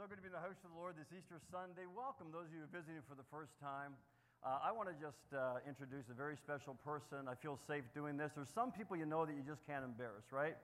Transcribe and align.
so 0.00 0.06
good 0.08 0.16
to 0.16 0.22
be 0.22 0.28
in 0.28 0.32
the 0.32 0.40
house 0.40 0.56
of 0.64 0.72
the 0.72 0.80
Lord 0.80 0.96
this 0.96 1.12
Easter 1.12 1.36
Sunday. 1.52 1.84
Welcome 1.84 2.32
those 2.32 2.48
of 2.48 2.56
you 2.56 2.64
visiting 2.72 3.04
for 3.04 3.12
the 3.12 3.28
first 3.28 3.52
time. 3.60 3.92
Uh, 4.40 4.56
I 4.64 4.72
want 4.72 4.88
to 4.88 4.96
just 4.96 5.28
uh, 5.36 5.60
introduce 5.68 6.08
a 6.08 6.16
very 6.16 6.40
special 6.40 6.72
person. 6.80 7.28
I 7.28 7.36
feel 7.36 7.60
safe 7.68 7.84
doing 7.92 8.16
this. 8.16 8.32
There's 8.32 8.48
some 8.48 8.72
people 8.72 8.96
you 8.96 9.04
know 9.04 9.28
that 9.28 9.36
you 9.36 9.44
just 9.44 9.60
can't 9.68 9.84
embarrass, 9.84 10.24
right? 10.32 10.56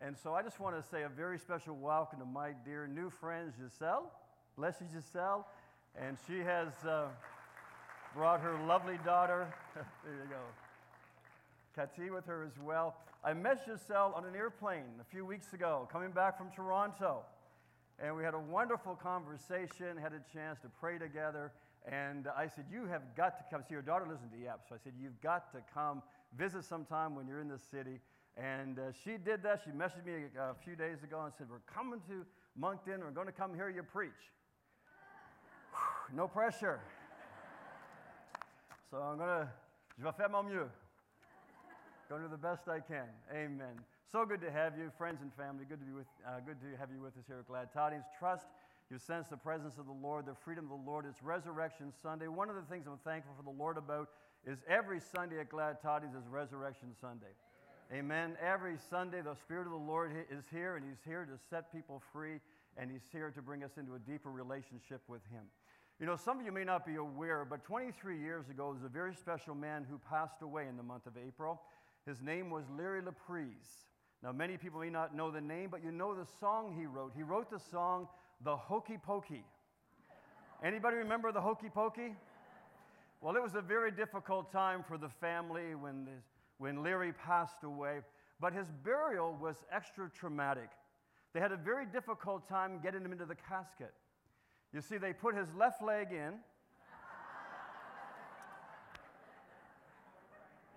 And 0.00 0.16
so 0.16 0.32
I 0.32 0.40
just 0.40 0.60
want 0.64 0.80
to 0.80 0.82
say 0.88 1.02
a 1.02 1.12
very 1.12 1.36
special 1.36 1.76
welcome 1.76 2.20
to 2.20 2.24
my 2.24 2.56
dear 2.64 2.88
new 2.88 3.12
friend, 3.12 3.52
Giselle. 3.52 4.08
Bless 4.56 4.80
you, 4.80 4.88
Giselle. 4.88 5.44
And 6.00 6.16
she 6.24 6.40
has 6.40 6.72
uh, 6.88 7.12
brought 8.16 8.40
her 8.40 8.56
lovely 8.64 8.96
daughter. 9.04 9.52
there 9.74 10.14
you 10.14 10.30
go. 10.32 10.40
Cathy 11.76 12.08
with 12.08 12.24
her 12.24 12.48
as 12.48 12.56
well. 12.64 12.96
I 13.22 13.34
met 13.34 13.60
Giselle 13.68 14.14
on 14.16 14.24
an 14.24 14.34
airplane 14.34 14.88
a 15.02 15.04
few 15.04 15.26
weeks 15.26 15.52
ago, 15.52 15.86
coming 15.92 16.12
back 16.12 16.38
from 16.38 16.48
Toronto. 16.50 17.28
And 18.02 18.16
we 18.16 18.24
had 18.24 18.34
a 18.34 18.40
wonderful 18.40 18.96
conversation, 18.96 19.96
had 19.96 20.12
a 20.12 20.22
chance 20.32 20.58
to 20.60 20.68
pray 20.80 20.98
together. 20.98 21.52
And 21.90 22.26
I 22.36 22.48
said, 22.48 22.64
You 22.72 22.86
have 22.86 23.02
got 23.16 23.38
to 23.38 23.44
come. 23.50 23.62
See, 23.68 23.74
your 23.74 23.82
daughter 23.82 24.06
lives 24.08 24.20
in 24.22 24.36
Dieppe. 24.36 24.62
So 24.68 24.74
I 24.74 24.78
said, 24.82 24.94
You've 25.00 25.20
got 25.20 25.52
to 25.52 25.58
come 25.72 26.02
visit 26.36 26.64
sometime 26.64 27.14
when 27.14 27.28
you're 27.28 27.40
in 27.40 27.48
the 27.48 27.58
city. 27.58 28.00
And 28.36 28.78
uh, 28.78 28.82
she 29.04 29.12
did 29.12 29.42
that. 29.44 29.62
She 29.64 29.70
messaged 29.70 30.04
me 30.04 30.24
a, 30.36 30.50
a, 30.50 30.54
few 30.64 30.74
days 30.74 31.04
ago 31.04 31.22
and 31.24 31.32
said, 31.36 31.46
We're 31.48 31.62
coming 31.72 32.00
to 32.08 32.24
Moncton. 32.56 33.00
We're 33.00 33.10
going 33.10 33.26
to 33.26 33.32
come 33.32 33.54
hear 33.54 33.68
you 33.68 33.82
preach. 33.82 34.10
no 36.12 36.26
pressure. 36.26 36.80
so 38.90 38.96
I'm 38.96 39.18
going 39.18 39.28
to, 39.28 39.48
je 39.98 40.04
vais 40.04 40.12
faire 40.16 40.28
mon 40.28 40.42
mieux. 40.42 40.68
Going 42.08 42.22
to 42.22 42.28
do 42.28 42.32
the 42.32 42.38
best 42.38 42.68
I 42.68 42.80
can. 42.80 43.08
Amen. 43.32 43.78
So 44.10 44.24
good 44.24 44.40
to 44.42 44.50
have 44.50 44.78
you, 44.78 44.90
friends 44.96 45.22
and 45.22 45.32
family. 45.34 45.64
Good 45.68 45.80
to 45.80 45.86
be 45.86 45.92
with, 45.92 46.06
uh, 46.26 46.40
good 46.46 46.60
to 46.60 46.78
have 46.78 46.90
you 46.90 47.00
with 47.00 47.16
us 47.18 47.24
here 47.26 47.38
at 47.40 47.48
Glad 47.48 47.72
Tidings. 47.72 48.04
Trust 48.18 48.46
you 48.90 48.98
sense 48.98 49.28
the 49.28 49.36
presence 49.36 49.78
of 49.78 49.86
the 49.86 49.92
Lord, 49.92 50.26
the 50.26 50.34
freedom 50.44 50.66
of 50.66 50.70
the 50.70 50.90
Lord. 50.90 51.04
It's 51.08 51.22
Resurrection 51.22 51.92
Sunday. 52.02 52.28
One 52.28 52.48
of 52.48 52.56
the 52.56 52.62
things 52.62 52.86
I'm 52.86 52.98
thankful 52.98 53.32
for 53.36 53.42
the 53.42 53.58
Lord 53.58 53.76
about 53.76 54.10
is 54.46 54.58
every 54.68 55.00
Sunday 55.00 55.40
at 55.40 55.48
Glad 55.48 55.80
Tidings 55.82 56.14
is 56.14 56.28
Resurrection 56.30 56.88
Sunday. 57.00 57.32
Amen. 57.92 58.36
Every 58.40 58.76
Sunday, 58.90 59.20
the 59.20 59.34
Spirit 59.34 59.66
of 59.66 59.72
the 59.72 59.78
Lord 59.78 60.12
is 60.30 60.44
here, 60.52 60.76
and 60.76 60.84
He's 60.84 61.02
here 61.04 61.24
to 61.24 61.38
set 61.50 61.72
people 61.72 62.02
free, 62.12 62.40
and 62.76 62.90
He's 62.90 63.08
here 63.10 63.30
to 63.30 63.42
bring 63.42 63.64
us 63.64 63.72
into 63.78 63.94
a 63.94 63.98
deeper 63.98 64.30
relationship 64.30 65.00
with 65.08 65.22
Him. 65.32 65.42
You 65.98 66.06
know, 66.06 66.16
some 66.16 66.38
of 66.38 66.44
you 66.44 66.52
may 66.52 66.64
not 66.64 66.86
be 66.86 66.96
aware, 66.96 67.44
but 67.44 67.64
23 67.64 68.20
years 68.20 68.48
ago, 68.48 68.64
there 68.64 68.74
was 68.74 68.84
a 68.84 68.88
very 68.88 69.14
special 69.14 69.54
man 69.54 69.86
who 69.88 69.98
passed 69.98 70.42
away 70.42 70.66
in 70.68 70.76
the 70.76 70.82
month 70.82 71.06
of 71.06 71.14
April. 71.16 71.60
His 72.06 72.20
name 72.20 72.50
was 72.50 72.64
Larry 72.76 73.00
LaPrise. 73.00 73.86
Now, 74.24 74.32
many 74.32 74.56
people 74.56 74.80
may 74.80 74.88
not 74.88 75.14
know 75.14 75.30
the 75.30 75.42
name, 75.42 75.68
but 75.70 75.84
you 75.84 75.92
know 75.92 76.14
the 76.14 76.24
song 76.40 76.74
he 76.74 76.86
wrote. 76.86 77.12
He 77.14 77.22
wrote 77.22 77.50
the 77.50 77.58
song, 77.58 78.08
The 78.42 78.56
Hokey 78.56 78.96
Pokey. 78.96 79.44
Anybody 80.64 80.96
remember 80.96 81.30
the 81.30 81.42
Hokey 81.42 81.68
Pokey? 81.68 82.14
Well, 83.20 83.36
it 83.36 83.42
was 83.42 83.54
a 83.54 83.60
very 83.60 83.90
difficult 83.90 84.50
time 84.50 84.82
for 84.82 84.96
the 84.96 85.10
family 85.10 85.74
when, 85.74 86.06
this, 86.06 86.24
when 86.56 86.82
Larry 86.82 87.12
passed 87.12 87.64
away, 87.64 87.98
but 88.40 88.54
his 88.54 88.68
burial 88.82 89.36
was 89.38 89.56
extra 89.70 90.08
traumatic. 90.08 90.70
They 91.34 91.40
had 91.40 91.52
a 91.52 91.58
very 91.58 91.84
difficult 91.84 92.48
time 92.48 92.80
getting 92.82 93.04
him 93.04 93.12
into 93.12 93.26
the 93.26 93.34
casket. 93.34 93.92
You 94.72 94.80
see, 94.80 94.96
they 94.96 95.12
put 95.12 95.36
his 95.36 95.48
left 95.54 95.82
leg 95.82 96.08
in, 96.12 96.32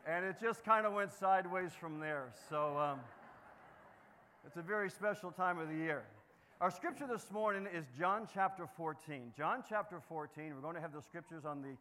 and 0.06 0.26
it 0.26 0.36
just 0.42 0.66
kind 0.66 0.86
of 0.86 0.92
went 0.92 1.14
sideways 1.14 1.72
from 1.72 2.02
there. 2.02 2.26
So, 2.50 2.78
um, 2.78 3.00
it's 4.48 4.56
a 4.56 4.62
very 4.62 4.90
special 4.90 5.30
time 5.30 5.60
of 5.60 5.68
the 5.68 5.76
year. 5.76 6.04
Our 6.62 6.72
scripture 6.72 7.06
this 7.06 7.30
morning 7.34 7.68
is 7.76 7.84
John 8.00 8.30
chapter 8.34 8.66
14. 8.78 9.34
John 9.36 9.62
chapter 9.68 10.00
14. 10.08 10.56
We're 10.56 10.62
going 10.62 10.76
to 10.76 10.80
have 10.80 10.94
the 10.94 11.02
scriptures 11.02 11.44
on 11.44 11.62
the, 11.62 11.76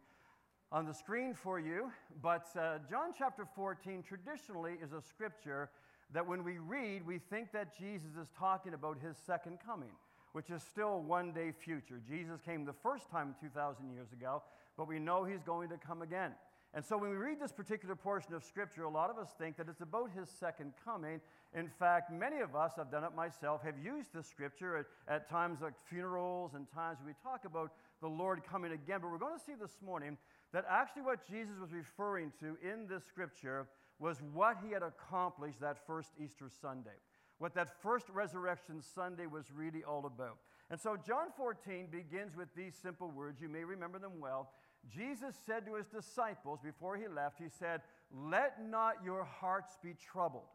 on 0.69 0.85
the 0.85 0.93
screen 0.93 1.33
for 1.33 1.61
you. 1.61 1.89
But 2.21 2.45
uh, 2.59 2.79
John 2.89 3.13
chapter 3.17 3.47
14 3.55 4.03
traditionally 4.05 4.73
is 4.83 4.91
a 4.91 5.01
scripture 5.01 5.69
that 6.13 6.27
when 6.27 6.43
we 6.43 6.57
read, 6.57 7.07
we 7.07 7.19
think 7.19 7.53
that 7.53 7.77
Jesus 7.79 8.17
is 8.21 8.27
talking 8.37 8.73
about 8.73 8.97
his 8.99 9.15
second 9.15 9.59
coming, 9.65 9.93
which 10.33 10.49
is 10.49 10.61
still 10.61 10.99
one 10.99 11.31
day 11.31 11.53
future. 11.57 12.01
Jesus 12.05 12.41
came 12.41 12.65
the 12.65 12.73
first 12.73 13.09
time 13.09 13.33
2,000 13.39 13.93
years 13.93 14.11
ago, 14.11 14.43
but 14.75 14.89
we 14.89 14.99
know 14.99 15.23
he's 15.23 15.43
going 15.43 15.69
to 15.69 15.77
come 15.77 16.01
again. 16.01 16.33
And 16.73 16.83
so 16.85 16.97
when 16.97 17.09
we 17.09 17.15
read 17.15 17.39
this 17.39 17.51
particular 17.51 17.95
portion 17.95 18.33
of 18.33 18.43
Scripture, 18.43 18.83
a 18.83 18.89
lot 18.89 19.09
of 19.09 19.17
us 19.17 19.29
think 19.39 19.57
that 19.57 19.67
it's 19.69 19.81
about 19.81 20.11
his 20.11 20.29
second 20.29 20.73
coming. 20.83 21.21
In 21.57 21.67
fact, 21.67 22.11
many 22.11 22.39
of 22.39 22.55
us, 22.55 22.73
I've 22.79 22.91
done 22.91 23.03
it 23.03 23.15
myself, 23.15 23.63
have 23.63 23.79
used 23.83 24.13
this 24.13 24.27
Scripture 24.27 24.77
at, 24.77 24.85
at 25.07 25.29
times 25.29 25.59
like 25.61 25.73
funerals 25.89 26.53
and 26.53 26.67
times 26.71 26.99
we 27.03 27.13
talk 27.23 27.45
about 27.45 27.71
the 27.99 28.07
Lord 28.07 28.41
coming 28.49 28.73
again. 28.73 28.99
But 29.01 29.09
we're 29.09 29.17
going 29.17 29.37
to 29.37 29.43
see 29.43 29.55
this 29.59 29.75
morning 29.83 30.17
that 30.53 30.65
actually 30.69 31.01
what 31.01 31.27
Jesus 31.27 31.55
was 31.59 31.73
referring 31.73 32.31
to 32.39 32.57
in 32.61 32.87
this 32.87 33.03
Scripture 33.05 33.67
was 33.97 34.21
what 34.33 34.57
he 34.63 34.71
had 34.71 34.83
accomplished 34.83 35.59
that 35.61 35.85
first 35.87 36.11
Easter 36.23 36.47
Sunday 36.61 36.99
what 37.39 37.53
that 37.53 37.81
first 37.81 38.09
resurrection 38.09 38.81
Sunday 38.81 39.27
was 39.27 39.45
really 39.55 39.83
all 39.83 40.05
about. 40.05 40.37
And 40.69 40.79
so 40.79 40.97
John 40.97 41.27
14 41.35 41.87
begins 41.91 42.35
with 42.35 42.49
these 42.55 42.73
simple 42.75 43.09
words. 43.11 43.41
You 43.41 43.49
may 43.49 43.63
remember 43.63 43.99
them 43.99 44.19
well. 44.19 44.49
Jesus 44.89 45.35
said 45.45 45.65
to 45.65 45.75
his 45.75 45.87
disciples 45.87 46.59
before 46.63 46.97
he 46.97 47.07
left, 47.07 47.39
He 47.39 47.49
said, 47.49 47.81
Let 48.11 48.65
not 48.67 48.95
your 49.03 49.23
hearts 49.23 49.77
be 49.83 49.93
troubled. 49.93 50.49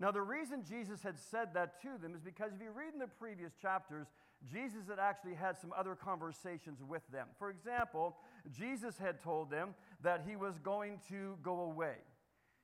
Now, 0.00 0.10
the 0.10 0.22
reason 0.22 0.64
Jesus 0.66 1.02
had 1.02 1.18
said 1.18 1.52
that 1.52 1.80
to 1.82 1.98
them 2.00 2.14
is 2.14 2.22
because 2.22 2.52
if 2.54 2.62
you 2.62 2.70
read 2.70 2.94
in 2.94 2.98
the 2.98 3.06
previous 3.06 3.52
chapters, 3.60 4.06
Jesus 4.50 4.88
had 4.88 4.98
actually 4.98 5.34
had 5.34 5.58
some 5.58 5.74
other 5.76 5.94
conversations 5.94 6.80
with 6.82 7.02
them. 7.12 7.26
For 7.38 7.50
example, 7.50 8.16
Jesus 8.58 8.96
had 8.96 9.20
told 9.20 9.50
them 9.50 9.74
that 10.02 10.24
he 10.26 10.36
was 10.36 10.58
going 10.58 11.00
to 11.10 11.36
go 11.42 11.60
away. 11.60 11.96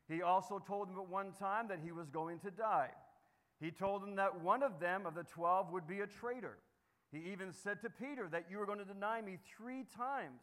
He 0.08 0.22
also 0.22 0.58
told 0.58 0.88
them 0.88 0.97
at 0.98 1.10
one 1.10 1.32
time 1.32 1.69
that 1.69 1.80
he 1.84 1.92
was 1.92 2.08
going 2.08 2.38
to 2.38 2.50
die. 2.50 2.91
He 3.60 3.70
told 3.70 4.03
them 4.03 4.16
that 4.16 4.41
one 4.41 4.62
of 4.62 4.80
them, 4.80 5.04
of 5.04 5.14
the 5.14 5.24
twelve, 5.24 5.70
would 5.72 5.86
be 5.86 6.00
a 6.00 6.06
traitor. 6.06 6.56
He 7.12 7.30
even 7.32 7.53
said 7.53 7.82
to 7.82 7.91
Peter 7.91 8.28
that 8.30 8.47
you 8.50 8.58
are 8.60 8.66
going 8.66 8.78
to 8.78 8.84
deny 8.84 9.20
me 9.20 9.36
three 9.56 9.84
times. 9.94 10.41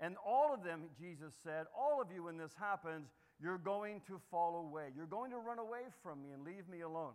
And 0.00 0.16
all 0.26 0.52
of 0.52 0.64
them, 0.64 0.82
Jesus 0.98 1.34
said, 1.42 1.66
all 1.78 2.02
of 2.02 2.08
you, 2.12 2.24
when 2.24 2.36
this 2.36 2.54
happens, 2.58 3.08
you're 3.42 3.58
going 3.58 4.00
to 4.06 4.20
fall 4.30 4.66
away. 4.66 4.88
You're 4.96 5.06
going 5.06 5.30
to 5.30 5.38
run 5.38 5.58
away 5.58 5.82
from 6.02 6.22
me 6.22 6.30
and 6.32 6.44
leave 6.44 6.68
me 6.68 6.80
alone. 6.80 7.12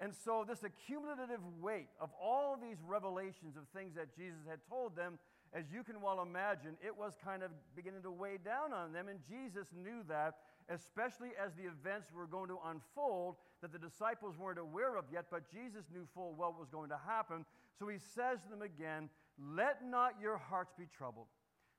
And 0.00 0.14
so, 0.14 0.44
this 0.46 0.62
accumulative 0.62 1.40
weight 1.60 1.88
of 2.00 2.10
all 2.22 2.56
these 2.56 2.76
revelations 2.86 3.56
of 3.56 3.64
things 3.74 3.96
that 3.96 4.14
Jesus 4.16 4.38
had 4.48 4.60
told 4.68 4.94
them, 4.94 5.18
as 5.52 5.64
you 5.72 5.82
can 5.82 6.00
well 6.00 6.22
imagine, 6.22 6.76
it 6.84 6.96
was 6.96 7.14
kind 7.24 7.42
of 7.42 7.50
beginning 7.74 8.02
to 8.02 8.10
weigh 8.10 8.38
down 8.44 8.72
on 8.72 8.92
them. 8.92 9.08
And 9.08 9.18
Jesus 9.28 9.66
knew 9.74 10.04
that, 10.08 10.34
especially 10.68 11.30
as 11.42 11.52
the 11.54 11.64
events 11.64 12.12
were 12.14 12.26
going 12.26 12.48
to 12.48 12.58
unfold 12.66 13.36
that 13.62 13.72
the 13.72 13.78
disciples 13.78 14.36
weren't 14.38 14.58
aware 14.58 14.96
of 14.96 15.06
yet, 15.12 15.26
but 15.30 15.50
Jesus 15.50 15.84
knew 15.92 16.06
full 16.14 16.34
well 16.38 16.50
what 16.50 16.60
was 16.60 16.68
going 16.68 16.90
to 16.90 17.00
happen. 17.04 17.44
So 17.78 17.88
he 17.88 17.98
says 17.98 18.38
to 18.42 18.50
them 18.50 18.62
again, 18.62 19.08
Let 19.38 19.84
not 19.84 20.14
your 20.20 20.36
hearts 20.36 20.72
be 20.78 20.86
troubled. 20.96 21.26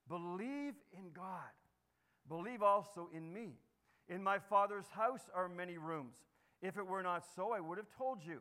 Believe 0.10 0.74
in 0.92 1.12
God. 1.14 1.54
Believe 2.28 2.64
also 2.64 3.10
in 3.14 3.32
me. 3.32 3.54
In 4.10 4.24
my 4.24 4.40
Father's 4.40 4.88
house 4.90 5.30
are 5.36 5.48
many 5.48 5.78
rooms. 5.78 6.16
If 6.62 6.78
it 6.78 6.86
were 6.86 7.04
not 7.04 7.24
so, 7.36 7.54
I 7.54 7.60
would 7.60 7.78
have 7.78 7.90
told 7.96 8.26
you. 8.26 8.40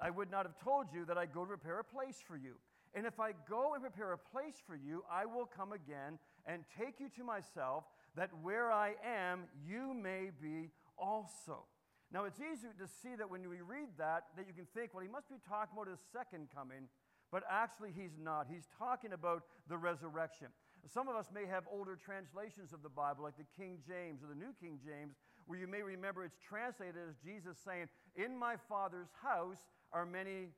I 0.00 0.10
would 0.10 0.30
not 0.30 0.46
have 0.46 0.58
told 0.62 0.86
you 0.94 1.04
that 1.06 1.18
I 1.18 1.26
go 1.26 1.42
to 1.42 1.48
prepare 1.48 1.80
a 1.80 1.84
place 1.84 2.16
for 2.26 2.36
you. 2.36 2.54
And 2.94 3.06
if 3.06 3.18
I 3.18 3.32
go 3.48 3.74
and 3.74 3.82
prepare 3.82 4.12
a 4.12 4.18
place 4.18 4.56
for 4.66 4.74
you, 4.74 5.04
I 5.10 5.24
will 5.24 5.46
come 5.46 5.72
again 5.72 6.18
and 6.46 6.64
take 6.78 7.00
you 7.00 7.08
to 7.16 7.24
myself, 7.24 7.84
that 8.16 8.30
where 8.42 8.72
I 8.72 8.94
am, 9.04 9.44
you 9.66 9.94
may 9.94 10.30
be 10.40 10.70
also. 10.98 11.64
Now, 12.12 12.24
it's 12.24 12.40
easy 12.40 12.66
to 12.78 12.88
see 13.02 13.14
that 13.16 13.30
when 13.30 13.48
we 13.48 13.60
read 13.60 13.88
that, 13.98 14.24
that 14.36 14.46
you 14.48 14.52
can 14.52 14.66
think, 14.74 14.92
well, 14.92 15.02
he 15.02 15.08
must 15.08 15.28
be 15.28 15.36
talking 15.48 15.76
about 15.76 15.88
his 15.88 16.00
second 16.12 16.48
coming, 16.52 16.88
but 17.30 17.44
actually, 17.48 17.90
he's 17.96 18.18
not. 18.20 18.48
He's 18.50 18.66
talking 18.76 19.12
about 19.12 19.44
the 19.68 19.76
resurrection. 19.76 20.48
Some 20.88 21.08
of 21.08 21.16
us 21.16 21.28
may 21.32 21.46
have 21.46 21.64
older 21.70 21.96
translations 21.96 22.72
of 22.72 22.82
the 22.82 22.88
Bible, 22.88 23.24
like 23.24 23.36
the 23.36 23.48
King 23.56 23.78
James 23.86 24.22
or 24.22 24.28
the 24.28 24.38
New 24.38 24.54
King 24.60 24.78
James, 24.84 25.16
where 25.46 25.58
you 25.58 25.66
may 25.66 25.82
remember 25.82 26.24
it's 26.24 26.38
translated 26.38 26.96
as 27.08 27.16
Jesus 27.24 27.58
saying, 27.64 27.88
In 28.16 28.36
my 28.36 28.56
Father's 28.68 29.10
house 29.22 29.66
are 29.92 30.06
many 30.06 30.48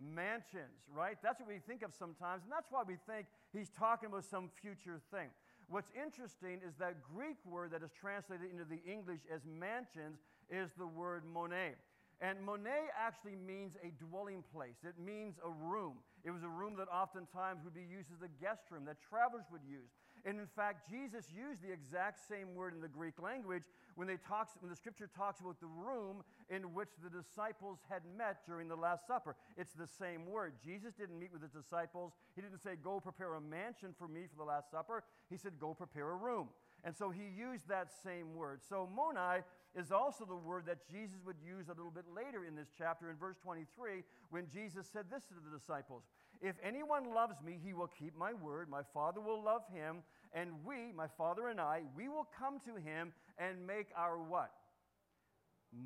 mansions, 0.00 0.88
right? 0.92 1.16
That's 1.22 1.40
what 1.40 1.48
we 1.48 1.58
think 1.58 1.82
of 1.82 1.92
sometimes, 1.94 2.42
and 2.42 2.52
that's 2.52 2.70
why 2.70 2.82
we 2.86 2.96
think 3.06 3.26
he's 3.52 3.70
talking 3.70 4.08
about 4.08 4.24
some 4.24 4.50
future 4.60 5.00
thing. 5.10 5.28
What's 5.68 5.90
interesting 5.94 6.60
is 6.66 6.74
that 6.78 6.96
Greek 7.14 7.36
word 7.46 7.70
that 7.72 7.82
is 7.82 7.90
translated 7.98 8.50
into 8.50 8.64
the 8.64 8.82
English 8.84 9.20
as 9.32 9.40
mansions 9.46 10.18
is 10.50 10.70
the 10.76 10.86
word 10.86 11.22
monē. 11.24 11.72
And 12.20 12.38
Monē 12.46 12.86
actually 12.96 13.34
means 13.34 13.74
a 13.82 13.90
dwelling 14.04 14.44
place. 14.54 14.78
It 14.84 14.94
means 15.02 15.34
a 15.44 15.50
room. 15.50 15.94
It 16.24 16.30
was 16.30 16.42
a 16.42 16.48
room 16.48 16.76
that 16.78 16.88
oftentimes 16.88 17.64
would 17.64 17.74
be 17.74 17.82
used 17.82 18.08
as 18.14 18.22
a 18.22 18.30
guest 18.42 18.70
room 18.70 18.84
that 18.86 18.96
travelers 19.02 19.44
would 19.50 19.62
use. 19.68 19.90
And 20.24 20.38
in 20.38 20.46
fact, 20.46 20.88
Jesus 20.88 21.26
used 21.34 21.62
the 21.62 21.72
exact 21.72 22.20
same 22.28 22.54
word 22.54 22.74
in 22.74 22.80
the 22.80 22.88
Greek 22.88 23.20
language 23.20 23.64
when, 23.96 24.06
they 24.06 24.16
talks, 24.16 24.52
when 24.60 24.70
the 24.70 24.76
scripture 24.76 25.10
talks 25.16 25.40
about 25.40 25.58
the 25.58 25.66
room 25.66 26.22
in 26.48 26.74
which 26.74 26.90
the 27.02 27.10
disciples 27.10 27.78
had 27.90 28.02
met 28.16 28.46
during 28.46 28.68
the 28.68 28.76
Last 28.76 29.06
Supper. 29.06 29.34
It's 29.56 29.72
the 29.72 29.86
same 29.86 30.26
word. 30.30 30.54
Jesus 30.64 30.94
didn't 30.94 31.18
meet 31.18 31.32
with 31.32 31.42
his 31.42 31.50
disciples. 31.50 32.12
He 32.36 32.42
didn't 32.42 32.62
say, 32.62 32.76
Go 32.82 33.00
prepare 33.00 33.34
a 33.34 33.40
mansion 33.40 33.94
for 33.98 34.06
me 34.06 34.26
for 34.30 34.36
the 34.36 34.48
Last 34.48 34.70
Supper. 34.70 35.02
He 35.28 35.36
said, 35.36 35.58
Go 35.58 35.74
prepare 35.74 36.10
a 36.10 36.16
room. 36.16 36.48
And 36.84 36.96
so 36.96 37.10
he 37.10 37.22
used 37.22 37.68
that 37.68 37.88
same 38.02 38.34
word. 38.34 38.60
So 38.68 38.88
monē 38.96 39.42
is 39.78 39.92
also 39.92 40.24
the 40.24 40.36
word 40.36 40.64
that 40.66 40.78
Jesus 40.90 41.16
would 41.24 41.36
use 41.46 41.68
a 41.68 41.74
little 41.74 41.92
bit 41.92 42.04
later 42.14 42.44
in 42.44 42.56
this 42.56 42.68
chapter 42.76 43.10
in 43.10 43.16
verse 43.16 43.36
23 43.42 44.02
when 44.30 44.48
Jesus 44.52 44.86
said 44.92 45.04
this 45.10 45.24
to 45.26 45.34
the 45.34 45.56
disciples 45.56 46.02
If 46.40 46.56
anyone 46.62 47.14
loves 47.14 47.40
me, 47.42 47.58
he 47.62 47.72
will 47.72 47.86
keep 47.86 48.16
my 48.16 48.32
word. 48.32 48.68
My 48.68 48.82
Father 48.92 49.20
will 49.20 49.42
love 49.42 49.62
him. 49.72 50.02
And 50.34 50.50
we, 50.64 50.92
my 50.92 51.06
Father 51.16 51.48
and 51.48 51.60
I, 51.60 51.82
we 51.96 52.08
will 52.08 52.26
come 52.36 52.58
to 52.60 52.80
him 52.80 53.12
and 53.38 53.66
make 53.66 53.88
our 53.96 54.18
what? 54.18 54.50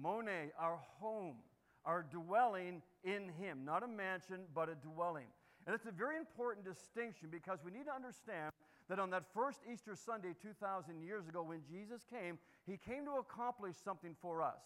Monē, 0.03 0.51
our 0.59 0.79
home, 0.99 1.37
our 1.85 2.05
dwelling 2.11 2.81
in 3.05 3.29
him. 3.39 3.65
Not 3.65 3.83
a 3.83 3.89
mansion, 3.89 4.41
but 4.55 4.69
a 4.69 4.75
dwelling. 4.77 5.27
And 5.67 5.75
it's 5.75 5.87
a 5.87 5.93
very 5.93 6.17
important 6.17 6.65
distinction 6.65 7.29
because 7.31 7.59
we 7.65 7.73
need 7.73 7.87
to 7.87 7.95
understand 7.95 8.53
that 8.89 8.99
on 8.99 9.11
that 9.11 9.25
first 9.35 9.61
Easter 9.71 9.95
Sunday 9.95 10.35
2,000 10.41 11.03
years 11.03 11.29
ago, 11.29 11.43
when 11.43 11.61
Jesus 11.69 12.03
came, 12.11 12.39
he 12.67 12.77
came 12.77 13.05
to 13.05 13.13
accomplish 13.13 13.77
something 13.83 14.15
for 14.21 14.43
us. 14.43 14.61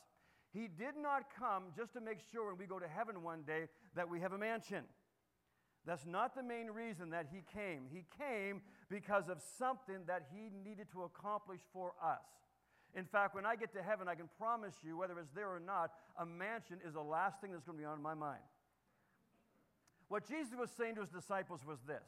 He 0.53 0.69
did 0.69 0.97
not 1.01 1.25
come 1.39 1.65
just 1.77 1.93
to 1.95 2.01
make 2.01 2.19
sure 2.33 2.49
when 2.49 2.59
we 2.59 2.67
go 2.67 2.79
to 2.79 2.89
heaven 2.89 3.23
one 3.23 3.43
day 3.43 3.69
that 3.95 4.09
we 4.09 4.21
have 4.21 4.33
a 4.33 4.39
mansion. 4.39 4.85
That's 5.87 6.05
not 6.05 6.35
the 6.35 6.43
main 6.43 6.67
reason 6.67 7.11
that 7.11 7.27
he 7.33 7.43
came. 7.55 7.85
He 7.91 8.05
came 8.19 8.61
because 8.91 9.29
of 9.29 9.41
something 9.59 10.05
that 10.07 10.27
he 10.33 10.51
needed 10.69 10.89
to 10.93 11.05
accomplish 11.05 11.61
for 11.73 11.95
us. 12.05 12.27
In 12.95 13.05
fact, 13.05 13.35
when 13.35 13.47
I 13.47 13.57
get 13.57 13.73
to 13.75 13.83
heaven, 13.83 14.09
I 14.09 14.17
can 14.17 14.29
promise 14.37 14.75
you, 14.85 14.97
whether 14.97 15.19
it's 15.19 15.31
there 15.35 15.49
or 15.49 15.61
not, 15.61 15.93
a 16.19 16.27
mansion 16.27 16.79
is 16.87 16.95
the 16.95 17.03
last 17.03 17.41
thing 17.41 17.53
that's 17.53 17.65
going 17.65 17.79
to 17.79 17.83
be 17.83 17.87
on 17.87 18.03
my 18.03 18.15
mind. 18.15 18.43
What 20.09 20.29
Jesus 20.29 20.53
was 20.59 20.71
saying 20.77 20.97
to 20.97 21.03
his 21.03 21.11
disciples 21.11 21.61
was 21.65 21.79
this 21.87 22.03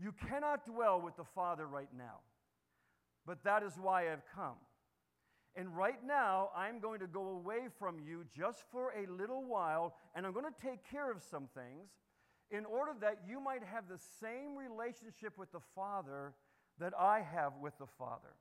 you 0.00 0.12
cannot 0.28 0.66
dwell 0.66 1.00
with 1.00 1.16
the 1.16 1.24
Father 1.24 1.66
right 1.66 1.88
now, 1.96 2.20
but 3.26 3.42
that 3.44 3.62
is 3.62 3.74
why 3.80 4.12
I've 4.12 4.24
come. 4.34 4.56
And 5.54 5.74
right 5.74 6.04
now, 6.06 6.50
I'm 6.54 6.80
going 6.80 7.00
to 7.00 7.06
go 7.06 7.28
away 7.28 7.68
from 7.78 7.98
you 7.98 8.24
just 8.36 8.64
for 8.70 8.92
a 8.92 9.10
little 9.10 9.42
while, 9.42 9.94
and 10.14 10.26
I'm 10.26 10.32
going 10.32 10.44
to 10.44 10.66
take 10.66 10.88
care 10.90 11.10
of 11.10 11.22
some 11.22 11.48
things 11.54 11.88
in 12.50 12.66
order 12.66 12.92
that 13.00 13.20
you 13.26 13.40
might 13.40 13.62
have 13.64 13.88
the 13.88 13.98
same 14.20 14.54
relationship 14.54 15.38
with 15.38 15.50
the 15.52 15.60
Father 15.74 16.34
that 16.78 16.92
I 16.98 17.20
have 17.20 17.54
with 17.60 17.76
the 17.78 17.86
Father. 17.98 18.34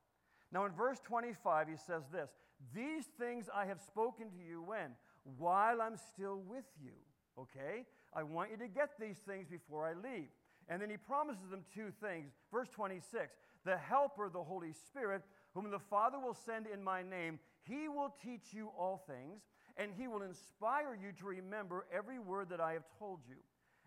Now, 0.51 0.65
in 0.65 0.73
verse 0.73 0.99
25, 1.05 1.69
he 1.69 1.77
says 1.77 2.03
this 2.11 2.29
These 2.73 3.05
things 3.17 3.49
I 3.53 3.65
have 3.65 3.79
spoken 3.79 4.29
to 4.31 4.37
you 4.37 4.61
when? 4.61 4.91
While 5.37 5.81
I'm 5.81 5.97
still 5.97 6.41
with 6.45 6.65
you. 6.83 6.93
Okay? 7.39 7.85
I 8.13 8.23
want 8.23 8.51
you 8.51 8.57
to 8.57 8.67
get 8.67 8.91
these 8.99 9.17
things 9.17 9.47
before 9.49 9.87
I 9.87 9.93
leave. 9.93 10.29
And 10.67 10.81
then 10.81 10.89
he 10.89 10.97
promises 10.97 11.49
them 11.51 11.63
two 11.73 11.91
things. 12.01 12.33
Verse 12.51 12.69
26 12.69 13.35
The 13.63 13.77
Helper, 13.77 14.29
the 14.29 14.43
Holy 14.43 14.73
Spirit, 14.73 15.21
whom 15.53 15.69
the 15.69 15.79
Father 15.79 16.19
will 16.19 16.33
send 16.33 16.67
in 16.67 16.83
my 16.83 17.03
name, 17.03 17.39
he 17.63 17.87
will 17.87 18.15
teach 18.23 18.53
you 18.53 18.71
all 18.77 19.03
things, 19.07 19.41
and 19.77 19.91
he 19.97 20.07
will 20.07 20.21
inspire 20.21 20.97
you 20.99 21.11
to 21.19 21.25
remember 21.25 21.85
every 21.93 22.19
word 22.19 22.49
that 22.49 22.61
I 22.61 22.73
have 22.73 22.85
told 22.97 23.19
you. 23.27 23.37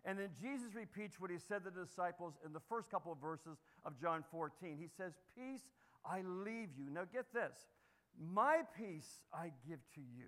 And 0.04 0.18
then 0.18 0.30
Jesus 0.40 0.74
repeats 0.74 1.20
what 1.20 1.30
he 1.30 1.38
said 1.38 1.64
to 1.64 1.70
the 1.70 1.84
disciples 1.84 2.34
in 2.46 2.52
the 2.52 2.60
first 2.68 2.90
couple 2.90 3.12
of 3.12 3.18
verses 3.18 3.58
of 3.84 4.00
John 4.00 4.24
14. 4.30 4.76
He 4.80 4.88
says, 4.96 5.12
Peace 5.36 5.62
I 6.04 6.22
leave 6.22 6.70
you. 6.78 6.90
Now 6.90 7.02
get 7.12 7.32
this 7.32 7.66
my 8.20 8.62
peace 8.76 9.22
I 9.32 9.52
give 9.68 9.78
to 9.94 10.00
you. 10.00 10.26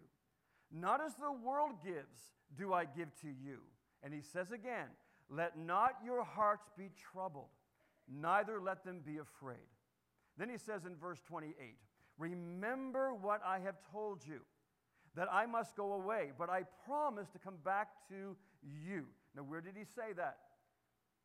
Not 0.72 1.00
as 1.04 1.14
the 1.14 1.32
world 1.32 1.82
gives, 1.84 2.34
do 2.56 2.72
I 2.72 2.84
give 2.84 3.08
to 3.22 3.28
you. 3.28 3.58
And 4.02 4.14
he 4.14 4.20
says 4.20 4.52
again, 4.52 4.86
let 5.30 5.58
not 5.58 5.94
your 6.04 6.24
hearts 6.24 6.68
be 6.76 6.90
troubled, 7.12 7.48
neither 8.08 8.60
let 8.60 8.84
them 8.84 9.00
be 9.04 9.18
afraid. 9.18 9.58
Then 10.36 10.48
he 10.48 10.58
says 10.58 10.84
in 10.84 10.96
verse 10.96 11.20
28 11.26 11.54
Remember 12.18 13.14
what 13.14 13.40
I 13.46 13.60
have 13.60 13.76
told 13.92 14.26
you, 14.26 14.40
that 15.16 15.28
I 15.32 15.46
must 15.46 15.74
go 15.76 15.94
away, 15.94 16.32
but 16.38 16.50
I 16.50 16.64
promise 16.86 17.28
to 17.30 17.38
come 17.38 17.56
back 17.64 17.88
to 18.08 18.36
you. 18.62 19.06
Now, 19.34 19.42
where 19.42 19.60
did 19.60 19.74
he 19.76 19.84
say 19.84 20.12
that? 20.16 20.36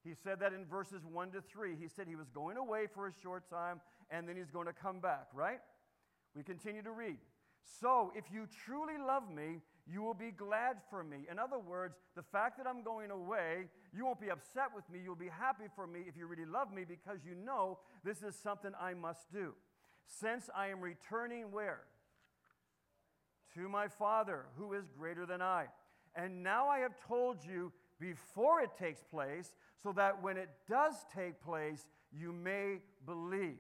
He 0.04 0.14
said 0.14 0.40
that 0.40 0.54
in 0.54 0.66
verses 0.66 1.04
1 1.04 1.32
to 1.32 1.42
3. 1.42 1.76
He 1.76 1.88
said 1.88 2.08
he 2.08 2.16
was 2.16 2.30
going 2.30 2.58
away 2.58 2.86
for 2.94 3.08
a 3.08 3.12
short 3.24 3.50
time 3.50 3.82
and 4.12 4.30
then 4.30 4.38
he's 4.38 4.52
going 4.52 4.68
to 4.68 4.74
come 4.74 5.00
back, 5.00 5.28
right? 5.34 5.60
We 6.36 6.44
continue 6.44 6.84
to 6.84 6.92
read. 6.92 7.18
So, 7.80 8.12
if 8.16 8.26
you 8.32 8.48
truly 8.66 9.00
love 9.00 9.24
me, 9.34 9.62
you 9.88 10.02
will 10.02 10.14
be 10.14 10.32
glad 10.32 10.78
for 10.90 11.04
me. 11.04 11.28
In 11.30 11.38
other 11.38 11.60
words, 11.60 11.98
the 12.16 12.24
fact 12.24 12.58
that 12.58 12.66
I'm 12.66 12.84
going 12.84 13.12
away, 13.12 13.66
you 13.96 14.06
won't 14.06 14.20
be 14.20 14.32
upset 14.32 14.70
with 14.76 14.90
me. 14.90 15.00
You'll 15.04 15.16
be 15.16 15.30
happy 15.30 15.66
for 15.76 15.86
me 15.86 16.02
if 16.08 16.18
you 16.18 16.26
really 16.26 16.46
love 16.46 16.74
me 16.74 16.86
because 16.88 17.20
you 17.24 17.36
know 17.36 17.78
this 18.04 18.24
is 18.24 18.36
something 18.36 18.72
I 18.82 18.96
must 18.96 19.32
do. 19.32 19.54
Since 20.08 20.50
I 20.56 20.68
am 20.68 20.82
returning 20.82 21.52
where? 21.52 21.82
To 23.54 23.70
my 23.70 23.88
Father, 23.88 24.46
who 24.58 24.74
is 24.74 24.86
greater 24.98 25.26
than 25.26 25.42
I. 25.42 25.66
And 26.16 26.44
now 26.44 26.68
I 26.68 26.80
have 26.80 26.96
told 27.08 27.46
you 27.46 27.72
before 28.00 28.62
it 28.62 28.72
takes 28.78 29.04
place, 29.04 29.54
so 29.82 29.92
that 29.94 30.22
when 30.22 30.36
it 30.36 30.50
does 30.68 30.94
take 31.16 31.42
place, 31.42 31.88
you 32.12 32.34
may 32.34 32.80
believe. 33.06 33.60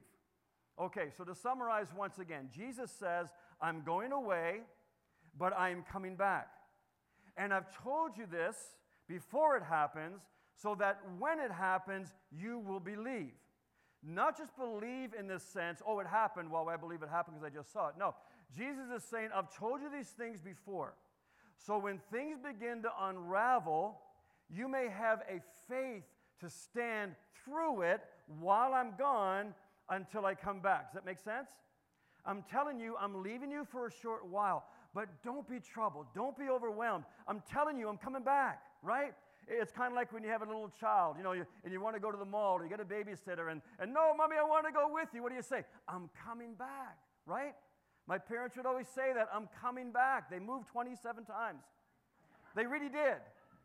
Okay, 0.79 1.07
so 1.17 1.23
to 1.23 1.33
summarize 1.33 1.87
once 1.95 2.19
again, 2.19 2.49
Jesus 2.53 2.91
says, 2.91 3.29
I'm 3.61 3.83
going 3.83 4.11
away 4.11 4.61
but 5.37 5.53
I 5.57 5.69
am 5.69 5.83
coming 5.91 6.15
back. 6.15 6.47
And 7.37 7.53
I've 7.53 7.69
told 7.83 8.17
you 8.17 8.25
this 8.25 8.55
before 9.07 9.57
it 9.57 9.63
happens 9.63 10.21
so 10.55 10.75
that 10.75 11.01
when 11.19 11.39
it 11.39 11.51
happens, 11.51 12.13
you 12.31 12.59
will 12.59 12.79
believe. 12.79 13.33
Not 14.03 14.37
just 14.37 14.55
believe 14.55 15.13
in 15.17 15.27
this 15.27 15.43
sense, 15.43 15.81
oh, 15.85 15.99
it 15.99 16.07
happened, 16.07 16.51
well, 16.51 16.69
I 16.69 16.77
believe 16.77 17.01
it 17.01 17.09
happened 17.09 17.37
because 17.39 17.51
I 17.51 17.55
just 17.55 17.73
saw 17.73 17.89
it. 17.89 17.95
No, 17.97 18.15
Jesus 18.55 18.85
is 18.95 19.03
saying, 19.03 19.29
I've 19.35 19.53
told 19.55 19.81
you 19.81 19.89
these 19.89 20.09
things 20.09 20.39
before. 20.41 20.93
So 21.57 21.77
when 21.77 21.99
things 22.11 22.37
begin 22.39 22.83
to 22.83 22.89
unravel, 23.01 23.97
you 24.49 24.67
may 24.67 24.87
have 24.89 25.21
a 25.29 25.41
faith 25.67 26.03
to 26.39 26.49
stand 26.49 27.15
through 27.43 27.81
it 27.81 28.01
while 28.39 28.73
I'm 28.73 28.93
gone 28.97 29.53
until 29.89 30.25
I 30.25 30.35
come 30.35 30.59
back. 30.59 30.91
Does 30.91 30.95
that 30.95 31.05
make 31.05 31.19
sense? 31.19 31.49
I'm 32.25 32.43
telling 32.51 32.79
you, 32.79 32.95
I'm 32.99 33.23
leaving 33.23 33.51
you 33.51 33.65
for 33.65 33.87
a 33.87 33.91
short 33.91 34.27
while. 34.27 34.65
But 34.95 35.09
don't 35.25 35.47
be 35.47 35.59
troubled. 35.59 36.05
Don't 36.15 36.37
be 36.39 36.45
overwhelmed. 36.49 37.03
I'm 37.27 37.43
telling 37.51 37.77
you, 37.77 37.89
I'm 37.89 37.97
coming 37.97 38.23
back, 38.23 38.61
right? 38.81 39.13
It's 39.45 39.73
kind 39.73 39.91
of 39.91 39.95
like 39.95 40.13
when 40.13 40.23
you 40.23 40.29
have 40.29 40.41
a 40.41 40.45
little 40.45 40.71
child, 40.79 41.17
you 41.17 41.23
know, 41.23 41.33
and 41.33 41.71
you 41.73 41.81
want 41.81 41.97
to 41.97 41.99
go 41.99 42.11
to 42.11 42.17
the 42.17 42.25
mall, 42.25 42.57
or 42.57 42.63
you 42.63 42.69
get 42.69 42.79
a 42.79 42.85
babysitter, 42.85 43.51
and, 43.51 43.61
and 43.77 43.93
no, 43.93 44.15
mommy, 44.15 44.37
I 44.39 44.43
want 44.43 44.65
to 44.65 44.71
go 44.71 44.89
with 44.91 45.09
you. 45.13 45.21
What 45.21 45.29
do 45.29 45.35
you 45.35 45.43
say? 45.43 45.65
I'm 45.87 46.09
coming 46.25 46.53
back, 46.53 46.97
right? 47.25 47.53
My 48.07 48.17
parents 48.17 48.55
would 48.55 48.65
always 48.65 48.87
say 48.87 49.11
that 49.13 49.27
I'm 49.33 49.49
coming 49.61 49.91
back. 49.91 50.31
They 50.31 50.39
moved 50.39 50.69
27 50.69 51.25
times. 51.25 51.63
They 52.55 52.65
really 52.65 52.89
did. 52.89 53.17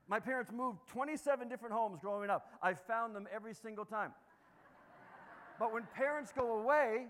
My 0.08 0.18
parents 0.18 0.50
moved 0.50 0.80
27 0.88 1.48
different 1.48 1.72
homes 1.72 2.00
growing 2.00 2.28
up. 2.28 2.48
I 2.60 2.74
found 2.74 3.14
them 3.14 3.28
every 3.32 3.54
single 3.54 3.84
time. 3.84 4.10
But 5.60 5.72
when 5.72 5.84
parents 5.94 6.32
go 6.36 6.58
away, 6.58 7.06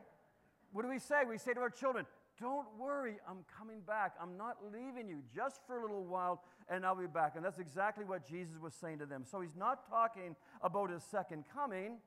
what 0.73 0.83
do 0.83 0.89
we 0.89 0.99
say? 0.99 1.23
We 1.27 1.39
say 1.39 1.55
to 1.55 1.61
our 1.61 1.71
children, 1.71 2.05
don't 2.41 2.67
worry, 2.79 3.17
I'm 3.29 3.45
coming 3.57 3.81
back. 3.87 4.15
I'm 4.21 4.37
not 4.37 4.57
leaving 4.73 5.09
you 5.09 5.19
just 5.35 5.61
for 5.67 5.79
a 5.79 5.83
little 5.83 6.05
while, 6.05 6.43
and 6.69 6.87
I'll 6.87 6.97
be 6.97 7.07
back. 7.07 7.35
And 7.37 7.45
that's 7.45 7.59
exactly 7.59 8.05
what 8.05 8.27
Jesus 8.27 8.59
was 8.61 8.73
saying 8.75 8.99
to 9.01 9.07
them. 9.07 9.25
So 9.31 9.41
he's 9.41 9.57
not 9.57 9.89
talking 9.89 10.35
about 10.63 10.91
his 10.91 11.05
second 11.05 11.45
coming, 11.53 11.99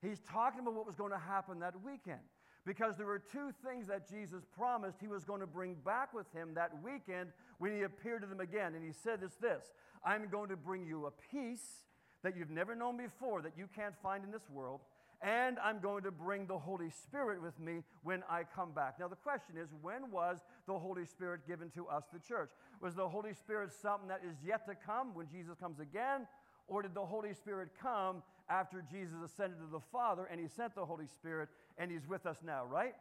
he's 0.00 0.20
talking 0.20 0.60
about 0.60 0.74
what 0.74 0.86
was 0.86 0.96
going 0.96 1.12
to 1.12 1.18
happen 1.18 1.60
that 1.60 1.74
weekend. 1.84 2.20
Because 2.66 2.96
there 2.96 3.06
were 3.06 3.18
two 3.18 3.50
things 3.62 3.88
that 3.88 4.08
Jesus 4.08 4.42
promised 4.56 4.96
he 4.98 5.06
was 5.06 5.22
going 5.22 5.40
to 5.40 5.46
bring 5.46 5.74
back 5.84 6.14
with 6.14 6.32
him 6.32 6.54
that 6.54 6.70
weekend 6.82 7.28
when 7.58 7.76
he 7.76 7.82
appeared 7.82 8.22
to 8.22 8.26
them 8.26 8.40
again. 8.40 8.74
And 8.74 8.82
he 8.82 8.92
said 8.92 9.20
this 9.20 9.34
this 9.34 9.70
I'm 10.02 10.28
going 10.30 10.48
to 10.48 10.56
bring 10.56 10.86
you 10.86 11.06
a 11.06 11.10
peace 11.30 11.84
that 12.22 12.34
you've 12.38 12.50
never 12.50 12.74
known 12.74 12.96
before, 12.96 13.42
that 13.42 13.52
you 13.58 13.68
can't 13.76 13.94
find 14.02 14.24
in 14.24 14.30
this 14.30 14.48
world 14.48 14.80
and 15.24 15.58
I'm 15.58 15.80
going 15.80 16.04
to 16.04 16.10
bring 16.10 16.46
the 16.46 16.58
Holy 16.58 16.90
Spirit 16.90 17.42
with 17.42 17.58
me 17.58 17.82
when 18.02 18.22
I 18.28 18.42
come 18.54 18.72
back. 18.72 19.00
Now, 19.00 19.08
the 19.08 19.16
question 19.16 19.56
is 19.56 19.70
when 19.80 20.10
was 20.10 20.40
the 20.66 20.78
Holy 20.78 21.06
Spirit 21.06 21.46
given 21.48 21.70
to 21.70 21.86
us, 21.88 22.04
the 22.12 22.18
church? 22.18 22.50
Was 22.82 22.94
the 22.94 23.08
Holy 23.08 23.32
Spirit 23.32 23.72
something 23.72 24.08
that 24.08 24.20
is 24.22 24.36
yet 24.46 24.66
to 24.68 24.74
come 24.74 25.14
when 25.14 25.26
Jesus 25.32 25.56
comes 25.58 25.80
again? 25.80 26.26
Or 26.68 26.82
did 26.82 26.94
the 26.94 27.04
Holy 27.04 27.32
Spirit 27.32 27.70
come 27.80 28.22
after 28.50 28.84
Jesus 28.90 29.16
ascended 29.24 29.60
to 29.60 29.72
the 29.72 29.80
Father 29.90 30.28
and 30.30 30.38
he 30.38 30.46
sent 30.46 30.74
the 30.74 30.84
Holy 30.84 31.06
Spirit 31.06 31.48
and 31.78 31.90
he's 31.90 32.06
with 32.06 32.26
us 32.26 32.36
now, 32.44 32.66
right? 32.66 32.94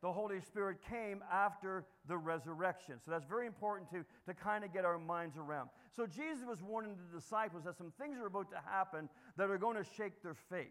the 0.00 0.12
Holy 0.12 0.40
Spirit 0.40 0.78
came 0.88 1.24
after 1.32 1.84
the 2.06 2.16
resurrection. 2.16 2.94
So 3.04 3.10
that's 3.10 3.24
very 3.24 3.48
important 3.48 3.90
to, 3.90 4.04
to 4.28 4.34
kind 4.34 4.62
of 4.62 4.72
get 4.72 4.84
our 4.84 4.96
minds 4.96 5.36
around. 5.36 5.70
So 5.96 6.06
Jesus 6.06 6.46
was 6.46 6.62
warning 6.62 6.94
the 7.10 7.18
disciples 7.18 7.64
that 7.64 7.76
some 7.76 7.92
things 8.00 8.16
are 8.18 8.26
about 8.26 8.48
to 8.52 8.60
happen 8.64 9.08
that 9.36 9.50
are 9.50 9.58
going 9.58 9.76
to 9.76 9.84
shake 9.96 10.22
their 10.22 10.36
faith. 10.48 10.68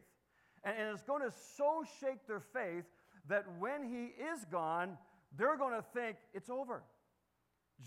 And, 0.68 0.78
and 0.78 0.94
it's 0.94 1.04
going 1.04 1.22
to 1.22 1.32
so 1.56 1.84
shake 2.02 2.28
their 2.28 2.42
faith 2.42 2.84
that 3.30 3.46
when 3.58 3.84
he 3.84 4.12
is 4.22 4.46
gone, 4.52 4.98
they're 5.38 5.58
going 5.58 5.74
to 5.74 5.84
think 5.94 6.18
it's 6.34 6.50
over. 6.50 6.84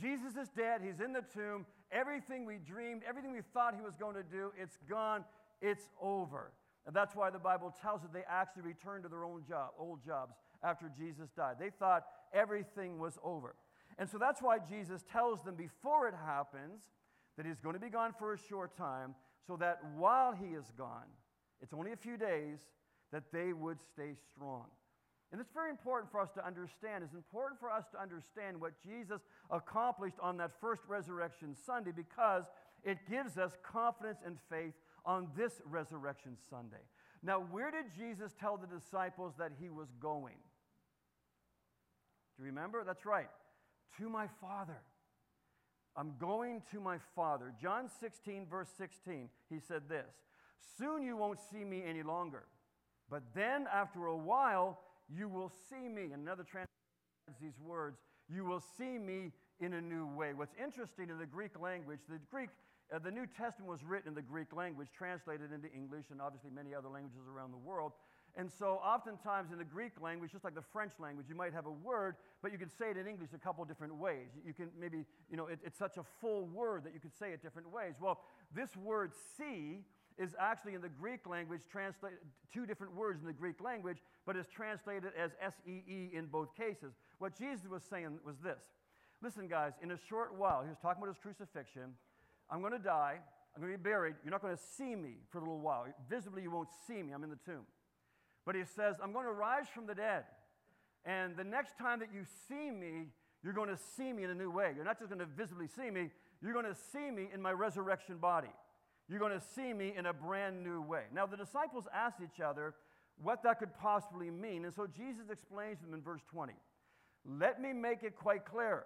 Jesus 0.00 0.37
is 0.37 0.49
dead. 0.56 0.80
He's 0.82 1.00
in 1.00 1.12
the 1.12 1.25
tomb. 1.34 1.66
Everything 1.92 2.46
we 2.46 2.58
dreamed, 2.58 3.02
everything 3.08 3.32
we 3.32 3.40
thought 3.52 3.75
he 3.75 3.82
was 3.82 3.96
going 3.96 4.14
to 4.14 4.22
do, 4.22 4.52
it's 4.56 4.78
gone. 4.88 5.25
It's 5.60 5.88
over. 6.00 6.52
And 6.87 6.96
that's 6.96 7.14
why 7.14 7.30
the 7.30 7.38
Bible 7.38 7.75
tells 7.82 8.02
us 8.02 8.08
they 8.12 8.25
actually 8.28 8.62
returned 8.62 9.02
to 9.02 9.08
their 9.08 9.25
own 9.25 9.42
job, 9.46 9.70
old 9.78 10.04
jobs 10.04 10.34
after 10.62 10.90
Jesus 10.96 11.28
died. 11.37 11.56
They 11.58 11.70
thought 11.70 12.04
everything 12.32 12.99
was 12.99 13.18
over. 13.22 13.56
And 13.99 14.08
so 14.08 14.16
that's 14.16 14.40
why 14.40 14.58
Jesus 14.58 15.04
tells 15.10 15.42
them 15.42 15.56
before 15.56 16.08
it 16.08 16.14
happens 16.14 16.80
that 17.37 17.44
he's 17.44 17.60
going 17.60 17.75
to 17.75 17.80
be 17.80 17.90
gone 17.90 18.14
for 18.18 18.32
a 18.32 18.38
short 18.38 18.76
time, 18.76 19.14
so 19.46 19.56
that 19.56 19.80
while 19.96 20.32
he 20.32 20.54
is 20.54 20.72
gone, 20.76 21.06
it's 21.62 21.72
only 21.72 21.92
a 21.92 21.96
few 21.96 22.16
days, 22.16 22.58
that 23.12 23.24
they 23.32 23.52
would 23.52 23.78
stay 23.92 24.14
strong. 24.32 24.66
And 25.32 25.40
it's 25.40 25.52
very 25.52 25.70
important 25.70 26.10
for 26.10 26.20
us 26.20 26.30
to 26.34 26.44
understand. 26.44 27.04
It's 27.04 27.14
important 27.14 27.60
for 27.60 27.70
us 27.70 27.84
to 27.92 28.00
understand 28.00 28.60
what 28.60 28.72
Jesus 28.82 29.20
accomplished 29.50 30.16
on 30.20 30.36
that 30.38 30.50
first 30.60 30.82
resurrection 30.88 31.54
Sunday 31.66 31.92
because 31.94 32.44
it 32.84 32.98
gives 33.08 33.38
us 33.38 33.52
confidence 33.62 34.18
and 34.24 34.36
faith 34.48 34.74
on 35.04 35.28
this 35.36 35.60
resurrection 35.64 36.36
Sunday. 36.48 36.82
Now, 37.22 37.40
where 37.40 37.70
did 37.70 37.86
Jesus 37.96 38.32
tell 38.40 38.56
the 38.56 38.66
disciples 38.66 39.34
that 39.38 39.52
he 39.60 39.70
was 39.70 39.88
going? 40.00 40.38
Do 42.36 42.44
you 42.44 42.46
remember? 42.46 42.82
That's 42.84 43.04
right. 43.04 43.28
To 43.98 44.08
my 44.08 44.26
Father. 44.40 44.78
I'm 45.96 46.14
going 46.18 46.62
to 46.72 46.80
my 46.80 46.98
Father. 47.14 47.52
John 47.60 47.90
16, 48.00 48.46
verse 48.50 48.70
16, 48.78 49.28
he 49.50 49.58
said 49.60 49.82
this 49.88 50.06
Soon 50.78 51.02
you 51.02 51.16
won't 51.16 51.38
see 51.50 51.64
me 51.64 51.82
any 51.86 52.02
longer, 52.02 52.44
but 53.08 53.22
then 53.34 53.66
after 53.72 54.06
a 54.06 54.16
while 54.16 54.78
you 55.08 55.28
will 55.28 55.50
see 55.68 55.88
me. 55.88 56.12
Another 56.12 56.44
translation 56.44 56.68
these 57.40 57.58
words 57.64 57.98
You 58.28 58.44
will 58.44 58.60
see 58.60 58.98
me 58.98 59.32
in 59.60 59.74
a 59.74 59.80
new 59.80 60.06
way. 60.06 60.32
What's 60.34 60.54
interesting 60.62 61.10
in 61.10 61.18
the 61.18 61.26
Greek 61.26 61.60
language, 61.60 62.00
the 62.08 62.18
Greek 62.30 62.48
uh, 62.92 62.98
the 62.98 63.10
New 63.10 63.26
Testament 63.26 63.70
was 63.70 63.84
written 63.84 64.08
in 64.08 64.14
the 64.14 64.22
Greek 64.22 64.52
language, 64.52 64.88
translated 64.96 65.52
into 65.52 65.72
English, 65.72 66.06
and 66.10 66.20
obviously 66.20 66.50
many 66.50 66.74
other 66.74 66.88
languages 66.88 67.20
around 67.32 67.52
the 67.52 67.58
world. 67.58 67.92
And 68.36 68.50
so, 68.50 68.80
oftentimes 68.84 69.52
in 69.52 69.58
the 69.58 69.64
Greek 69.64 69.92
language, 70.00 70.32
just 70.32 70.42
like 70.42 70.56
the 70.56 70.62
French 70.72 70.92
language, 70.98 71.26
you 71.28 71.36
might 71.36 71.52
have 71.52 71.66
a 71.66 71.70
word, 71.70 72.16
but 72.42 72.50
you 72.50 72.58
could 72.58 72.70
say 72.70 72.90
it 72.90 72.96
in 72.96 73.06
English 73.06 73.30
a 73.32 73.38
couple 73.38 73.64
different 73.64 73.94
ways. 73.94 74.28
You 74.44 74.54
can 74.54 74.70
maybe, 74.78 75.04
you 75.30 75.36
know, 75.36 75.46
it, 75.46 75.60
it's 75.64 75.78
such 75.78 75.98
a 75.98 76.04
full 76.20 76.46
word 76.46 76.84
that 76.84 76.94
you 76.94 77.00
could 77.00 77.16
say 77.16 77.30
it 77.30 77.42
different 77.42 77.70
ways. 77.70 77.94
Well, 78.00 78.20
this 78.54 78.76
word 78.76 79.12
see 79.36 79.84
is 80.20 80.36
actually 80.38 80.74
in 80.74 80.82
the 80.82 80.88
Greek 80.88 81.26
language 81.26 81.62
translated, 81.72 82.18
two 82.52 82.66
different 82.66 82.94
words 82.94 83.20
in 83.20 83.26
the 83.26 83.32
Greek 83.32 83.60
language, 83.62 83.98
but 84.26 84.36
is 84.36 84.46
translated 84.54 85.12
as 85.18 85.30
S 85.42 85.54
E 85.66 85.82
E 85.88 86.10
in 86.12 86.26
both 86.26 86.54
cases. 86.54 86.92
What 87.18 87.36
Jesus 87.36 87.66
was 87.66 87.82
saying 87.88 88.18
was 88.24 88.36
this 88.44 88.60
Listen, 89.22 89.48
guys, 89.48 89.72
in 89.82 89.90
a 89.90 89.98
short 90.08 90.34
while, 90.36 90.62
he 90.62 90.68
was 90.68 90.78
talking 90.80 91.02
about 91.02 91.14
his 91.14 91.20
crucifixion. 91.20 91.94
I'm 92.50 92.60
going 92.60 92.72
to 92.72 92.78
die. 92.78 93.16
I'm 93.54 93.62
going 93.62 93.72
to 93.72 93.78
be 93.78 93.82
buried. 93.82 94.14
You're 94.22 94.30
not 94.30 94.42
going 94.42 94.56
to 94.56 94.62
see 94.76 94.94
me 94.94 95.16
for 95.30 95.38
a 95.38 95.40
little 95.40 95.58
while. 95.58 95.86
Visibly, 96.08 96.42
you 96.42 96.50
won't 96.50 96.68
see 96.86 97.02
me. 97.02 97.12
I'm 97.12 97.24
in 97.24 97.30
the 97.30 97.38
tomb. 97.44 97.64
But 98.46 98.54
he 98.54 98.62
says, 98.64 98.96
I'm 99.02 99.12
going 99.12 99.26
to 99.26 99.32
rise 99.32 99.66
from 99.74 99.86
the 99.86 99.94
dead. 99.94 100.24
And 101.04 101.36
the 101.36 101.44
next 101.44 101.78
time 101.78 101.98
that 102.00 102.08
you 102.14 102.24
see 102.48 102.70
me, 102.70 103.08
you're 103.42 103.52
going 103.52 103.68
to 103.68 103.78
see 103.96 104.12
me 104.12 104.24
in 104.24 104.30
a 104.30 104.34
new 104.34 104.50
way. 104.50 104.72
You're 104.74 104.84
not 104.84 104.98
just 104.98 105.10
going 105.10 105.20
to 105.20 105.26
visibly 105.26 105.66
see 105.66 105.90
me, 105.90 106.10
you're 106.42 106.52
going 106.52 106.66
to 106.66 106.76
see 106.92 107.10
me 107.10 107.28
in 107.32 107.40
my 107.40 107.52
resurrection 107.52 108.18
body. 108.18 108.52
You're 109.10 109.18
going 109.18 109.38
to 109.38 109.44
see 109.56 109.72
me 109.72 109.92
in 109.96 110.06
a 110.06 110.12
brand 110.12 110.62
new 110.62 110.80
way. 110.80 111.02
Now, 111.12 111.26
the 111.26 111.36
disciples 111.36 111.84
asked 111.92 112.20
each 112.22 112.40
other 112.40 112.74
what 113.20 113.42
that 113.42 113.58
could 113.58 113.74
possibly 113.74 114.30
mean. 114.30 114.64
And 114.64 114.72
so 114.72 114.86
Jesus 114.86 115.30
explains 115.30 115.78
to 115.78 115.86
them 115.86 115.94
in 115.94 116.00
verse 116.00 116.22
20 116.30 116.52
Let 117.26 117.60
me 117.60 117.72
make 117.72 118.04
it 118.04 118.14
quite 118.14 118.44
clear. 118.44 118.84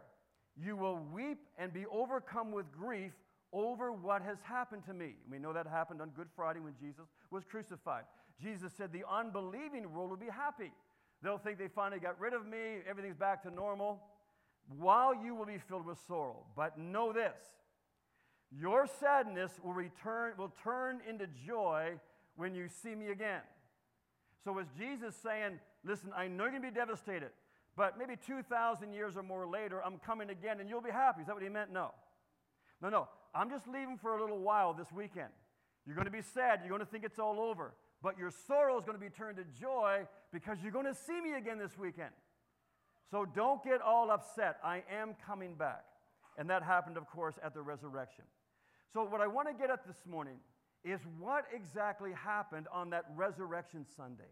You 0.56 0.76
will 0.76 0.98
weep 1.12 1.40
and 1.58 1.72
be 1.72 1.84
overcome 1.86 2.52
with 2.52 2.72
grief 2.72 3.12
over 3.52 3.92
what 3.92 4.22
has 4.22 4.38
happened 4.42 4.84
to 4.86 4.94
me. 4.94 5.16
We 5.30 5.38
know 5.38 5.52
that 5.52 5.66
happened 5.66 6.00
on 6.00 6.10
Good 6.10 6.28
Friday 6.34 6.60
when 6.60 6.74
Jesus 6.80 7.06
was 7.30 7.44
crucified. 7.44 8.04
Jesus 8.42 8.72
said, 8.76 8.92
The 8.92 9.04
unbelieving 9.10 9.92
world 9.92 10.10
will 10.10 10.16
be 10.16 10.26
happy. 10.26 10.72
They'll 11.22 11.38
think 11.38 11.58
they 11.58 11.68
finally 11.68 12.00
got 12.00 12.18
rid 12.18 12.32
of 12.32 12.46
me, 12.46 12.78
everything's 12.88 13.16
back 13.16 13.42
to 13.42 13.50
normal, 13.50 14.02
while 14.78 15.14
you 15.14 15.34
will 15.34 15.46
be 15.46 15.58
filled 15.58 15.86
with 15.86 15.98
sorrow. 16.06 16.44
But 16.56 16.78
know 16.78 17.12
this 17.12 17.36
your 18.58 18.86
sadness 19.00 19.52
will, 19.62 19.72
return, 19.72 20.34
will 20.38 20.52
turn 20.62 21.00
into 21.08 21.26
joy 21.46 21.94
when 22.36 22.54
you 22.54 22.68
see 22.68 22.94
me 22.94 23.08
again. 23.08 23.40
So, 24.44 24.52
was 24.52 24.66
Jesus 24.78 25.14
saying, 25.22 25.58
Listen, 25.84 26.10
I 26.16 26.28
know 26.28 26.44
you're 26.44 26.52
going 26.52 26.62
to 26.62 26.70
be 26.70 26.74
devastated, 26.74 27.30
but 27.76 27.98
maybe 27.98 28.14
2,000 28.26 28.92
years 28.92 29.16
or 29.16 29.22
more 29.22 29.46
later, 29.46 29.82
I'm 29.84 29.98
coming 29.98 30.30
again 30.30 30.60
and 30.60 30.68
you'll 30.68 30.80
be 30.80 30.90
happy? 30.90 31.20
Is 31.20 31.26
that 31.26 31.34
what 31.34 31.42
he 31.42 31.48
meant? 31.48 31.72
No. 31.72 31.90
No, 32.80 32.88
no. 32.88 33.08
I'm 33.34 33.50
just 33.50 33.66
leaving 33.66 33.98
for 33.98 34.16
a 34.16 34.20
little 34.20 34.38
while 34.38 34.72
this 34.72 34.90
weekend. 34.92 35.28
You're 35.86 35.94
going 35.94 36.06
to 36.06 36.12
be 36.12 36.22
sad. 36.22 36.60
You're 36.60 36.70
going 36.70 36.80
to 36.80 36.86
think 36.86 37.04
it's 37.04 37.18
all 37.18 37.38
over. 37.38 37.74
But 38.02 38.18
your 38.18 38.30
sorrow 38.46 38.78
is 38.78 38.84
going 38.84 38.98
to 38.98 39.04
be 39.04 39.10
turned 39.10 39.36
to 39.36 39.44
joy 39.60 40.06
because 40.32 40.58
you're 40.62 40.72
going 40.72 40.86
to 40.86 40.94
see 40.94 41.20
me 41.20 41.34
again 41.34 41.58
this 41.58 41.76
weekend. 41.78 42.10
So 43.10 43.26
don't 43.26 43.62
get 43.62 43.82
all 43.82 44.10
upset. 44.10 44.56
I 44.64 44.82
am 44.90 45.14
coming 45.26 45.54
back. 45.54 45.84
And 46.38 46.48
that 46.48 46.62
happened, 46.62 46.96
of 46.96 47.06
course, 47.08 47.34
at 47.44 47.54
the 47.54 47.60
resurrection. 47.60 48.24
So, 48.94 49.02
what 49.02 49.20
I 49.20 49.26
want 49.26 49.48
to 49.48 49.54
get 49.54 49.70
at 49.70 49.84
this 49.84 50.06
morning 50.08 50.36
is 50.84 51.00
what 51.18 51.46
exactly 51.52 52.12
happened 52.12 52.68
on 52.72 52.90
that 52.90 53.04
resurrection 53.16 53.84
Sunday? 53.96 54.30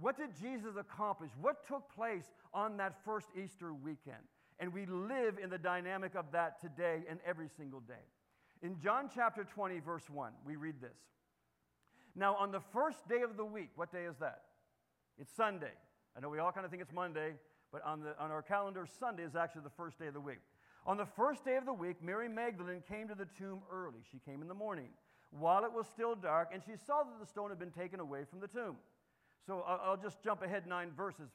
What 0.00 0.18
did 0.18 0.30
Jesus 0.40 0.74
accomplish? 0.76 1.30
What 1.40 1.64
took 1.68 1.94
place 1.94 2.24
on 2.52 2.76
that 2.78 2.96
first 3.04 3.28
Easter 3.40 3.72
weekend? 3.72 4.26
And 4.58 4.72
we 4.72 4.86
live 4.86 5.38
in 5.40 5.50
the 5.50 5.58
dynamic 5.58 6.16
of 6.16 6.24
that 6.32 6.60
today 6.60 7.04
and 7.08 7.20
every 7.24 7.48
single 7.56 7.78
day. 7.78 7.94
In 8.60 8.76
John 8.80 9.08
chapter 9.14 9.44
20, 9.44 9.78
verse 9.78 10.10
1, 10.10 10.32
we 10.44 10.56
read 10.56 10.80
this. 10.80 10.98
Now, 12.16 12.34
on 12.34 12.50
the 12.50 12.62
first 12.72 13.08
day 13.08 13.22
of 13.22 13.36
the 13.36 13.44
week, 13.44 13.70
what 13.76 13.92
day 13.92 14.04
is 14.04 14.16
that? 14.16 14.42
It's 15.16 15.30
Sunday. 15.30 15.74
I 16.16 16.20
know 16.20 16.28
we 16.28 16.40
all 16.40 16.50
kind 16.50 16.64
of 16.64 16.72
think 16.72 16.82
it's 16.82 16.92
Monday, 16.92 17.34
but 17.70 17.84
on, 17.84 18.00
the, 18.00 18.18
on 18.18 18.32
our 18.32 18.42
calendar, 18.42 18.84
Sunday 18.98 19.22
is 19.22 19.36
actually 19.36 19.62
the 19.62 19.70
first 19.76 19.96
day 19.96 20.08
of 20.08 20.14
the 20.14 20.20
week. 20.20 20.40
On 20.86 20.96
the 20.96 21.06
first 21.06 21.44
day 21.44 21.56
of 21.56 21.66
the 21.66 21.72
week, 21.72 21.96
Mary 22.00 22.28
Magdalene 22.28 22.80
came 22.88 23.08
to 23.08 23.16
the 23.16 23.26
tomb 23.36 23.58
early. 23.72 23.98
She 24.12 24.18
came 24.18 24.40
in 24.40 24.46
the 24.46 24.54
morning 24.54 24.90
while 25.30 25.64
it 25.64 25.72
was 25.72 25.86
still 25.88 26.14
dark, 26.14 26.50
and 26.52 26.62
she 26.64 26.74
saw 26.86 27.02
that 27.02 27.18
the 27.20 27.26
stone 27.26 27.50
had 27.50 27.58
been 27.58 27.72
taken 27.72 27.98
away 27.98 28.20
from 28.30 28.38
the 28.38 28.46
tomb. 28.46 28.76
So 29.46 29.64
I'll 29.66 29.96
just 29.96 30.22
jump 30.22 30.42
ahead 30.42 30.66
nine 30.66 30.92
verses. 30.96 31.30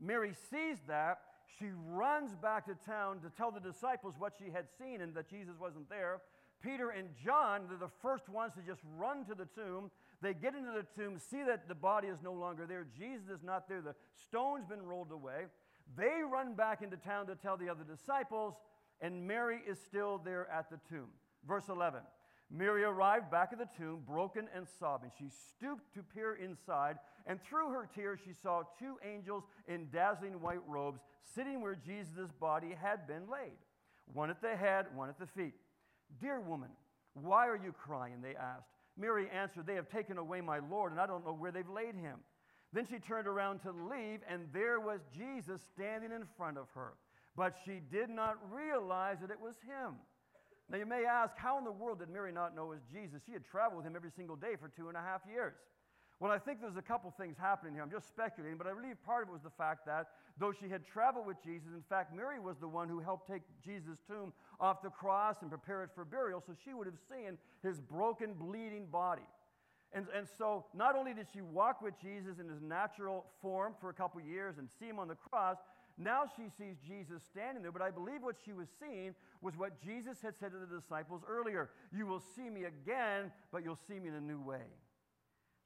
Mary 0.00 0.32
sees 0.50 0.78
that, 0.88 1.18
she 1.58 1.66
runs 1.90 2.34
back 2.34 2.64
to 2.66 2.74
town 2.86 3.20
to 3.20 3.30
tell 3.36 3.50
the 3.50 3.60
disciples 3.60 4.14
what 4.18 4.32
she 4.38 4.50
had 4.50 4.66
seen 4.78 5.02
and 5.02 5.14
that 5.14 5.28
Jesus 5.28 5.54
wasn't 5.60 5.88
there. 5.90 6.22
Peter 6.62 6.88
and 6.88 7.08
John, 7.22 7.62
they're 7.68 7.76
the 7.76 7.92
first 8.00 8.30
ones 8.30 8.54
to 8.54 8.62
just 8.62 8.80
run 8.96 9.26
to 9.26 9.34
the 9.34 9.44
tomb. 9.44 9.90
They 10.22 10.32
get 10.32 10.54
into 10.54 10.72
the 10.72 10.86
tomb, 10.98 11.18
see 11.18 11.42
that 11.46 11.68
the 11.68 11.74
body 11.74 12.08
is 12.08 12.22
no 12.22 12.32
longer 12.32 12.64
there. 12.66 12.86
Jesus 12.96 13.28
is 13.28 13.42
not 13.42 13.68
there. 13.68 13.82
The 13.82 13.94
stone's 14.26 14.64
been 14.64 14.82
rolled 14.82 15.12
away. 15.12 15.44
They 15.96 16.22
run 16.30 16.54
back 16.54 16.80
into 16.80 16.96
town 16.96 17.26
to 17.26 17.34
tell 17.34 17.58
the 17.58 17.68
other 17.68 17.84
disciples, 17.84 18.54
and 19.04 19.26
Mary 19.26 19.60
is 19.68 19.78
still 19.78 20.18
there 20.24 20.50
at 20.50 20.70
the 20.70 20.78
tomb. 20.88 21.08
Verse 21.46 21.68
11 21.68 22.00
Mary 22.50 22.84
arrived 22.84 23.30
back 23.30 23.50
at 23.52 23.58
the 23.58 23.68
tomb, 23.76 24.02
broken 24.06 24.48
and 24.54 24.66
sobbing. 24.78 25.10
She 25.18 25.28
stooped 25.28 25.92
to 25.94 26.02
peer 26.02 26.36
inside, 26.36 26.96
and 27.26 27.42
through 27.42 27.70
her 27.70 27.88
tears, 27.94 28.20
she 28.24 28.32
saw 28.32 28.62
two 28.78 28.96
angels 29.04 29.44
in 29.66 29.88
dazzling 29.90 30.40
white 30.40 30.66
robes 30.66 31.00
sitting 31.34 31.60
where 31.60 31.74
Jesus' 31.74 32.30
body 32.40 32.74
had 32.80 33.06
been 33.06 33.28
laid 33.30 33.58
one 34.12 34.30
at 34.30 34.40
the 34.40 34.54
head, 34.54 34.86
one 34.94 35.08
at 35.08 35.18
the 35.18 35.26
feet. 35.26 35.54
Dear 36.20 36.40
woman, 36.40 36.68
why 37.14 37.48
are 37.48 37.56
you 37.56 37.72
crying? 37.72 38.20
They 38.22 38.36
asked. 38.36 38.68
Mary 38.98 39.28
answered, 39.30 39.66
They 39.66 39.74
have 39.74 39.88
taken 39.88 40.18
away 40.18 40.40
my 40.40 40.60
Lord, 40.70 40.92
and 40.92 41.00
I 41.00 41.06
don't 41.06 41.24
know 41.24 41.32
where 41.32 41.50
they've 41.50 41.68
laid 41.68 41.94
him. 41.94 42.18
Then 42.72 42.86
she 42.86 42.98
turned 42.98 43.26
around 43.26 43.60
to 43.60 43.70
leave, 43.70 44.20
and 44.28 44.46
there 44.52 44.80
was 44.80 45.00
Jesus 45.16 45.60
standing 45.74 46.12
in 46.12 46.24
front 46.36 46.58
of 46.58 46.68
her. 46.74 46.92
But 47.36 47.54
she 47.64 47.80
did 47.90 48.10
not 48.10 48.38
realize 48.50 49.18
that 49.20 49.30
it 49.30 49.40
was 49.40 49.56
him. 49.66 49.96
Now, 50.70 50.78
you 50.78 50.86
may 50.86 51.04
ask, 51.04 51.36
how 51.36 51.58
in 51.58 51.64
the 51.64 51.72
world 51.72 51.98
did 51.98 52.08
Mary 52.08 52.32
not 52.32 52.56
know 52.56 52.72
it 52.72 52.80
was 52.80 52.84
Jesus? 52.92 53.22
She 53.26 53.32
had 53.32 53.44
traveled 53.44 53.78
with 53.78 53.86
him 53.86 53.96
every 53.96 54.10
single 54.10 54.36
day 54.36 54.56
for 54.58 54.68
two 54.68 54.88
and 54.88 54.96
a 54.96 55.00
half 55.00 55.20
years. 55.28 55.54
Well, 56.20 56.30
I 56.30 56.38
think 56.38 56.60
there's 56.60 56.76
a 56.76 56.82
couple 56.82 57.12
things 57.18 57.36
happening 57.36 57.74
here. 57.74 57.82
I'm 57.82 57.90
just 57.90 58.08
speculating, 58.08 58.56
but 58.56 58.66
I 58.66 58.72
believe 58.72 58.96
part 59.04 59.24
of 59.24 59.28
it 59.28 59.32
was 59.32 59.42
the 59.42 59.50
fact 59.50 59.84
that 59.86 60.06
though 60.38 60.52
she 60.52 60.68
had 60.68 60.86
traveled 60.86 61.26
with 61.26 61.42
Jesus, 61.44 61.68
in 61.74 61.82
fact, 61.88 62.14
Mary 62.14 62.38
was 62.38 62.56
the 62.58 62.68
one 62.68 62.88
who 62.88 63.00
helped 63.00 63.28
take 63.28 63.42
Jesus' 63.62 63.98
tomb 64.06 64.32
off 64.60 64.80
the 64.80 64.90
cross 64.90 65.36
and 65.42 65.50
prepare 65.50 65.82
it 65.82 65.90
for 65.94 66.04
burial, 66.04 66.40
so 66.40 66.54
she 66.64 66.72
would 66.72 66.86
have 66.86 66.98
seen 67.10 67.36
his 67.62 67.80
broken, 67.80 68.32
bleeding 68.34 68.86
body. 68.86 69.26
And, 69.92 70.06
and 70.16 70.26
so, 70.38 70.64
not 70.74 70.96
only 70.96 71.14
did 71.14 71.26
she 71.32 71.40
walk 71.40 71.80
with 71.80 71.94
Jesus 72.00 72.38
in 72.40 72.48
his 72.48 72.60
natural 72.60 73.26
form 73.42 73.74
for 73.80 73.90
a 73.90 73.94
couple 73.94 74.20
years 74.20 74.58
and 74.58 74.68
see 74.78 74.86
him 74.86 74.98
on 74.98 75.08
the 75.08 75.14
cross, 75.14 75.58
now 75.96 76.24
she 76.36 76.44
sees 76.58 76.76
Jesus 76.86 77.22
standing 77.22 77.62
there. 77.62 77.72
But 77.72 77.82
I 77.82 77.90
believe 77.90 78.22
what 78.22 78.36
she 78.44 78.52
was 78.52 78.68
seeing 78.80 79.14
was 79.40 79.56
what 79.56 79.80
Jesus 79.82 80.20
had 80.22 80.36
said 80.38 80.52
to 80.52 80.58
the 80.58 80.80
disciples 80.80 81.22
earlier 81.28 81.70
You 81.96 82.06
will 82.06 82.22
see 82.34 82.50
me 82.50 82.64
again, 82.64 83.30
but 83.52 83.62
you'll 83.62 83.78
see 83.88 83.98
me 84.00 84.08
in 84.08 84.14
a 84.14 84.20
new 84.20 84.40
way. 84.40 84.66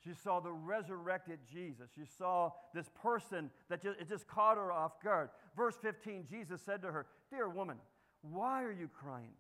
She 0.05 0.13
saw 0.15 0.39
the 0.41 0.53
resurrected 0.53 1.41
Jesus. 1.51 1.91
She 1.95 2.05
saw 2.05 2.53
this 2.73 2.89
person 3.03 3.51
that 3.69 3.83
just, 3.83 3.99
it 4.01 4.09
just 4.09 4.29
caught 4.29 4.57
her 4.57 4.71
off 4.71 5.03
guard. 5.03 5.31
Verse 5.57 5.77
15 5.81 6.27
Jesus 6.31 6.61
said 6.63 6.83
to 6.83 6.93
her, 6.93 7.07
Dear 7.31 7.49
woman, 7.49 7.79
why 8.23 8.63
are 8.63 8.73
you 8.73 8.89
crying? 8.89 9.33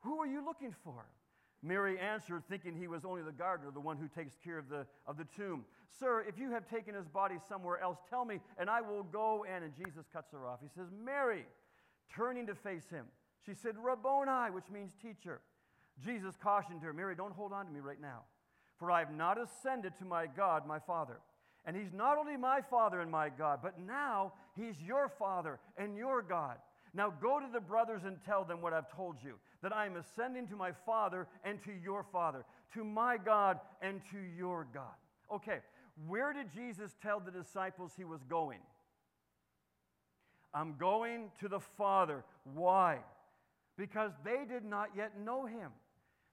Who 0.00 0.20
are 0.20 0.26
you 0.26 0.44
looking 0.44 0.74
for? 0.84 1.06
Mary 1.62 1.98
answered, 1.98 2.42
thinking 2.48 2.74
he 2.74 2.88
was 2.88 3.04
only 3.04 3.22
the 3.22 3.32
gardener, 3.32 3.70
the 3.70 3.80
one 3.80 3.96
who 3.96 4.08
takes 4.08 4.36
care 4.42 4.58
of 4.58 4.68
the, 4.68 4.84
of 5.06 5.16
the 5.16 5.26
tomb. 5.36 5.64
Sir, 5.98 6.24
if 6.28 6.38
you 6.38 6.50
have 6.50 6.68
taken 6.68 6.94
his 6.94 7.06
body 7.06 7.36
somewhere 7.48 7.80
else, 7.80 7.98
tell 8.10 8.24
me, 8.24 8.40
and 8.58 8.68
I 8.68 8.80
will 8.80 9.04
go 9.04 9.44
in. 9.44 9.62
And 9.62 9.72
Jesus 9.76 10.06
cuts 10.12 10.32
her 10.32 10.46
off. 10.46 10.58
He 10.60 10.68
says, 10.74 10.88
Mary, 11.04 11.44
turning 12.14 12.46
to 12.48 12.54
face 12.54 12.88
him. 12.90 13.06
She 13.46 13.54
said, 13.54 13.74
Rabboni, 13.80 14.50
which 14.52 14.70
means 14.72 14.92
teacher. 15.00 15.40
Jesus 16.04 16.34
cautioned 16.42 16.82
her, 16.82 16.92
Mary, 16.92 17.14
don't 17.14 17.34
hold 17.34 17.52
on 17.52 17.66
to 17.66 17.72
me 17.72 17.80
right 17.80 18.00
now, 18.00 18.22
for 18.78 18.90
I 18.90 19.00
have 19.00 19.12
not 19.12 19.38
ascended 19.40 19.96
to 19.98 20.04
my 20.04 20.26
God, 20.26 20.66
my 20.66 20.78
Father. 20.78 21.20
And 21.64 21.76
he's 21.76 21.92
not 21.92 22.18
only 22.18 22.36
my 22.36 22.60
Father 22.60 23.00
and 23.00 23.10
my 23.10 23.28
God, 23.28 23.60
but 23.62 23.78
now 23.78 24.32
he's 24.56 24.74
your 24.84 25.08
Father 25.08 25.60
and 25.76 25.96
your 25.96 26.22
God. 26.22 26.56
Now 26.94 27.12
go 27.22 27.38
to 27.38 27.46
the 27.52 27.60
brothers 27.60 28.02
and 28.04 28.18
tell 28.24 28.44
them 28.44 28.60
what 28.60 28.72
I've 28.72 28.90
told 28.94 29.16
you 29.22 29.38
that 29.62 29.72
I 29.72 29.86
am 29.86 29.96
ascending 29.96 30.48
to 30.48 30.56
my 30.56 30.72
Father 30.84 31.28
and 31.44 31.62
to 31.64 31.72
your 31.72 32.04
Father, 32.12 32.44
to 32.74 32.84
my 32.84 33.16
God 33.16 33.60
and 33.80 34.00
to 34.10 34.18
your 34.36 34.66
God. 34.74 34.84
Okay, 35.32 35.58
where 36.06 36.32
did 36.32 36.52
Jesus 36.52 36.94
tell 37.02 37.20
the 37.20 37.30
disciples 37.30 37.92
he 37.96 38.04
was 38.04 38.22
going? 38.24 38.60
I'm 40.54 40.74
going 40.78 41.30
to 41.40 41.48
the 41.48 41.60
Father. 41.60 42.24
Why? 42.54 42.98
Because 43.78 44.12
they 44.24 44.44
did 44.48 44.64
not 44.64 44.90
yet 44.96 45.18
know 45.18 45.46
him. 45.46 45.70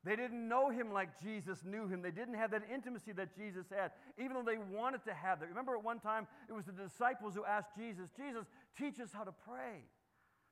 They 0.03 0.15
didn't 0.15 0.47
know 0.47 0.69
him 0.69 0.93
like 0.93 1.21
Jesus 1.21 1.59
knew 1.65 1.87
him. 1.87 2.01
They 2.01 2.11
didn't 2.11 2.35
have 2.35 2.51
that 2.51 2.63
intimacy 2.73 3.11
that 3.13 3.35
Jesus 3.35 3.65
had, 3.69 3.91
even 4.17 4.33
though 4.33 4.43
they 4.43 4.57
wanted 4.57 5.03
to 5.05 5.13
have 5.13 5.39
that. 5.39 5.49
Remember 5.49 5.75
at 5.75 5.83
one 5.83 5.99
time, 5.99 6.25
it 6.47 6.53
was 6.53 6.65
the 6.65 6.71
disciples 6.71 7.35
who 7.35 7.43
asked 7.43 7.75
Jesus, 7.77 8.09
Jesus, 8.15 8.45
teach 8.77 8.99
us 8.99 9.09
how 9.13 9.23
to 9.23 9.33
pray. 9.45 9.83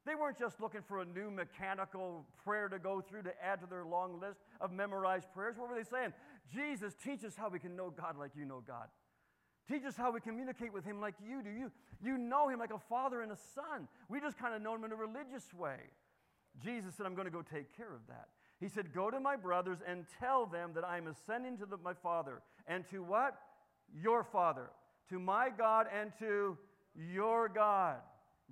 They 0.07 0.15
weren't 0.15 0.39
just 0.39 0.61
looking 0.61 0.81
for 0.87 1.01
a 1.01 1.05
new 1.05 1.29
mechanical 1.29 2.25
prayer 2.45 2.69
to 2.69 2.79
go 2.79 3.01
through 3.01 3.23
to 3.23 3.33
add 3.43 3.59
to 3.59 3.67
their 3.67 3.83
long 3.83 4.21
list 4.21 4.39
of 4.61 4.71
memorized 4.71 5.27
prayers. 5.33 5.55
What 5.57 5.69
were 5.69 5.75
they 5.75 5.83
saying? 5.83 6.13
Jesus, 6.55 6.93
teach 7.03 7.25
us 7.25 7.35
how 7.35 7.49
we 7.49 7.59
can 7.59 7.75
know 7.75 7.89
God 7.89 8.17
like 8.17 8.31
you 8.33 8.45
know 8.45 8.63
God. 8.65 8.87
Teach 9.67 9.83
us 9.83 9.97
how 9.97 10.11
we 10.11 10.21
communicate 10.21 10.71
with 10.71 10.85
Him 10.85 11.01
like 11.01 11.15
you 11.21 11.43
do. 11.43 11.49
You, 11.49 11.71
you 12.01 12.17
know 12.17 12.47
Him 12.47 12.57
like 12.57 12.71
a 12.71 12.79
father 12.87 13.21
and 13.21 13.33
a 13.33 13.37
son. 13.53 13.89
We 14.07 14.21
just 14.21 14.39
kind 14.39 14.55
of 14.55 14.61
know 14.61 14.75
Him 14.75 14.85
in 14.85 14.93
a 14.93 14.95
religious 14.95 15.53
way. 15.53 15.77
Jesus 16.63 16.95
said, 16.95 17.05
I'm 17.05 17.13
going 17.13 17.25
to 17.27 17.31
go 17.31 17.41
take 17.41 17.75
care 17.75 17.93
of 17.93 18.07
that. 18.07 18.29
He 18.61 18.69
said, 18.69 18.93
Go 18.93 19.11
to 19.11 19.19
my 19.19 19.35
brothers 19.35 19.79
and 19.85 20.05
tell 20.21 20.45
them 20.45 20.71
that 20.75 20.85
I 20.85 20.97
am 20.97 21.07
ascending 21.07 21.57
to 21.57 21.65
the, 21.65 21.75
my 21.83 21.93
Father. 21.93 22.41
And 22.65 22.85
to 22.91 23.03
what? 23.03 23.37
Your 23.93 24.23
Father. 24.23 24.69
To 25.09 25.19
my 25.19 25.49
God 25.49 25.87
and 25.93 26.13
to 26.19 26.57
your 26.95 27.49
God. 27.49 27.97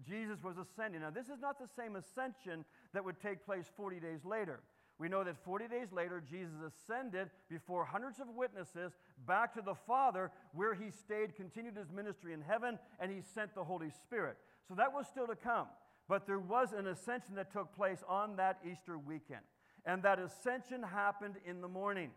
Jesus 0.03 0.43
was 0.43 0.57
ascending. 0.57 1.01
Now, 1.01 1.09
this 1.09 1.27
is 1.27 1.39
not 1.39 1.59
the 1.59 1.69
same 1.75 1.95
ascension 1.95 2.65
that 2.93 3.03
would 3.03 3.19
take 3.19 3.45
place 3.45 3.71
40 3.77 3.99
days 3.99 4.25
later. 4.25 4.59
We 4.97 5.09
know 5.09 5.23
that 5.23 5.43
40 5.43 5.67
days 5.67 5.91
later, 5.91 6.21
Jesus 6.21 6.55
ascended 6.65 7.29
before 7.49 7.83
hundreds 7.83 8.19
of 8.19 8.27
witnesses 8.29 8.93
back 9.27 9.53
to 9.55 9.61
the 9.61 9.75
Father, 9.75 10.31
where 10.53 10.73
he 10.73 10.89
stayed, 10.89 11.35
continued 11.35 11.75
his 11.75 11.91
ministry 11.91 12.33
in 12.33 12.41
heaven, 12.41 12.79
and 12.99 13.11
he 13.11 13.21
sent 13.21 13.53
the 13.55 13.63
Holy 13.63 13.89
Spirit. 13.89 14.37
So 14.67 14.75
that 14.75 14.93
was 14.93 15.07
still 15.07 15.27
to 15.27 15.35
come. 15.35 15.67
But 16.07 16.27
there 16.27 16.39
was 16.39 16.71
an 16.71 16.87
ascension 16.87 17.35
that 17.35 17.51
took 17.51 17.75
place 17.75 18.03
on 18.07 18.37
that 18.37 18.59
Easter 18.69 18.97
weekend. 18.97 19.41
And 19.85 20.01
that 20.03 20.19
ascension 20.19 20.81
happened 20.81 21.35
in 21.45 21.61
the 21.61 21.67
morning. 21.67 22.11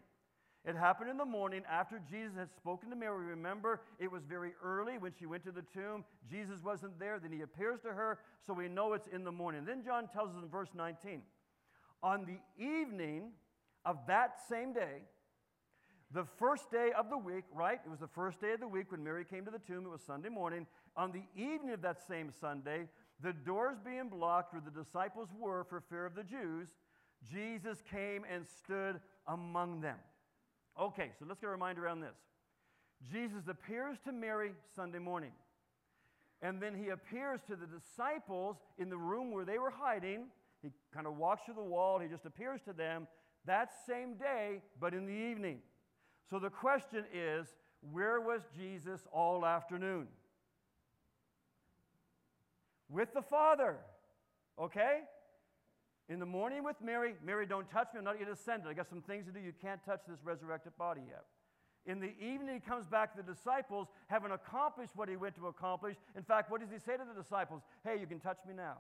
It 0.69 0.77
happened 0.77 1.09
in 1.09 1.17
the 1.17 1.25
morning 1.25 1.63
after 1.71 1.99
Jesus 2.11 2.37
had 2.37 2.53
spoken 2.55 2.91
to 2.91 2.97
Mary. 2.97 3.25
Remember, 3.25 3.81
it 3.99 4.13
was 4.13 4.23
very 4.29 4.53
early 4.63 4.99
when 4.99 5.15
she 5.19 5.25
went 5.25 5.43
to 5.45 5.51
the 5.51 5.63
tomb. 5.63 6.05
Jesus 6.31 6.63
wasn't 6.63 6.99
there. 6.99 7.19
Then 7.19 7.33
he 7.33 7.41
appears 7.41 7.81
to 7.81 7.89
her, 7.89 8.19
so 8.47 8.53
we 8.53 8.69
know 8.69 8.93
it's 8.93 9.07
in 9.07 9.25
the 9.25 9.33
morning. 9.33 9.65
Then 9.65 9.83
John 9.83 10.09
tells 10.09 10.29
us 10.29 10.43
in 10.43 10.47
verse 10.51 10.69
19 10.75 11.23
On 12.03 12.27
the 12.27 12.39
evening 12.63 13.31
of 13.87 13.97
that 14.09 14.37
same 14.47 14.75
day, 14.75 15.05
the 16.13 16.27
first 16.39 16.71
day 16.71 16.91
of 16.99 17.09
the 17.09 17.17
week, 17.17 17.45
right? 17.55 17.81
It 17.83 17.89
was 17.89 18.01
the 18.01 18.07
first 18.07 18.39
day 18.39 18.53
of 18.53 18.61
the 18.61 18.69
week 18.69 18.93
when 18.93 19.03
Mary 19.03 19.25
came 19.25 19.47
to 19.47 19.51
the 19.51 19.59
tomb. 19.59 19.87
It 19.87 19.91
was 19.91 20.03
Sunday 20.03 20.29
morning. 20.29 20.67
On 20.99 21.13
the 21.13 21.23
evening 21.35 21.73
of 21.73 21.81
that 21.81 22.07
same 22.07 22.31
Sunday, 22.43 22.89
the 23.23 23.33
doors 23.33 23.79
being 23.83 24.11
blocked 24.11 24.53
where 24.53 24.63
the 24.63 24.83
disciples 24.83 25.31
were 25.41 25.65
for 25.65 25.81
fear 25.81 26.05
of 26.05 26.15
the 26.15 26.25
Jews, 26.25 26.69
Jesus 27.33 27.83
came 27.91 28.27
and 28.31 28.45
stood 28.47 29.01
among 29.27 29.81
them. 29.81 29.97
Okay, 30.81 31.11
so 31.19 31.25
let's 31.29 31.41
get 31.41 31.49
a 31.49 31.51
reminder 31.51 31.85
around 31.85 32.01
this. 32.01 32.17
Jesus 33.11 33.49
appears 33.49 33.99
to 34.05 34.13
Mary 34.13 34.53
Sunday 34.77 34.99
morning. 34.99 35.33
And 36.41 36.63
then 36.63 36.75
he 36.75 36.91
appears 36.91 37.41
to 37.49 37.57
the 37.57 37.67
disciples 37.67 38.57
in 38.79 38.89
the 38.89 38.97
room 38.97 39.33
where 39.33 39.45
they 39.45 39.59
were 39.59 39.71
hiding. 39.71 40.27
He 40.63 40.71
kind 40.95 41.07
of 41.07 41.17
walks 41.17 41.43
through 41.45 41.55
the 41.55 41.63
wall. 41.63 41.99
He 41.99 42.09
just 42.09 42.27
appears 42.27 42.61
to 42.67 42.73
them 42.73 43.09
that 43.45 43.71
same 43.87 44.15
day, 44.15 44.63
but 44.81 44.95
in 44.95 45.07
the 45.07 45.13
evening. 45.13 45.59
So 46.31 46.39
the 46.39 46.51
question 46.51 47.05
is 47.13 47.49
where 47.93 48.21
was 48.21 48.43
Jesus 48.57 49.01
all 49.13 49.45
afternoon? 49.45 50.07
With 52.89 53.13
the 53.15 53.23
Father. 53.23 53.77
Okay? 54.61 55.01
In 56.09 56.19
the 56.19 56.27
morning 56.27 56.65
with 56.65 56.77
Mary, 56.83 57.15
Mary, 57.25 57.47
don't 57.47 57.69
touch 57.71 57.89
me. 57.93 57.99
I'm 57.99 58.05
not 58.05 58.19
yet 58.19 58.31
ascended. 58.31 58.69
I 58.69 58.73
got 58.73 58.89
some 58.89 59.03
things 59.03 59.27
to 59.27 59.33
do. 59.33 59.41
You 59.41 59.53
can't 59.61 59.85
touch 59.85 60.01
this 60.09 60.19
resurrected 60.25 60.73
body 60.79 61.03
yet. 61.07 61.25
In 61.85 62.01
the 62.01 62.13
evening, 62.19 62.55
he 62.55 62.61
comes 62.61 62.87
back 62.87 63.15
to 63.15 63.23
the 63.23 63.33
disciples, 63.33 63.89
having 64.09 64.31
accomplished 64.31 64.93
what 64.95 65.09
he 65.09 65.17
went 65.17 65.37
to 65.37 65.47
accomplish. 65.47 65.97
In 66.17 66.23
fact, 66.23 66.51
what 66.51 66.61
does 66.61 66.71
he 66.71 66.79
say 66.79 66.97
to 66.97 67.05
the 67.05 67.21
disciples? 67.21 67.63
Hey, 67.85 67.99
you 68.01 68.07
can 68.07 68.21
touch 68.21 68.39
me 68.47 68.55
now. 68.55 68.79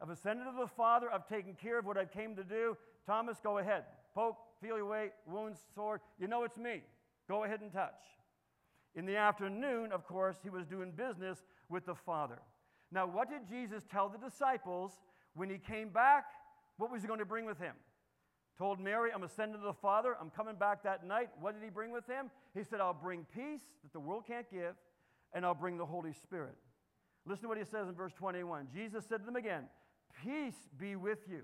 I've 0.00 0.10
ascended 0.10 0.44
to 0.44 0.52
the 0.58 0.68
Father. 0.68 1.08
I've 1.12 1.28
taken 1.28 1.54
care 1.54 1.78
of 1.78 1.84
what 1.84 1.98
I 1.98 2.04
came 2.04 2.34
to 2.36 2.44
do. 2.44 2.76
Thomas, 3.06 3.38
go 3.42 3.58
ahead. 3.58 3.84
Poke, 4.14 4.38
feel 4.62 4.76
your 4.76 4.86
way, 4.86 5.10
wounds, 5.26 5.60
sword. 5.74 6.00
You 6.18 6.26
know 6.26 6.44
it's 6.44 6.56
me. 6.56 6.82
Go 7.28 7.44
ahead 7.44 7.60
and 7.60 7.72
touch. 7.72 8.00
In 8.94 9.04
the 9.06 9.16
afternoon, 9.16 9.92
of 9.92 10.06
course, 10.06 10.36
he 10.42 10.50
was 10.50 10.66
doing 10.66 10.90
business 10.90 11.44
with 11.68 11.86
the 11.86 11.94
Father. 11.94 12.38
Now, 12.90 13.06
what 13.06 13.30
did 13.30 13.48
Jesus 13.48 13.84
tell 13.90 14.08
the 14.08 14.18
disciples 14.18 14.92
when 15.34 15.50
he 15.50 15.58
came 15.58 15.88
back, 15.90 16.24
what 16.76 16.90
was 16.90 17.02
he 17.02 17.08
going 17.08 17.20
to 17.20 17.26
bring 17.26 17.44
with 17.44 17.58
him? 17.58 17.74
Told 18.58 18.78
Mary, 18.78 19.10
I'm 19.14 19.22
ascending 19.22 19.58
to 19.58 19.66
the 19.66 19.72
Father. 19.72 20.16
I'm 20.20 20.30
coming 20.30 20.54
back 20.54 20.82
that 20.82 21.06
night. 21.06 21.30
What 21.40 21.54
did 21.54 21.64
he 21.64 21.70
bring 21.70 21.92
with 21.92 22.06
him? 22.06 22.30
He 22.54 22.62
said, 22.62 22.80
I'll 22.80 22.92
bring 22.92 23.26
peace 23.34 23.62
that 23.82 23.92
the 23.92 24.00
world 24.00 24.24
can't 24.26 24.50
give, 24.50 24.74
and 25.32 25.46
I'll 25.46 25.54
bring 25.54 25.78
the 25.78 25.86
Holy 25.86 26.12
Spirit. 26.12 26.56
Listen 27.26 27.42
to 27.42 27.48
what 27.48 27.58
he 27.58 27.64
says 27.64 27.88
in 27.88 27.94
verse 27.94 28.12
21. 28.14 28.68
Jesus 28.74 29.04
said 29.08 29.20
to 29.20 29.24
them 29.24 29.36
again, 29.36 29.64
Peace 30.24 30.68
be 30.78 30.96
with 30.96 31.20
you. 31.30 31.42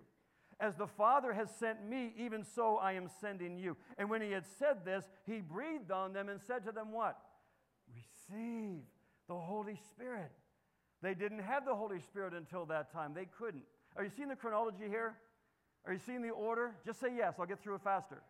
As 0.59 0.75
the 0.75 0.87
Father 0.87 1.33
has 1.33 1.51
sent 1.59 1.87
me, 1.87 2.12
even 2.18 2.42
so 2.42 2.77
I 2.77 2.92
am 2.92 3.09
sending 3.20 3.59
you. 3.59 3.77
And 3.99 4.09
when 4.09 4.22
he 4.22 4.33
had 4.33 4.44
said 4.59 4.85
this, 4.85 5.05
he 5.27 5.40
breathed 5.40 5.90
on 5.90 6.12
them 6.12 6.29
and 6.29 6.40
said 6.46 6.64
to 6.64 6.72
them, 6.72 6.92
What? 6.92 7.18
Receive 7.94 8.81
the 9.29 9.35
Holy 9.35 9.79
Spirit. 9.90 10.33
They 11.03 11.14
didn't 11.14 11.40
have 11.40 11.64
the 11.64 11.75
Holy 11.75 12.01
Spirit 12.01 12.33
until 12.33 12.64
that 12.66 12.90
time. 12.92 13.12
They 13.14 13.27
couldn't. 13.38 13.64
Are 13.96 14.04
you 14.04 14.11
seeing 14.14 14.28
the 14.28 14.37
chronology 14.37 14.88
here? 14.88 15.14
Are 15.87 15.92
you 15.92 16.00
seeing 16.04 16.22
the 16.22 16.30
order? 16.30 16.72
Just 16.85 17.00
say 17.00 17.09
yes, 17.16 17.35
I'll 17.38 17.46
get 17.46 17.62
through 17.62 17.76
it 17.76 17.82
faster. 17.82 18.22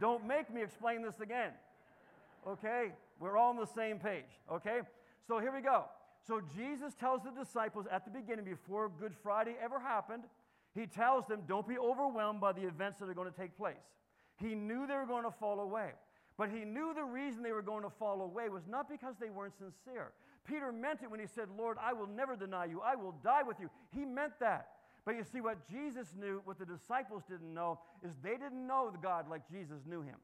Don't 0.00 0.26
make 0.26 0.52
me 0.52 0.62
explain 0.62 1.02
this 1.02 1.20
again. 1.20 1.50
Okay? 2.46 2.92
We're 3.20 3.36
all 3.36 3.50
on 3.50 3.56
the 3.56 3.66
same 3.66 3.98
page. 3.98 4.24
Okay? 4.50 4.80
So 5.26 5.38
here 5.38 5.52
we 5.52 5.60
go. 5.60 5.84
So 6.26 6.40
Jesus 6.56 6.94
tells 6.94 7.22
the 7.22 7.30
disciples 7.30 7.86
at 7.90 8.04
the 8.04 8.10
beginning, 8.10 8.44
before 8.44 8.90
Good 9.00 9.14
Friday 9.22 9.56
ever 9.62 9.78
happened, 9.78 10.24
he 10.74 10.86
tells 10.86 11.26
them, 11.26 11.42
don't 11.48 11.66
be 11.66 11.78
overwhelmed 11.78 12.40
by 12.40 12.52
the 12.52 12.62
events 12.62 13.00
that 13.00 13.08
are 13.08 13.14
going 13.14 13.30
to 13.30 13.36
take 13.36 13.56
place. 13.56 13.76
He 14.36 14.54
knew 14.54 14.86
they 14.86 14.94
were 14.94 15.06
going 15.06 15.24
to 15.24 15.30
fall 15.30 15.60
away. 15.60 15.90
But 16.36 16.50
he 16.50 16.64
knew 16.64 16.92
the 16.94 17.02
reason 17.02 17.42
they 17.42 17.52
were 17.52 17.62
going 17.62 17.82
to 17.82 17.90
fall 17.90 18.22
away 18.22 18.48
was 18.48 18.62
not 18.68 18.88
because 18.88 19.16
they 19.20 19.30
weren't 19.30 19.54
sincere. 19.58 20.12
Peter 20.48 20.72
meant 20.72 21.02
it 21.02 21.10
when 21.10 21.20
he 21.20 21.26
said, 21.26 21.48
Lord, 21.56 21.76
I 21.80 21.92
will 21.92 22.06
never 22.06 22.34
deny 22.34 22.64
you. 22.64 22.80
I 22.80 22.96
will 22.96 23.14
die 23.22 23.42
with 23.42 23.58
you. 23.60 23.68
He 23.94 24.04
meant 24.04 24.32
that. 24.40 24.68
But 25.04 25.16
you 25.16 25.24
see, 25.24 25.40
what 25.40 25.68
Jesus 25.70 26.08
knew, 26.18 26.40
what 26.44 26.58
the 26.58 26.66
disciples 26.66 27.22
didn't 27.28 27.52
know, 27.52 27.78
is 28.02 28.12
they 28.22 28.36
didn't 28.36 28.66
know 28.66 28.90
the 28.90 28.98
God 28.98 29.28
like 29.28 29.48
Jesus 29.50 29.80
knew 29.86 30.02
him. 30.02 30.16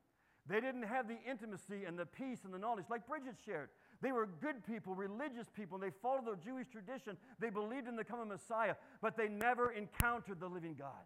They 0.46 0.60
didn't 0.60 0.82
have 0.82 1.08
the 1.08 1.16
intimacy 1.28 1.84
and 1.86 1.98
the 1.98 2.04
peace 2.04 2.40
and 2.44 2.52
the 2.52 2.58
knowledge 2.58 2.84
like 2.90 3.06
Bridget 3.06 3.36
shared. 3.46 3.70
They 4.02 4.12
were 4.12 4.28
good 4.42 4.64
people, 4.66 4.94
religious 4.94 5.46
people, 5.56 5.76
and 5.76 5.82
they 5.82 5.94
followed 6.02 6.26
the 6.26 6.36
Jewish 6.44 6.66
tradition. 6.68 7.16
They 7.40 7.48
believed 7.48 7.88
in 7.88 7.96
the 7.96 8.04
coming 8.04 8.28
Messiah, 8.28 8.74
but 9.00 9.16
they 9.16 9.28
never 9.28 9.72
encountered 9.72 10.40
the 10.40 10.48
living 10.48 10.74
God. 10.78 11.04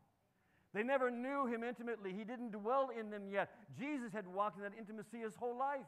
They 0.75 0.83
never 0.83 1.11
knew 1.11 1.47
him 1.47 1.63
intimately. 1.63 2.13
He 2.13 2.25
didn't 2.25 2.51
dwell 2.51 2.91
in 2.99 3.11
them 3.11 3.29
yet. 3.31 3.51
Jesus 3.79 4.13
had 4.13 4.27
walked 4.27 4.57
in 4.57 4.65
that 4.65 4.73
intimacy 4.77 5.19
his 5.19 5.37
whole 5.37 5.57
life. 5.57 5.87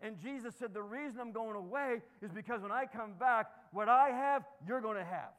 And 0.00 0.18
Jesus 0.20 0.54
said, 0.58 0.72
The 0.72 0.82
reason 0.82 1.20
I'm 1.20 1.32
going 1.32 1.56
away 1.56 2.00
is 2.22 2.30
because 2.32 2.62
when 2.62 2.72
I 2.72 2.84
come 2.86 3.14
back, 3.18 3.46
what 3.72 3.88
I 3.88 4.10
have, 4.10 4.44
you're 4.66 4.80
going 4.80 4.96
to 4.96 5.04
have. 5.04 5.32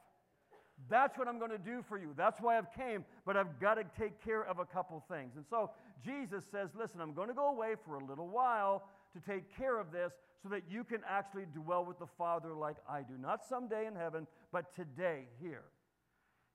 That's 0.88 1.18
what 1.18 1.28
I'm 1.28 1.38
going 1.38 1.50
to 1.50 1.58
do 1.58 1.84
for 1.88 1.98
you. 1.98 2.14
That's 2.16 2.40
why 2.40 2.56
I've 2.56 2.72
came, 2.72 3.04
but 3.26 3.36
I've 3.36 3.60
got 3.60 3.74
to 3.74 3.84
take 3.98 4.22
care 4.24 4.44
of 4.44 4.58
a 4.58 4.64
couple 4.64 5.02
things. 5.10 5.36
And 5.36 5.44
so 5.48 5.70
Jesus 6.04 6.44
says, 6.50 6.70
Listen, 6.78 7.00
I'm 7.00 7.14
going 7.14 7.28
to 7.28 7.34
go 7.34 7.48
away 7.48 7.74
for 7.84 7.96
a 7.96 8.04
little 8.04 8.28
while 8.28 8.84
to 9.14 9.20
take 9.20 9.56
care 9.56 9.78
of 9.78 9.92
this 9.92 10.12
so 10.42 10.48
that 10.48 10.62
you 10.70 10.84
can 10.84 11.00
actually 11.08 11.46
dwell 11.54 11.84
with 11.84 11.98
the 11.98 12.06
Father 12.06 12.54
like 12.54 12.76
I 12.88 13.00
do. 13.02 13.14
Not 13.20 13.44
someday 13.44 13.86
in 13.86 13.94
heaven, 13.94 14.26
but 14.52 14.74
today 14.74 15.24
here. 15.40 15.64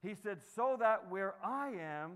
He 0.02 0.16
said, 0.16 0.40
So 0.56 0.78
that 0.80 1.10
where 1.10 1.36
I 1.44 1.72
am, 1.80 2.14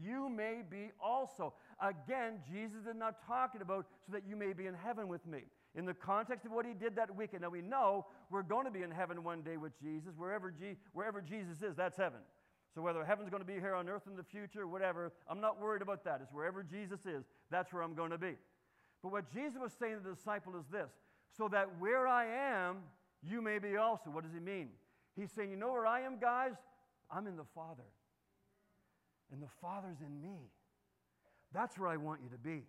you 0.00 0.28
may 0.28 0.62
be 0.68 0.90
also. 1.02 1.54
Again, 1.80 2.40
Jesus 2.50 2.86
is 2.88 2.96
not 2.96 3.26
talking 3.26 3.62
about 3.62 3.86
so 4.06 4.12
that 4.12 4.22
you 4.28 4.36
may 4.36 4.52
be 4.52 4.66
in 4.66 4.74
heaven 4.74 5.08
with 5.08 5.26
me. 5.26 5.44
In 5.74 5.86
the 5.86 5.94
context 5.94 6.44
of 6.44 6.52
what 6.52 6.66
he 6.66 6.74
did 6.74 6.96
that 6.96 7.14
weekend, 7.14 7.42
now 7.42 7.48
we 7.48 7.62
know 7.62 8.06
we're 8.28 8.42
going 8.42 8.66
to 8.66 8.70
be 8.70 8.82
in 8.82 8.90
heaven 8.90 9.22
one 9.22 9.42
day 9.42 9.56
with 9.56 9.72
Jesus. 9.80 10.12
Wherever, 10.16 10.52
wherever 10.92 11.20
Jesus 11.20 11.62
is, 11.62 11.76
that's 11.76 11.96
heaven. 11.96 12.20
So 12.74 12.82
whether 12.82 13.04
heaven's 13.04 13.30
going 13.30 13.42
to 13.42 13.46
be 13.46 13.54
here 13.54 13.74
on 13.74 13.88
earth 13.88 14.02
in 14.08 14.16
the 14.16 14.22
future, 14.22 14.66
whatever, 14.66 15.12
I'm 15.28 15.40
not 15.40 15.60
worried 15.60 15.82
about 15.82 16.04
that. 16.04 16.20
It's 16.22 16.32
wherever 16.32 16.62
Jesus 16.62 17.00
is, 17.06 17.24
that's 17.50 17.72
where 17.72 17.82
I'm 17.82 17.94
going 17.94 18.10
to 18.10 18.18
be. 18.18 18.34
But 19.02 19.12
what 19.12 19.32
Jesus 19.32 19.58
was 19.60 19.72
saying 19.78 19.96
to 19.96 20.02
the 20.02 20.14
disciple 20.14 20.52
is 20.58 20.66
this 20.70 20.90
so 21.36 21.48
that 21.48 21.68
where 21.78 22.06
I 22.06 22.26
am, 22.26 22.78
you 23.22 23.40
may 23.40 23.58
be 23.58 23.76
also. 23.76 24.10
What 24.10 24.24
does 24.24 24.32
he 24.32 24.40
mean? 24.40 24.68
He's 25.16 25.30
saying, 25.32 25.50
You 25.50 25.56
know 25.56 25.72
where 25.72 25.86
I 25.86 26.02
am, 26.02 26.18
guys? 26.18 26.54
I'm 27.10 27.26
in 27.26 27.36
the 27.36 27.46
Father. 27.54 27.86
And 29.32 29.42
the 29.42 29.48
Father's 29.60 30.00
in 30.00 30.20
me. 30.20 30.50
That's 31.52 31.78
where 31.78 31.88
I 31.88 31.96
want 31.96 32.20
you 32.22 32.28
to 32.30 32.38
be. 32.38 32.62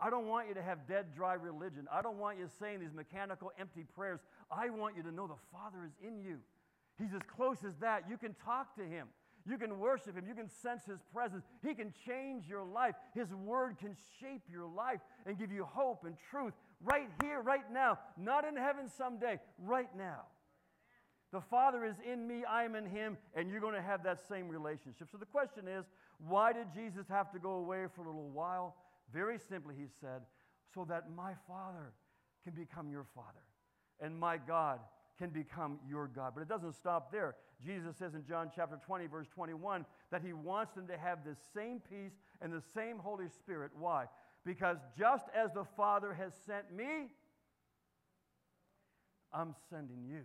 I 0.00 0.10
don't 0.10 0.26
want 0.26 0.48
you 0.48 0.54
to 0.54 0.62
have 0.62 0.88
dead, 0.88 1.14
dry 1.14 1.34
religion. 1.34 1.86
I 1.92 2.02
don't 2.02 2.18
want 2.18 2.38
you 2.38 2.48
saying 2.58 2.80
these 2.80 2.92
mechanical, 2.92 3.52
empty 3.58 3.84
prayers. 3.94 4.20
I 4.50 4.70
want 4.70 4.96
you 4.96 5.02
to 5.04 5.12
know 5.12 5.28
the 5.28 5.34
Father 5.52 5.84
is 5.84 5.92
in 6.06 6.20
you. 6.20 6.38
He's 6.98 7.14
as 7.14 7.22
close 7.36 7.58
as 7.66 7.74
that. 7.80 8.04
You 8.10 8.16
can 8.16 8.34
talk 8.44 8.74
to 8.76 8.82
Him. 8.82 9.08
You 9.48 9.58
can 9.58 9.78
worship 9.78 10.16
Him. 10.16 10.26
You 10.26 10.34
can 10.34 10.48
sense 10.48 10.84
His 10.84 11.00
presence. 11.12 11.44
He 11.66 11.74
can 11.74 11.92
change 12.06 12.48
your 12.48 12.64
life. 12.64 12.94
His 13.14 13.32
Word 13.32 13.78
can 13.78 13.96
shape 14.20 14.42
your 14.50 14.66
life 14.66 15.00
and 15.24 15.38
give 15.38 15.52
you 15.52 15.64
hope 15.64 16.04
and 16.04 16.16
truth 16.30 16.54
right 16.82 17.08
here, 17.22 17.40
right 17.40 17.70
now. 17.72 17.98
Not 18.16 18.44
in 18.44 18.56
heaven 18.56 18.88
someday, 18.88 19.38
right 19.58 19.88
now. 19.96 20.22
The 21.32 21.40
Father 21.40 21.84
is 21.84 21.96
in 22.10 22.26
me, 22.28 22.44
I 22.44 22.64
am 22.64 22.74
in 22.74 22.84
Him, 22.84 23.16
and 23.34 23.48
you're 23.50 23.60
going 23.60 23.74
to 23.74 23.82
have 23.82 24.02
that 24.04 24.18
same 24.28 24.48
relationship. 24.48 25.08
So 25.10 25.16
the 25.16 25.26
question 25.26 25.66
is 25.66 25.86
why 26.28 26.52
did 26.52 26.72
Jesus 26.72 27.06
have 27.08 27.30
to 27.32 27.38
go 27.38 27.52
away 27.52 27.86
for 27.94 28.02
a 28.02 28.06
little 28.06 28.30
while? 28.30 28.76
Very 29.12 29.38
simply, 29.38 29.74
He 29.76 29.86
said, 30.00 30.22
so 30.74 30.86
that 30.88 31.10
my 31.14 31.32
Father 31.46 31.92
can 32.44 32.54
become 32.54 32.90
your 32.90 33.06
Father, 33.14 33.42
and 34.00 34.18
my 34.18 34.38
God 34.38 34.80
can 35.18 35.30
become 35.30 35.78
your 35.88 36.08
God. 36.08 36.32
But 36.34 36.42
it 36.42 36.48
doesn't 36.48 36.74
stop 36.74 37.12
there. 37.12 37.36
Jesus 37.64 37.96
says 37.96 38.14
in 38.14 38.24
John 38.24 38.50
chapter 38.54 38.78
20, 38.84 39.06
verse 39.06 39.28
21, 39.34 39.84
that 40.10 40.22
He 40.22 40.32
wants 40.32 40.72
them 40.74 40.86
to 40.88 40.96
have 40.96 41.18
the 41.24 41.36
same 41.54 41.80
peace 41.80 42.18
and 42.40 42.52
the 42.52 42.62
same 42.74 42.98
Holy 42.98 43.28
Spirit. 43.28 43.70
Why? 43.78 44.06
Because 44.44 44.78
just 44.98 45.26
as 45.36 45.52
the 45.52 45.64
Father 45.76 46.12
has 46.14 46.32
sent 46.46 46.72
me, 46.74 47.08
I'm 49.32 49.54
sending 49.70 50.04
you. 50.04 50.22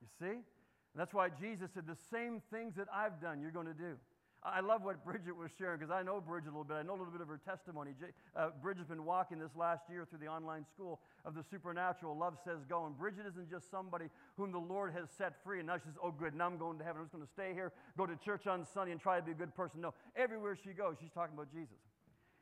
You 0.00 0.08
see? 0.18 0.32
And 0.34 1.00
that's 1.00 1.14
why 1.14 1.28
Jesus 1.28 1.70
said, 1.72 1.86
The 1.86 1.96
same 2.10 2.42
things 2.52 2.74
that 2.76 2.88
I've 2.92 3.20
done, 3.20 3.40
you're 3.40 3.50
going 3.50 3.66
to 3.66 3.74
do. 3.74 3.96
I 4.44 4.58
love 4.58 4.82
what 4.82 5.04
Bridget 5.04 5.36
was 5.36 5.52
sharing 5.56 5.78
because 5.78 5.92
I 5.92 6.02
know 6.02 6.20
Bridget 6.20 6.48
a 6.48 6.50
little 6.50 6.64
bit. 6.64 6.74
I 6.74 6.82
know 6.82 6.94
a 6.94 6.98
little 6.98 7.12
bit 7.12 7.20
of 7.20 7.28
her 7.28 7.38
testimony. 7.46 7.92
Uh, 8.34 8.50
Bridget's 8.60 8.88
been 8.88 9.04
walking 9.04 9.38
this 9.38 9.54
last 9.54 9.82
year 9.88 10.04
through 10.04 10.18
the 10.18 10.26
online 10.26 10.66
school 10.66 10.98
of 11.24 11.34
the 11.34 11.44
supernatural. 11.48 12.18
Love 12.18 12.34
says 12.44 12.58
go. 12.68 12.86
And 12.86 12.98
Bridget 12.98 13.22
isn't 13.30 13.48
just 13.48 13.70
somebody 13.70 14.06
whom 14.36 14.50
the 14.50 14.58
Lord 14.58 14.92
has 14.94 15.06
set 15.16 15.34
free 15.44 15.60
and 15.60 15.68
now 15.68 15.76
she 15.78 15.84
says, 15.84 15.98
oh, 16.02 16.10
good, 16.10 16.34
now 16.34 16.46
I'm 16.46 16.58
going 16.58 16.76
to 16.78 16.84
heaven. 16.84 17.02
I'm 17.02 17.06
just 17.06 17.14
going 17.14 17.24
to 17.24 17.30
stay 17.30 17.54
here, 17.54 17.70
go 17.96 18.04
to 18.04 18.16
church 18.16 18.48
on 18.48 18.66
Sunday, 18.66 18.90
and 18.90 19.00
try 19.00 19.20
to 19.20 19.24
be 19.24 19.30
a 19.30 19.38
good 19.38 19.54
person. 19.54 19.80
No, 19.80 19.94
everywhere 20.16 20.58
she 20.58 20.72
goes, 20.72 20.96
she's 21.00 21.12
talking 21.14 21.34
about 21.34 21.52
Jesus. 21.52 21.78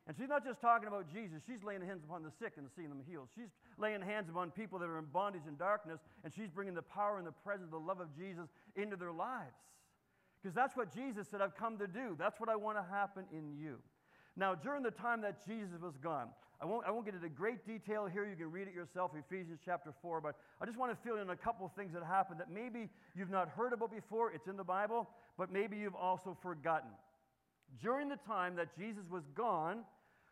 And 0.07 0.17
she's 0.17 0.29
not 0.29 0.43
just 0.43 0.59
talking 0.59 0.87
about 0.87 1.05
Jesus, 1.13 1.45
she's 1.45 1.63
laying 1.63 1.85
hands 1.85 2.03
upon 2.03 2.23
the 2.23 2.31
sick 2.41 2.53
and 2.57 2.65
seeing 2.75 2.89
them 2.89 3.01
healed. 3.07 3.29
She's 3.35 3.53
laying 3.77 4.01
hands 4.01 4.27
upon 4.29 4.49
people 4.49 4.79
that 4.79 4.89
are 4.89 4.97
in 4.97 5.05
bondage 5.05 5.45
and 5.47 5.57
darkness, 5.57 5.99
and 6.23 6.33
she's 6.33 6.49
bringing 6.49 6.73
the 6.73 6.81
power 6.81 7.19
and 7.19 7.27
the 7.27 7.37
presence, 7.45 7.67
of 7.67 7.77
the 7.77 7.85
love 7.85 7.99
of 7.99 8.09
Jesus 8.17 8.49
into 8.75 8.95
their 8.95 9.11
lives. 9.11 9.53
Because 10.41 10.55
that's 10.55 10.75
what 10.75 10.93
Jesus 10.93 11.27
said, 11.29 11.41
I've 11.41 11.55
come 11.55 11.77
to 11.77 11.87
do. 11.87 12.15
That's 12.17 12.39
what 12.39 12.49
I 12.49 12.55
want 12.55 12.77
to 12.77 12.83
happen 12.89 13.25
in 13.31 13.53
you. 13.57 13.77
Now, 14.35 14.55
during 14.55 14.81
the 14.81 14.91
time 14.91 15.21
that 15.21 15.45
Jesus 15.45 15.81
was 15.81 15.97
gone, 15.97 16.29
I 16.61 16.65
won't, 16.65 16.85
I 16.85 16.91
won't 16.91 17.05
get 17.05 17.15
into 17.15 17.29
great 17.29 17.65
detail 17.65 18.05
here. 18.05 18.25
You 18.25 18.35
can 18.35 18.51
read 18.51 18.67
it 18.67 18.73
yourself, 18.73 19.11
Ephesians 19.15 19.59
chapter 19.63 19.93
4. 20.01 20.21
But 20.21 20.35
I 20.61 20.65
just 20.65 20.77
want 20.77 20.91
to 20.91 21.07
fill 21.07 21.21
in 21.21 21.29
a 21.29 21.35
couple 21.35 21.65
of 21.65 21.73
things 21.73 21.93
that 21.93 22.03
happened 22.03 22.39
that 22.39 22.51
maybe 22.51 22.89
you've 23.15 23.29
not 23.29 23.49
heard 23.49 23.73
about 23.73 23.91
before. 23.91 24.31
It's 24.31 24.47
in 24.47 24.57
the 24.57 24.63
Bible, 24.63 25.09
but 25.37 25.51
maybe 25.51 25.77
you've 25.77 25.95
also 25.95 26.37
forgotten. 26.41 26.89
During 27.81 28.09
the 28.09 28.17
time 28.27 28.55
that 28.55 28.75
Jesus 28.77 29.05
was 29.09 29.23
gone, 29.35 29.79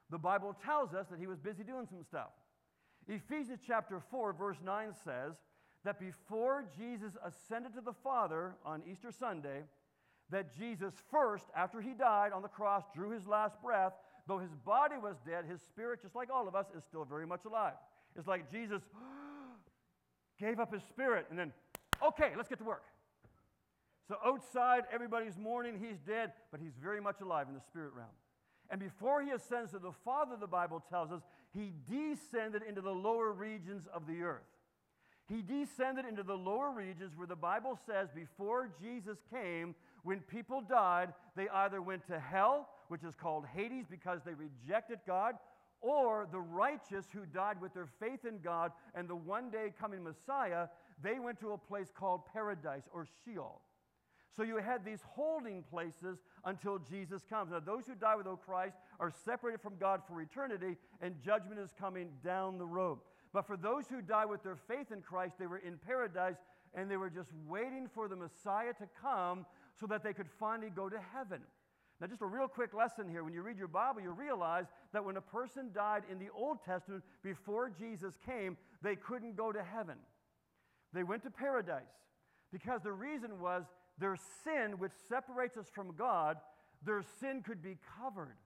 the 0.10 0.18
Bible 0.18 0.56
tells 0.66 0.94
us 0.94 1.08
that 1.10 1.20
he 1.20 1.28
was 1.28 1.40
busy 1.40 1.64
doing 1.64 1.88
some 1.90 2.04
stuff. 2.04 2.30
Ephesians 3.08 3.60
chapter 3.66 4.02
4, 4.12 4.34
verse 4.34 4.58
9 4.64 4.94
says 5.04 5.34
that 5.84 6.00
before 6.00 6.66
Jesus 6.78 7.14
ascended 7.26 7.74
to 7.74 7.82
the 7.82 7.94
Father 8.04 8.56
on 8.64 8.84
Easter 8.90 9.12
Sunday, 9.12 9.64
that 10.32 10.56
Jesus 10.58 10.94
first, 11.12 11.46
after 11.56 11.82
he 11.82 11.94
died 11.94 12.32
on 12.34 12.42
the 12.42 12.48
cross, 12.48 12.84
drew 12.94 13.12
his 13.12 13.28
last 13.28 13.62
breath. 13.62 13.94
Though 14.28 14.38
his 14.38 14.54
body 14.66 14.96
was 15.02 15.16
dead, 15.26 15.46
his 15.46 15.62
spirit, 15.62 16.02
just 16.02 16.16
like 16.16 16.30
all 16.32 16.48
of 16.48 16.56
us, 16.56 16.68
is 16.78 16.84
still 16.84 17.06
very 17.06 17.26
much 17.26 17.46
alive. 17.46 17.74
It's 18.16 18.28
like 18.28 18.52
Jesus 18.52 18.82
gave 20.40 20.60
up 20.60 20.74
his 20.74 20.84
spirit 20.84 21.26
and 21.30 21.40
then, 21.40 21.52
okay, 22.06 22.32
let's 22.38 22.48
get 22.48 22.60
to 22.60 22.64
work. 22.64 22.84
So 24.08 24.16
outside, 24.26 24.84
everybody's 24.92 25.38
mourning, 25.38 25.80
he's 25.80 26.00
dead, 26.00 26.34
but 26.52 26.60
he's 26.60 26.74
very 26.82 27.00
much 27.00 27.22
alive 27.22 27.48
in 27.48 27.54
the 27.54 27.62
spirit 27.62 27.92
realm. 27.96 28.10
And 28.72 28.80
before 28.80 29.22
he 29.22 29.32
ascends 29.32 29.72
to 29.72 29.80
the 29.80 29.92
Father, 30.06 30.36
the 30.40 30.48
Bible 30.48 30.84
tells 30.90 31.12
us, 31.12 31.22
he 31.54 31.74
descended 31.90 32.62
into 32.68 32.82
the 32.82 32.92
lower 32.92 33.32
regions 33.32 33.88
of 33.94 34.06
the 34.06 34.22
earth. 34.22 34.42
He 35.28 35.44
descended 35.44 36.06
into 36.06 36.24
the 36.24 36.36
lower 36.36 36.72
regions 36.72 37.14
where 37.16 37.28
the 37.28 37.36
Bible 37.36 37.78
says 37.86 38.10
before 38.14 38.70
Jesus 38.82 39.18
came, 39.32 39.76
when 40.04 40.20
people 40.22 40.62
died, 40.62 41.14
they 41.36 41.50
either 41.50 41.82
went 41.82 42.06
to 42.08 42.20
hell, 42.20 42.70
which 42.88 43.04
is 43.04 43.16
called 43.16 43.46
Hades 43.54 43.86
because 43.90 44.22
they 44.26 44.34
rejected 44.34 45.00
God, 45.06 45.36
or 45.82 46.28
the 46.32 46.40
righteous 46.40 47.06
who 47.14 47.26
died 47.26 47.62
with 47.62 47.74
their 47.74 47.88
faith 48.00 48.26
in 48.26 48.40
God 48.40 48.72
and 48.96 49.08
the 49.08 49.16
one 49.16 49.50
day 49.50 49.72
coming 49.80 50.04
Messiah, 50.04 50.68
they 51.02 51.20
went 51.20 51.40
to 51.40 51.52
a 51.52 51.58
place 51.58 51.88
called 51.94 52.22
paradise 52.34 52.84
or 52.94 53.08
Sheol. 53.24 53.62
So 54.36 54.44
you 54.44 54.58
had 54.58 54.86
these 54.86 55.00
holding 55.06 55.64
places 55.64 56.20
until 56.46 56.80
Jesus 56.80 57.24
comes. 57.30 57.52
Now, 57.52 57.60
those 57.60 57.88
who 57.88 57.96
die 57.96 58.16
without 58.16 58.46
Christ 58.46 58.76
are 59.00 59.12
separated 59.26 59.62
from 59.62 59.74
God 59.80 60.02
for 60.08 60.22
eternity, 60.22 60.78
and 61.02 61.16
judgment 61.24 61.60
is 61.60 61.72
coming 61.80 62.10
down 62.24 62.58
the 62.58 62.66
road. 62.66 63.00
But 63.34 63.48
for 63.48 63.58
those 63.58 63.88
who 63.88 64.02
die 64.02 64.26
with 64.26 64.44
their 64.44 64.56
faith 64.56 64.92
in 64.92 65.02
Christ, 65.02 65.36
they 65.40 65.48
were 65.48 65.58
in 65.58 65.78
paradise 65.78 66.38
and 66.76 66.90
they 66.90 66.98
were 66.98 67.10
just 67.10 67.30
waiting 67.48 67.88
for 67.94 68.08
the 68.08 68.16
Messiah 68.16 68.74
to 68.74 68.88
come 69.02 69.46
so 69.80 69.88
that 69.88 70.04
they 70.04 70.14
could 70.14 70.30
finally 70.40 70.70
go 70.70 70.90
to 70.90 71.00
heaven. 71.14 71.42
Now, 72.00 72.08
just 72.08 72.22
a 72.22 72.26
real 72.26 72.48
quick 72.48 72.74
lesson 72.74 73.10
here. 73.10 73.24
When 73.24 73.34
you 73.34 73.42
read 73.42 73.58
your 73.58 73.68
Bible, 73.68 74.02
you 74.02 74.12
realize 74.12 74.66
that 74.94 75.04
when 75.04 75.18
a 75.18 75.22
person 75.22 75.72
died 75.74 76.04
in 76.10 76.18
the 76.18 76.30
Old 76.34 76.64
Testament 76.64 77.04
before 77.24 77.70
Jesus 77.70 78.14
came, 78.26 78.58
they 78.82 78.96
couldn't 78.96 79.36
go 79.36 79.52
to 79.52 79.62
heaven. 79.62 79.98
They 80.94 81.04
went 81.04 81.24
to 81.24 81.30
paradise 81.30 81.82
because 82.52 82.82
the 82.84 82.94
reason 82.94 83.40
was 83.40 83.66
their 83.98 84.16
sin, 84.44 84.80
which 84.80 84.94
separates 85.10 85.58
us 85.58 85.68
from 85.74 85.94
God, 85.98 86.38
their 86.86 87.04
sin 87.20 87.44
could 87.46 87.62
be 87.62 87.78
covered. 88.02 88.38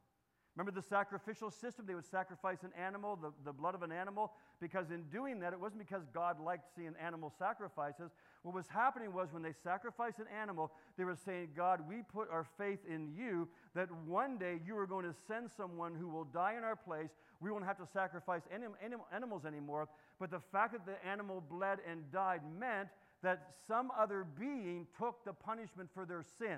Remember 0.56 0.72
the 0.72 0.86
sacrificial 0.88 1.50
system? 1.50 1.86
They 1.88 1.96
would 1.96 2.06
sacrifice 2.06 2.64
an 2.64 2.72
animal, 2.80 3.16
the, 3.16 3.32
the 3.44 3.54
blood 3.54 3.76
of 3.76 3.82
an 3.82 3.92
animal, 3.92 4.34
because 4.62 4.92
in 4.92 5.04
doing 5.12 5.40
that, 5.40 5.54
it 5.54 5.60
wasn't 5.60 5.88
because 5.88 6.04
God 6.14 6.40
liked 6.40 6.66
seeing 6.76 6.94
animal 7.04 7.32
sacrifices. 7.38 8.12
What 8.44 8.54
was 8.54 8.68
happening 8.68 9.14
was 9.14 9.32
when 9.32 9.42
they 9.42 9.54
sacrificed 9.64 10.20
an 10.20 10.26
animal, 10.42 10.74
they 10.98 11.06
were 11.06 11.16
saying, 11.16 11.50
God, 11.56 11.80
we 11.88 12.02
put 12.14 12.30
our 12.30 12.46
faith 12.58 12.80
in 12.88 13.10
you 13.18 13.48
that 13.74 13.90
one 14.06 14.38
day 14.38 14.60
you 14.66 14.78
are 14.78 14.86
going 14.86 15.06
to 15.06 15.16
send 15.28 15.50
someone 15.50 15.96
who 15.96 16.10
will 16.10 16.26
die 16.26 16.56
in 16.58 16.64
our 16.66 16.76
place. 16.76 17.12
We 17.40 17.52
won't 17.52 17.66
have 17.66 17.78
to 17.78 17.88
sacrifice 17.94 18.42
any, 18.54 18.66
animals 19.14 19.46
anymore. 19.46 19.88
But 20.20 20.30
the 20.30 20.42
fact 20.52 20.74
that 20.74 20.86
the 20.86 21.10
animal 21.10 21.42
bled 21.50 21.80
and 21.90 22.12
died 22.12 22.42
meant 22.60 22.90
that 23.24 23.48
some 23.66 23.92
other 23.98 24.26
being 24.38 24.88
took 24.98 25.24
the 25.24 25.32
punishment 25.32 25.90
for 25.94 26.06
their 26.06 26.24
sin 26.38 26.58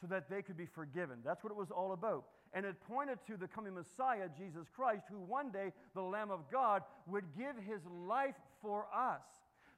so 0.00 0.06
that 0.06 0.30
they 0.30 0.40
could 0.40 0.56
be 0.56 0.66
forgiven. 0.66 1.18
That's 1.22 1.44
what 1.44 1.50
it 1.50 1.56
was 1.56 1.70
all 1.70 1.92
about. 1.92 2.24
And 2.54 2.64
it 2.64 2.76
pointed 2.88 3.18
to 3.26 3.36
the 3.36 3.48
coming 3.48 3.74
Messiah, 3.74 4.28
Jesus 4.36 4.66
Christ, 4.74 5.04
who 5.10 5.18
one 5.18 5.50
day, 5.50 5.72
the 5.94 6.02
Lamb 6.02 6.30
of 6.30 6.50
God, 6.50 6.82
would 7.06 7.24
give 7.36 7.56
his 7.66 7.82
life 7.86 8.34
for 8.62 8.86
us. 8.94 9.20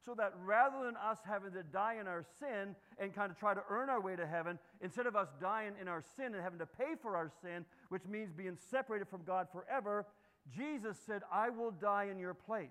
So 0.05 0.15
that 0.15 0.33
rather 0.45 0.85
than 0.85 0.97
us 0.97 1.19
having 1.27 1.53
to 1.53 1.63
die 1.63 1.97
in 2.01 2.07
our 2.07 2.25
sin 2.39 2.75
and 2.99 3.15
kind 3.15 3.31
of 3.31 3.39
try 3.39 3.55
to 3.55 3.63
earn 3.71 3.89
our 3.89 4.01
way 4.01 4.17
to 4.17 4.27
heaven, 4.27 4.59
instead 4.81 5.07
of 5.07 5.17
us 5.17 5.29
dying 5.41 5.73
in 5.81 5.89
our 5.89 6.03
sin 6.17 6.35
and 6.35 6.43
having 6.43 6.59
to 6.59 6.67
pay 6.67 6.95
for 7.01 7.17
our 7.17 7.31
sin, 7.43 7.65
which 7.89 8.05
means 8.07 8.33
being 8.33 8.57
separated 8.71 9.09
from 9.09 9.23
God 9.25 9.49
forever, 9.53 10.07
Jesus 10.55 10.97
said, 11.07 11.23
I 11.33 11.51
will 11.51 11.71
die 11.71 12.09
in 12.11 12.19
your 12.19 12.35
place. 12.35 12.69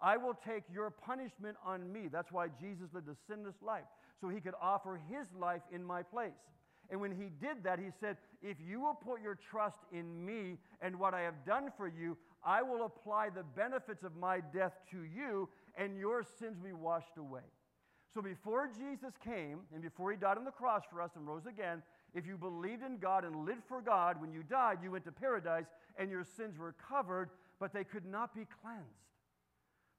I 0.00 0.16
will 0.16 0.34
take 0.34 0.64
your 0.72 0.90
punishment 0.90 1.56
on 1.64 1.90
me. 1.92 2.08
That's 2.12 2.30
why 2.30 2.48
Jesus 2.60 2.92
lived 2.92 3.08
a 3.08 3.16
sinless 3.26 3.56
life, 3.62 3.86
so 4.20 4.28
he 4.28 4.40
could 4.40 4.54
offer 4.60 5.00
his 5.08 5.26
life 5.38 5.62
in 5.72 5.82
my 5.82 6.02
place. 6.02 6.32
And 6.90 7.00
when 7.00 7.10
he 7.10 7.30
did 7.40 7.64
that, 7.64 7.78
he 7.78 7.90
said, 8.00 8.16
If 8.42 8.58
you 8.60 8.80
will 8.80 8.94
put 8.94 9.20
your 9.20 9.34
trust 9.34 9.78
in 9.92 10.24
me 10.24 10.58
and 10.80 10.98
what 10.98 11.14
I 11.14 11.22
have 11.22 11.44
done 11.44 11.72
for 11.76 11.88
you, 11.88 12.16
I 12.44 12.62
will 12.62 12.84
apply 12.84 13.30
the 13.30 13.42
benefits 13.42 14.04
of 14.04 14.14
my 14.16 14.40
death 14.54 14.74
to 14.92 15.02
you, 15.02 15.48
and 15.76 15.98
your 15.98 16.22
sins 16.22 16.56
will 16.58 16.68
be 16.68 16.72
washed 16.72 17.16
away. 17.18 17.42
So 18.14 18.22
before 18.22 18.68
Jesus 18.68 19.12
came 19.22 19.60
and 19.74 19.82
before 19.82 20.10
he 20.10 20.16
died 20.16 20.38
on 20.38 20.44
the 20.44 20.50
cross 20.50 20.82
for 20.90 21.02
us 21.02 21.10
and 21.16 21.26
rose 21.26 21.46
again, 21.46 21.82
if 22.14 22.26
you 22.26 22.38
believed 22.38 22.82
in 22.82 22.98
God 22.98 23.24
and 23.24 23.44
lived 23.44 23.64
for 23.68 23.82
God, 23.82 24.20
when 24.20 24.32
you 24.32 24.42
died, 24.42 24.78
you 24.82 24.90
went 24.90 25.04
to 25.04 25.12
paradise 25.12 25.66
and 25.98 26.10
your 26.10 26.24
sins 26.24 26.56
were 26.58 26.74
covered, 26.88 27.28
but 27.60 27.74
they 27.74 27.84
could 27.84 28.06
not 28.06 28.34
be 28.34 28.46
cleansed. 28.62 28.86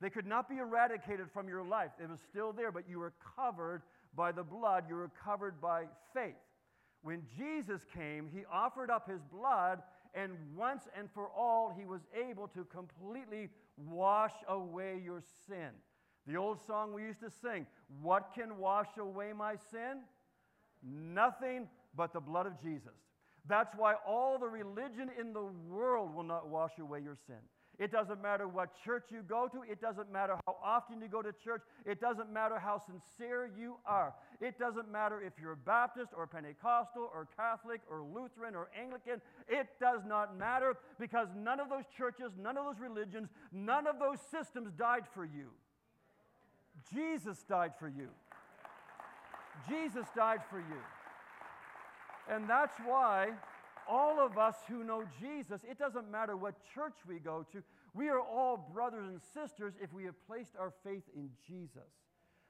They 0.01 0.09
could 0.09 0.25
not 0.25 0.49
be 0.49 0.57
eradicated 0.57 1.27
from 1.31 1.47
your 1.47 1.63
life. 1.63 1.91
It 2.01 2.09
was 2.09 2.19
still 2.29 2.53
there, 2.53 2.71
but 2.71 2.89
you 2.89 2.99
were 2.99 3.13
covered 3.35 3.81
by 4.15 4.31
the 4.31 4.43
blood, 4.43 4.85
you 4.89 4.95
were 4.95 5.11
covered 5.23 5.61
by 5.61 5.85
faith. 6.13 6.35
When 7.03 7.21
Jesus 7.37 7.81
came, 7.95 8.27
he 8.33 8.41
offered 8.51 8.89
up 8.89 9.09
his 9.09 9.21
blood, 9.31 9.79
and 10.15 10.31
once 10.55 10.83
and 10.97 11.07
for 11.13 11.29
all, 11.29 11.73
he 11.77 11.85
was 11.85 12.01
able 12.27 12.47
to 12.49 12.65
completely 12.65 13.49
wash 13.77 14.33
away 14.47 15.01
your 15.03 15.21
sin. 15.47 15.69
The 16.25 16.35
old 16.35 16.59
song 16.65 16.93
we 16.93 17.03
used 17.03 17.21
to 17.21 17.29
sing, 17.29 17.65
What 18.01 18.31
can 18.35 18.57
wash 18.57 18.97
away 18.99 19.31
my 19.33 19.55
sin? 19.71 20.01
Nothing 20.83 21.67
but 21.95 22.13
the 22.13 22.19
blood 22.19 22.45
of 22.45 22.61
Jesus. 22.61 22.93
That's 23.47 23.73
why 23.75 23.95
all 24.05 24.37
the 24.37 24.47
religion 24.47 25.09
in 25.19 25.33
the 25.33 25.45
world 25.69 26.13
will 26.13 26.23
not 26.23 26.49
wash 26.49 26.77
away 26.79 26.99
your 27.01 27.17
sin. 27.27 27.37
It 27.79 27.91
doesn't 27.91 28.21
matter 28.23 28.47
what 28.47 28.69
church 28.83 29.05
you 29.11 29.21
go 29.21 29.47
to. 29.47 29.61
It 29.69 29.79
doesn't 29.79 30.11
matter 30.11 30.35
how 30.47 30.57
often 30.63 30.99
you 30.99 31.07
go 31.07 31.21
to 31.21 31.31
church. 31.31 31.61
It 31.85 32.01
doesn't 32.01 32.33
matter 32.33 32.57
how 32.57 32.79
sincere 32.79 33.51
you 33.55 33.75
are. 33.85 34.15
It 34.41 34.57
doesn't 34.57 34.91
matter 34.91 35.21
if 35.21 35.33
you're 35.39 35.55
Baptist 35.55 36.11
or 36.17 36.25
Pentecostal 36.25 37.09
or 37.13 37.27
Catholic 37.35 37.81
or 37.89 38.01
Lutheran 38.01 38.55
or 38.55 38.69
Anglican. 38.79 39.21
It 39.47 39.67
does 39.79 40.01
not 40.07 40.37
matter 40.37 40.77
because 40.99 41.27
none 41.37 41.59
of 41.59 41.69
those 41.69 41.83
churches, 41.95 42.31
none 42.41 42.57
of 42.57 42.65
those 42.65 42.79
religions, 42.79 43.29
none 43.51 43.85
of 43.85 43.99
those 43.99 44.19
systems 44.31 44.71
died 44.73 45.03
for 45.13 45.23
you. 45.23 45.49
Jesus 46.91 47.43
died 47.47 47.73
for 47.79 47.87
you. 47.87 48.09
Jesus 49.69 50.05
died 50.15 50.39
for 50.49 50.59
you. 50.59 50.81
And 52.29 52.49
that's 52.49 52.77
why 52.85 53.29
all 53.89 54.19
of 54.19 54.37
us 54.37 54.55
who 54.67 54.83
know 54.83 55.03
Jesus, 55.19 55.61
it 55.69 55.77
doesn't 55.77 56.11
matter 56.11 56.35
what 56.35 56.55
church 56.73 56.95
we 57.07 57.19
go 57.19 57.45
to, 57.51 57.63
we 57.93 58.09
are 58.09 58.19
all 58.19 58.69
brothers 58.73 59.07
and 59.07 59.19
sisters 59.33 59.73
if 59.81 59.93
we 59.93 60.03
have 60.05 60.15
placed 60.27 60.55
our 60.59 60.73
faith 60.83 61.03
in 61.15 61.29
Jesus. 61.47 61.89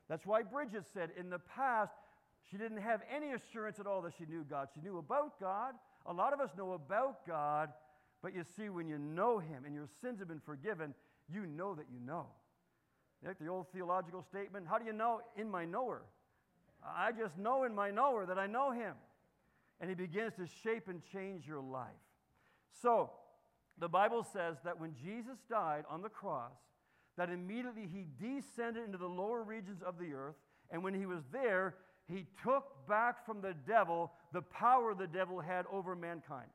That's 0.10 0.26
why 0.26 0.44
Bridget 0.44 0.86
said 0.94 1.10
in 1.18 1.30
the 1.30 1.40
past, 1.40 1.94
she 2.50 2.58
didn't 2.58 2.82
have 2.82 3.02
any 3.14 3.32
assurance 3.34 3.80
at 3.80 3.88
all 3.88 4.02
that 4.04 4.14
she 4.18 4.26
knew 4.26 4.46
God. 4.50 4.70
She 4.74 4.82
knew 4.82 4.98
about 4.98 5.40
God. 5.40 5.74
A 6.06 6.14
lot 6.14 6.34
of 6.34 6.40
us 6.40 6.50
know 6.58 6.74
about 6.74 7.26
God, 7.28 7.70
but 8.22 8.34
you 8.34 8.44
see, 8.56 8.70
when 8.70 8.88
you 8.88 8.98
know 8.98 9.40
Him 9.40 9.66
and 9.66 9.76
your 9.76 9.88
sins 10.02 10.20
have 10.20 10.30
been 10.30 10.40
forgiven, 10.40 10.94
you 11.28 11.46
know 11.46 11.76
that 11.76 11.86
you 11.92 12.00
know. 12.00 12.28
Like 13.26 13.40
the 13.40 13.48
old 13.48 13.68
theological 13.74 14.22
statement 14.22 14.68
how 14.68 14.78
do 14.78 14.86
you 14.86 14.94
know? 14.94 15.22
In 15.36 15.50
my 15.50 15.66
knower. 15.66 16.04
I 16.86 17.12
just 17.12 17.38
know 17.38 17.64
in 17.64 17.74
my 17.74 17.90
knower 17.92 18.26
that 18.26 18.38
I 18.38 18.48
know 18.48 18.72
Him 18.72 18.94
and 19.80 19.90
he 19.90 19.96
begins 19.96 20.34
to 20.36 20.48
shape 20.64 20.88
and 20.88 21.02
change 21.12 21.48
your 21.48 21.62
life. 21.62 21.88
So, 22.82 23.12
the 23.80 23.88
Bible 23.88 24.24
says 24.24 24.58
that 24.64 24.80
when 24.80 24.96
Jesus 24.96 25.38
died 25.50 25.84
on 25.90 26.02
the 26.02 26.10
cross, 26.10 26.54
that 27.18 27.30
immediately 27.30 27.88
he 27.92 28.06
descended 28.20 28.86
into 28.86 28.98
the 28.98 29.08
lower 29.08 29.44
regions 29.44 29.82
of 29.86 30.00
the 30.00 30.14
earth, 30.14 30.36
and 30.72 30.84
when 30.84 30.94
he 30.94 31.06
was 31.06 31.24
there, 31.32 31.76
he 32.08 32.26
took 32.44 32.88
back 32.88 33.26
from 33.26 33.42
the 33.42 33.54
devil 33.68 34.12
the 34.34 34.42
power 34.42 34.94
the 34.94 35.08
devil 35.08 35.40
had 35.40 35.66
over 35.72 35.96
mankind. 35.96 36.50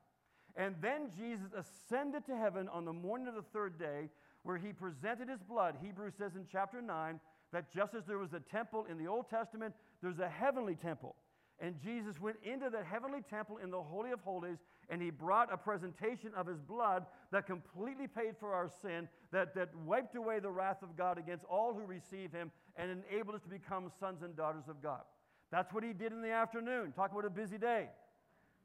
And 0.55 0.75
then 0.81 1.09
Jesus 1.17 1.47
ascended 1.55 2.25
to 2.27 2.37
heaven 2.37 2.69
on 2.69 2.85
the 2.85 2.93
morning 2.93 3.27
of 3.27 3.35
the 3.35 3.41
third 3.53 3.79
day, 3.79 4.09
where 4.43 4.57
he 4.57 4.73
presented 4.73 5.29
his 5.29 5.41
blood. 5.41 5.75
Hebrews 5.81 6.13
says 6.17 6.35
in 6.35 6.45
chapter 6.51 6.81
9 6.81 7.19
that 7.53 7.73
just 7.73 7.93
as 7.93 8.03
there 8.05 8.17
was 8.17 8.33
a 8.33 8.39
temple 8.39 8.85
in 8.89 8.97
the 8.97 9.07
Old 9.07 9.29
Testament, 9.29 9.73
there's 10.01 10.19
a 10.19 10.29
heavenly 10.29 10.75
temple. 10.75 11.15
And 11.63 11.79
Jesus 11.81 12.19
went 12.19 12.35
into 12.43 12.69
the 12.69 12.83
heavenly 12.83 13.21
temple 13.29 13.57
in 13.57 13.71
the 13.71 13.81
Holy 13.81 14.11
of 14.11 14.19
Holies, 14.19 14.57
and 14.89 15.01
he 15.01 15.09
brought 15.11 15.51
a 15.51 15.55
presentation 15.55 16.31
of 16.35 16.45
his 16.45 16.59
blood 16.59 17.05
that 17.31 17.47
completely 17.47 18.05
paid 18.05 18.35
for 18.37 18.53
our 18.53 18.69
sin, 18.81 19.07
that, 19.31 19.55
that 19.55 19.69
wiped 19.85 20.17
away 20.17 20.39
the 20.39 20.51
wrath 20.51 20.83
of 20.83 20.97
God 20.97 21.17
against 21.17 21.45
all 21.45 21.73
who 21.73 21.85
receive 21.85 22.33
him, 22.33 22.51
and 22.75 22.91
enabled 22.91 23.35
us 23.35 23.41
to 23.43 23.49
become 23.49 23.89
sons 23.97 24.23
and 24.23 24.35
daughters 24.35 24.65
of 24.67 24.83
God. 24.83 25.03
That's 25.51 25.71
what 25.71 25.85
he 25.85 25.93
did 25.93 26.11
in 26.11 26.21
the 26.21 26.31
afternoon. 26.31 26.91
Talk 26.91 27.13
about 27.13 27.23
a 27.23 27.29
busy 27.29 27.57
day. 27.57 27.87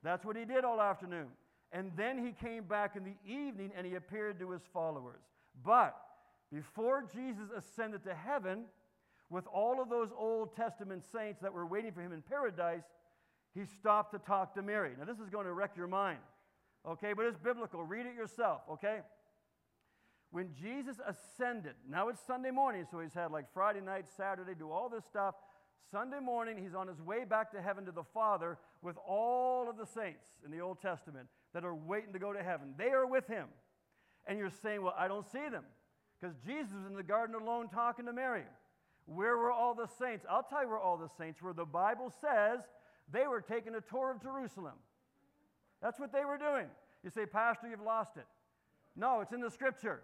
That's 0.03 0.25
what 0.25 0.35
he 0.35 0.45
did 0.45 0.65
all 0.65 0.81
afternoon. 0.81 1.29
And 1.71 1.93
then 1.97 2.19
he 2.19 2.33
came 2.33 2.65
back 2.65 2.97
in 2.97 3.05
the 3.05 3.15
evening 3.25 3.71
and 3.77 3.87
he 3.87 3.95
appeared 3.95 4.41
to 4.41 4.51
his 4.51 4.63
followers. 4.73 5.21
But 5.65 5.97
before 6.53 7.05
Jesus 7.15 7.51
ascended 7.57 8.03
to 8.05 8.15
heaven, 8.15 8.65
with 9.31 9.47
all 9.47 9.81
of 9.81 9.89
those 9.89 10.09
Old 10.17 10.55
Testament 10.57 11.05
saints 11.13 11.41
that 11.43 11.53
were 11.53 11.67
waiting 11.67 11.93
for 11.93 12.01
him 12.01 12.13
in 12.13 12.23
paradise, 12.23 12.85
he 13.55 13.65
stopped 13.65 14.13
to 14.13 14.19
talk 14.19 14.55
to 14.55 14.63
Mary. 14.63 14.93
Now, 14.99 15.05
this 15.05 15.19
is 15.19 15.29
going 15.29 15.47
to 15.47 15.53
wreck 15.53 15.73
your 15.77 15.87
mind, 15.87 16.19
okay? 16.87 17.13
But 17.13 17.27
it's 17.27 17.39
biblical. 17.39 17.83
Read 17.85 18.07
it 18.07 18.15
yourself, 18.15 18.63
okay? 18.71 19.01
When 20.31 20.51
Jesus 20.61 20.97
ascended, 21.07 21.75
now 21.89 22.09
it's 22.09 22.21
Sunday 22.27 22.51
morning, 22.51 22.87
so 22.91 23.01
he's 23.01 23.15
had 23.15 23.31
like 23.31 23.47
Friday 23.53 23.81
night, 23.81 24.07
Saturday, 24.15 24.53
do 24.59 24.71
all 24.71 24.89
this 24.89 25.05
stuff. 25.05 25.35
Sunday 25.91 26.21
morning, 26.21 26.59
he's 26.63 26.75
on 26.75 26.87
his 26.87 27.01
way 27.01 27.25
back 27.25 27.51
to 27.53 27.63
heaven 27.63 27.87
to 27.87 27.93
the 27.93 28.05
Father 28.05 28.59
with 28.83 28.97
all 29.07 29.69
of 29.71 29.79
the 29.79 29.87
saints 29.87 30.27
in 30.45 30.51
the 30.51 30.61
Old 30.61 30.83
Testament 30.83 31.29
that 31.55 31.65
are 31.65 31.75
waiting 31.75 32.13
to 32.13 32.19
go 32.19 32.33
to 32.33 32.43
heaven. 32.43 32.75
They 32.77 32.91
are 32.91 33.07
with 33.07 33.27
him. 33.27 33.47
And 34.27 34.39
you're 34.39 34.51
saying, 34.63 34.83
Well, 34.83 34.95
I 34.99 35.09
don't 35.09 35.25
see 35.33 35.49
them. 35.51 35.65
Because 36.21 36.37
Jesus 36.45 36.73
was 36.75 36.87
in 36.91 36.97
the 36.97 37.03
garden 37.03 37.35
alone 37.35 37.69
talking 37.69 38.05
to 38.05 38.13
Mary. 38.13 38.43
Where 39.09 39.39
were 39.39 39.51
all 39.51 39.75
the 39.75 39.89
saints? 39.99 40.27
I'll 40.29 40.43
tell 40.43 40.63
you 40.63 40.69
where 40.69 40.79
all 40.79 40.99
the 40.99 41.09
saints 41.17 41.41
were. 41.41 41.55
The 41.55 41.65
Bible 41.65 42.13
says 42.21 42.61
they 43.11 43.27
were 43.27 43.41
taking 43.41 43.75
a 43.75 43.81
tour 43.81 44.11
of 44.11 44.21
Jerusalem. 44.21 44.75
That's 45.81 45.99
what 45.99 46.13
they 46.13 46.27
were 46.27 46.37
doing. 46.37 46.67
You 47.03 47.09
say, 47.09 47.25
Pastor, 47.25 47.69
you've 47.69 47.81
lost 47.81 48.19
it. 48.19 48.27
No, 48.95 49.21
it's 49.21 49.33
in 49.33 49.41
the 49.41 49.51
scripture. 49.51 50.03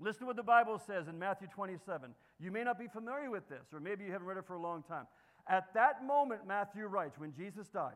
Listen 0.00 0.20
to 0.20 0.26
what 0.26 0.36
the 0.36 0.42
Bible 0.42 0.80
says 0.84 1.06
in 1.06 1.16
Matthew 1.16 1.46
27. 1.54 2.10
You 2.40 2.50
may 2.50 2.64
not 2.64 2.78
be 2.78 2.88
familiar 2.88 3.30
with 3.30 3.48
this, 3.48 3.72
or 3.72 3.78
maybe 3.78 4.04
you 4.04 4.10
haven't 4.10 4.26
read 4.26 4.36
it 4.36 4.46
for 4.46 4.54
a 4.54 4.60
long 4.60 4.82
time. 4.82 5.06
At 5.48 5.72
that 5.74 6.04
moment, 6.04 6.40
Matthew 6.46 6.86
writes, 6.86 7.18
when 7.18 7.32
Jesus 7.32 7.68
died, 7.68 7.94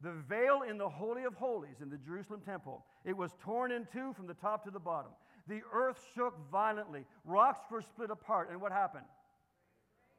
the 0.00 0.12
veil 0.28 0.62
in 0.68 0.78
the 0.78 0.88
Holy 0.88 1.24
of 1.24 1.34
Holies 1.34 1.80
in 1.82 1.90
the 1.90 1.98
Jerusalem 1.98 2.42
temple, 2.44 2.84
it 3.04 3.16
was 3.16 3.32
torn 3.40 3.72
in 3.72 3.86
two 3.92 4.12
from 4.12 4.28
the 4.28 4.34
top 4.34 4.64
to 4.64 4.70
the 4.70 4.78
bottom. 4.78 5.10
The 5.48 5.62
earth 5.72 5.98
shook 6.14 6.36
violently. 6.52 7.04
Rocks 7.24 7.64
were 7.70 7.82
split 7.82 8.10
apart. 8.10 8.50
And 8.50 8.60
what 8.60 8.70
happened? 8.70 9.06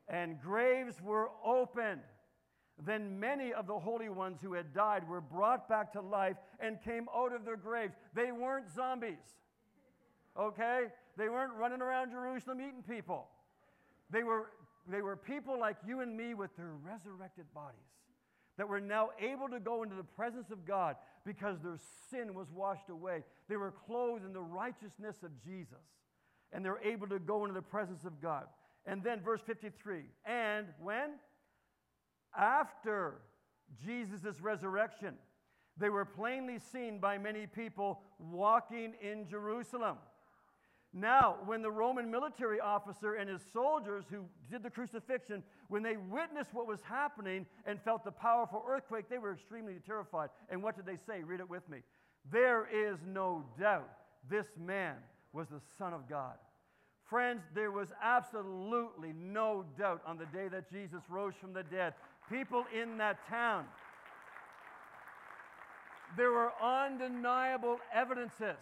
And 0.10 0.42
graves 0.42 1.02
were 1.02 1.30
opened. 1.46 2.02
Then 2.84 3.20
many 3.20 3.54
of 3.54 3.68
the 3.68 3.78
holy 3.78 4.10
ones 4.10 4.40
who 4.42 4.54
had 4.54 4.74
died 4.74 5.08
were 5.08 5.22
brought 5.22 5.68
back 5.68 5.92
to 5.94 6.02
life 6.02 6.38
and 6.60 6.82
came 6.82 7.08
out 7.16 7.34
of 7.34 7.46
their 7.46 7.58
graves. 7.58 7.94
They 8.14 8.32
weren't 8.32 8.74
zombies, 8.74 9.18
okay? 10.38 10.86
They 11.18 11.28
weren't 11.28 11.54
running 11.54 11.82
around 11.82 12.12
Jerusalem 12.12 12.62
eating 12.62 12.84
people. 12.88 13.28
They 14.10 14.24
were, 14.24 14.52
they 14.90 15.02
were 15.02 15.18
people 15.18 15.60
like 15.60 15.76
you 15.86 16.00
and 16.00 16.16
me 16.16 16.34
with 16.34 16.56
their 16.56 16.72
resurrected 16.84 17.46
bodies 17.54 17.80
that 18.58 18.68
were 18.68 18.82
now 18.82 19.10
able 19.22 19.48
to 19.50 19.60
go 19.60 19.84
into 19.84 19.96
the 19.96 20.04
presence 20.04 20.50
of 20.52 20.66
God 20.66 20.96
because 21.26 21.60
their 21.62 21.78
sin 22.10 22.34
was 22.34 22.48
washed 22.52 22.90
away. 22.90 23.24
They 23.48 23.58
were 23.58 23.72
clothed 23.72 24.26
in 24.26 24.34
the 24.34 24.42
righteousness 24.42 25.18
of 25.24 25.32
Jesus, 25.44 25.84
and 26.52 26.64
they're 26.64 26.82
able 26.84 27.08
to 27.08 27.20
go 27.20 27.44
into 27.44 27.54
the 27.54 27.62
presence 27.62 28.04
of 28.06 28.22
God. 28.22 28.46
And 28.86 29.04
then 29.04 29.22
verse 29.22 29.42
53 29.46 30.04
and 30.26 30.68
when? 30.82 31.12
After 32.38 33.22
Jesus' 33.84 34.40
resurrection, 34.42 35.16
they 35.78 35.90
were 35.90 36.06
plainly 36.06 36.60
seen 36.60 37.00
by 37.00 37.18
many 37.18 37.48
people 37.48 38.02
walking 38.20 38.94
in 39.02 39.28
Jerusalem. 39.28 39.98
Now, 40.92 41.38
when 41.46 41.62
the 41.62 41.70
Roman 41.70 42.10
military 42.10 42.60
officer 42.60 43.14
and 43.14 43.30
his 43.30 43.42
soldiers 43.54 44.06
who 44.10 44.26
did 44.50 44.64
the 44.64 44.72
crucifixion, 44.72 45.44
when 45.68 45.84
they 45.84 45.98
witnessed 45.98 46.54
what 46.54 46.66
was 46.66 46.82
happening 46.82 47.46
and 47.66 47.80
felt 47.80 48.04
the 48.04 48.12
powerful 48.12 48.64
earthquake, 48.68 49.08
they 49.08 49.20
were 49.20 49.34
extremely 49.34 49.76
terrified. 49.86 50.30
And 50.50 50.64
what 50.64 50.76
did 50.76 50.88
they 50.88 50.98
say? 50.98 51.24
Read 51.24 51.42
it 51.42 51.50
with 51.50 51.70
me. 51.70 51.80
There 52.32 52.68
is 52.74 52.98
no 53.06 53.46
doubt 53.60 53.90
this 54.28 54.48
man 54.58 54.96
was 55.32 55.48
the 55.48 55.62
Son 55.78 55.94
of 55.94 56.10
God. 56.10 56.36
Friends, 57.10 57.42
there 57.56 57.72
was 57.72 57.88
absolutely 58.04 59.14
no 59.14 59.66
doubt 59.78 60.02
on 60.06 60.18
the 60.18 60.26
day 60.28 60.48
that 60.48 60.70
Jesus 60.72 61.02
rose 61.10 61.34
from 61.42 61.54
the 61.54 61.64
dead. 61.64 61.96
People 62.30 62.66
in 62.80 63.00
that 63.00 63.18
town, 63.28 63.66
there 66.16 66.32
were 66.32 66.52
undeniable 66.62 67.80
evidences 67.92 68.58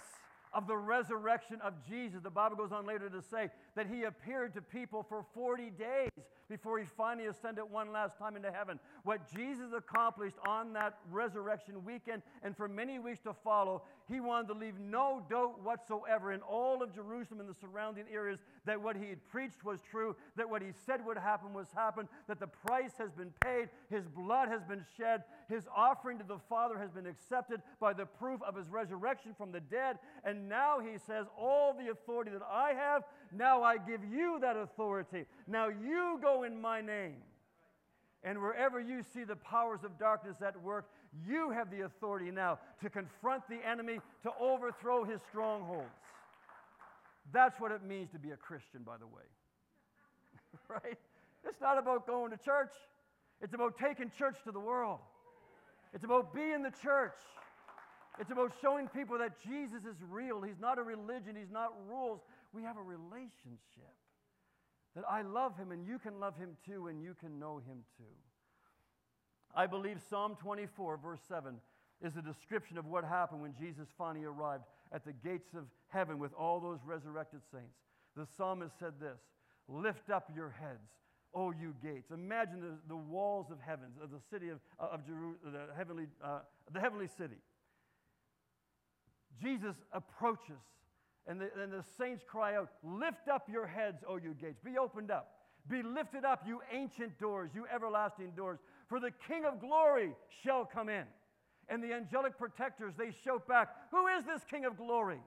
of 0.53 0.65
the 0.65 0.77
resurrection 0.77 1.59
of 1.61 1.73
Jesus. 1.87 2.21
The 2.23 2.29
Bible 2.29 2.55
goes 2.55 2.71
on 2.71 2.85
later 2.85 3.09
to 3.09 3.21
say 3.21 3.49
that 3.75 3.87
he 3.87 4.03
appeared 4.03 4.53
to 4.53 4.61
people 4.61 5.05
for 5.07 5.25
40 5.33 5.71
days 5.71 6.09
before 6.49 6.79
he 6.79 6.85
finally 6.85 7.27
ascended 7.27 7.65
one 7.69 7.91
last 7.91 8.17
time 8.17 8.35
into 8.35 8.51
heaven. 8.51 8.79
What 9.03 9.31
Jesus 9.33 9.73
accomplished 9.75 10.37
on 10.45 10.73
that 10.73 10.97
resurrection 11.11 11.83
weekend 11.83 12.21
and 12.43 12.55
for 12.55 12.67
many 12.67 12.99
weeks 12.99 13.21
to 13.21 13.33
follow, 13.33 13.83
he 14.07 14.19
wanted 14.19 14.47
to 14.47 14.53
leave 14.53 14.79
no 14.79 15.23
doubt 15.29 15.63
whatsoever 15.63 16.31
in 16.31 16.41
all 16.41 16.81
of 16.81 16.93
Jerusalem 16.93 17.41
and 17.41 17.49
the 17.49 17.55
surrounding 17.59 18.05
areas 18.11 18.39
that 18.65 18.81
what 18.81 18.95
he 18.95 19.09
had 19.09 19.25
preached 19.27 19.63
was 19.63 19.79
true, 19.89 20.15
that 20.35 20.49
what 20.49 20.61
he 20.61 20.69
said 20.85 21.05
would 21.05 21.17
happen 21.17 21.53
was 21.53 21.67
happened, 21.75 22.07
that 22.27 22.39
the 22.39 22.47
price 22.47 22.93
has 22.97 23.11
been 23.11 23.33
paid, 23.41 23.69
his 23.89 24.07
blood 24.07 24.49
has 24.49 24.63
been 24.63 24.85
shed, 24.97 25.23
his 25.49 25.67
offering 25.75 26.17
to 26.17 26.23
the 26.23 26.39
Father 26.49 26.77
has 26.77 26.91
been 26.91 27.05
accepted 27.05 27.61
by 27.79 27.93
the 27.93 28.05
proof 28.05 28.41
of 28.43 28.55
his 28.55 28.69
resurrection 28.69 29.33
from 29.37 29.51
the 29.51 29.59
dead. 29.59 29.97
And 30.23 30.47
now 30.47 30.79
he 30.79 30.97
says, 30.97 31.25
All 31.37 31.73
the 31.73 31.91
authority 31.91 32.31
that 32.31 32.41
I 32.49 32.73
have, 32.73 33.03
now 33.35 33.63
I 33.63 33.77
give 33.77 34.01
you 34.03 34.39
that 34.41 34.55
authority. 34.55 35.25
Now 35.47 35.67
you 35.67 36.19
go 36.21 36.43
in 36.43 36.59
my 36.59 36.81
name. 36.81 37.17
And 38.23 38.41
wherever 38.41 38.79
you 38.79 39.03
see 39.13 39.23
the 39.23 39.35
powers 39.35 39.83
of 39.83 39.97
darkness 39.99 40.37
at 40.45 40.61
work, 40.61 40.89
you 41.27 41.51
have 41.51 41.69
the 41.71 41.81
authority 41.81 42.31
now 42.31 42.59
to 42.81 42.89
confront 42.89 43.47
the 43.47 43.59
enemy, 43.65 43.99
to 44.23 44.31
overthrow 44.39 45.03
his 45.03 45.21
strongholds. 45.29 45.85
That's 47.31 47.59
what 47.59 47.71
it 47.71 47.83
means 47.83 48.11
to 48.11 48.19
be 48.19 48.31
a 48.31 48.37
Christian, 48.37 48.81
by 48.83 48.97
the 48.97 49.07
way. 49.07 49.23
right? 50.69 50.97
It's 51.45 51.61
not 51.61 51.77
about 51.77 52.07
going 52.07 52.31
to 52.31 52.37
church, 52.37 52.73
it's 53.41 53.53
about 53.53 53.77
taking 53.77 54.11
church 54.17 54.37
to 54.45 54.51
the 54.51 54.59
world. 54.59 54.99
It's 55.93 56.03
about 56.03 56.33
being 56.33 56.63
the 56.63 56.73
church. 56.83 57.15
It's 58.19 58.31
about 58.31 58.51
showing 58.61 58.87
people 58.87 59.17
that 59.19 59.33
Jesus 59.41 59.85
is 59.85 59.95
real. 60.09 60.41
He's 60.41 60.59
not 60.59 60.79
a 60.79 60.83
religion, 60.83 61.35
He's 61.35 61.51
not 61.51 61.71
rules. 61.89 62.19
We 62.53 62.63
have 62.63 62.77
a 62.77 62.81
relationship. 62.81 63.95
That 64.95 65.03
I 65.09 65.21
love 65.21 65.55
Him 65.57 65.71
and 65.71 65.85
you 65.85 65.99
can 65.99 66.19
love 66.19 66.35
Him 66.37 66.57
too 66.65 66.87
and 66.87 67.01
you 67.01 67.15
can 67.19 67.39
know 67.39 67.57
Him 67.57 67.83
too. 67.97 68.03
I 69.55 69.67
believe 69.67 70.01
Psalm 70.09 70.37
24, 70.41 70.97
verse 70.97 71.21
7, 71.27 71.55
is 72.01 72.15
a 72.15 72.21
description 72.21 72.77
of 72.77 72.85
what 72.85 73.03
happened 73.03 73.41
when 73.41 73.53
Jesus 73.59 73.87
finally 73.97 74.25
arrived 74.25 74.63
at 74.91 75.05
the 75.05 75.13
gates 75.13 75.53
of 75.55 75.65
heaven 75.87 76.19
with 76.19 76.33
all 76.33 76.59
those 76.59 76.79
resurrected 76.85 77.41
saints. 77.51 77.75
The 78.15 78.27
psalmist 78.37 78.77
said 78.79 78.93
this 78.99 79.19
Lift 79.67 80.09
up 80.09 80.29
your 80.35 80.49
heads, 80.49 80.89
O 81.33 81.51
you 81.51 81.73
gates. 81.83 82.11
Imagine 82.11 82.61
the, 82.61 82.77
the 82.87 82.95
walls 82.95 83.47
of 83.51 83.57
heaven, 83.59 83.87
of 84.01 84.11
the 84.11 84.21
city 84.31 84.49
of, 84.49 84.59
of 84.79 85.05
Jerusalem, 85.05 85.53
the 85.53 85.75
heavenly, 85.75 86.05
uh, 86.23 86.39
the 86.71 86.79
heavenly 86.79 87.07
city. 87.07 87.37
Jesus 89.41 89.75
approaches, 89.91 90.61
and 91.27 91.41
the, 91.41 91.49
the 91.55 91.83
saints 91.97 92.23
cry 92.25 92.55
out, 92.55 92.69
Lift 92.83 93.27
up 93.27 93.47
your 93.51 93.67
heads, 93.67 94.03
O 94.07 94.17
you 94.17 94.33
gates. 94.39 94.59
Be 94.63 94.77
opened 94.77 95.11
up. 95.11 95.33
Be 95.69 95.83
lifted 95.83 96.23
up, 96.23 96.43
you 96.47 96.61
ancient 96.71 97.19
doors, 97.19 97.51
you 97.53 97.65
everlasting 97.73 98.31
doors, 98.37 98.59
for 98.87 98.99
the 99.01 99.11
King 99.27 99.43
of 99.43 99.59
glory 99.59 100.13
shall 100.43 100.63
come 100.65 100.87
in. 100.87 101.03
And 101.67 101.83
the 101.83 101.93
angelic 101.93 102.37
protectors, 102.37 102.93
they 102.97 103.11
shout 103.25 103.45
back, 103.47 103.69
Who 103.91 104.07
is 104.07 104.23
this 104.23 104.43
King 104.49 104.65
of 104.65 104.77
glory? 104.77 105.19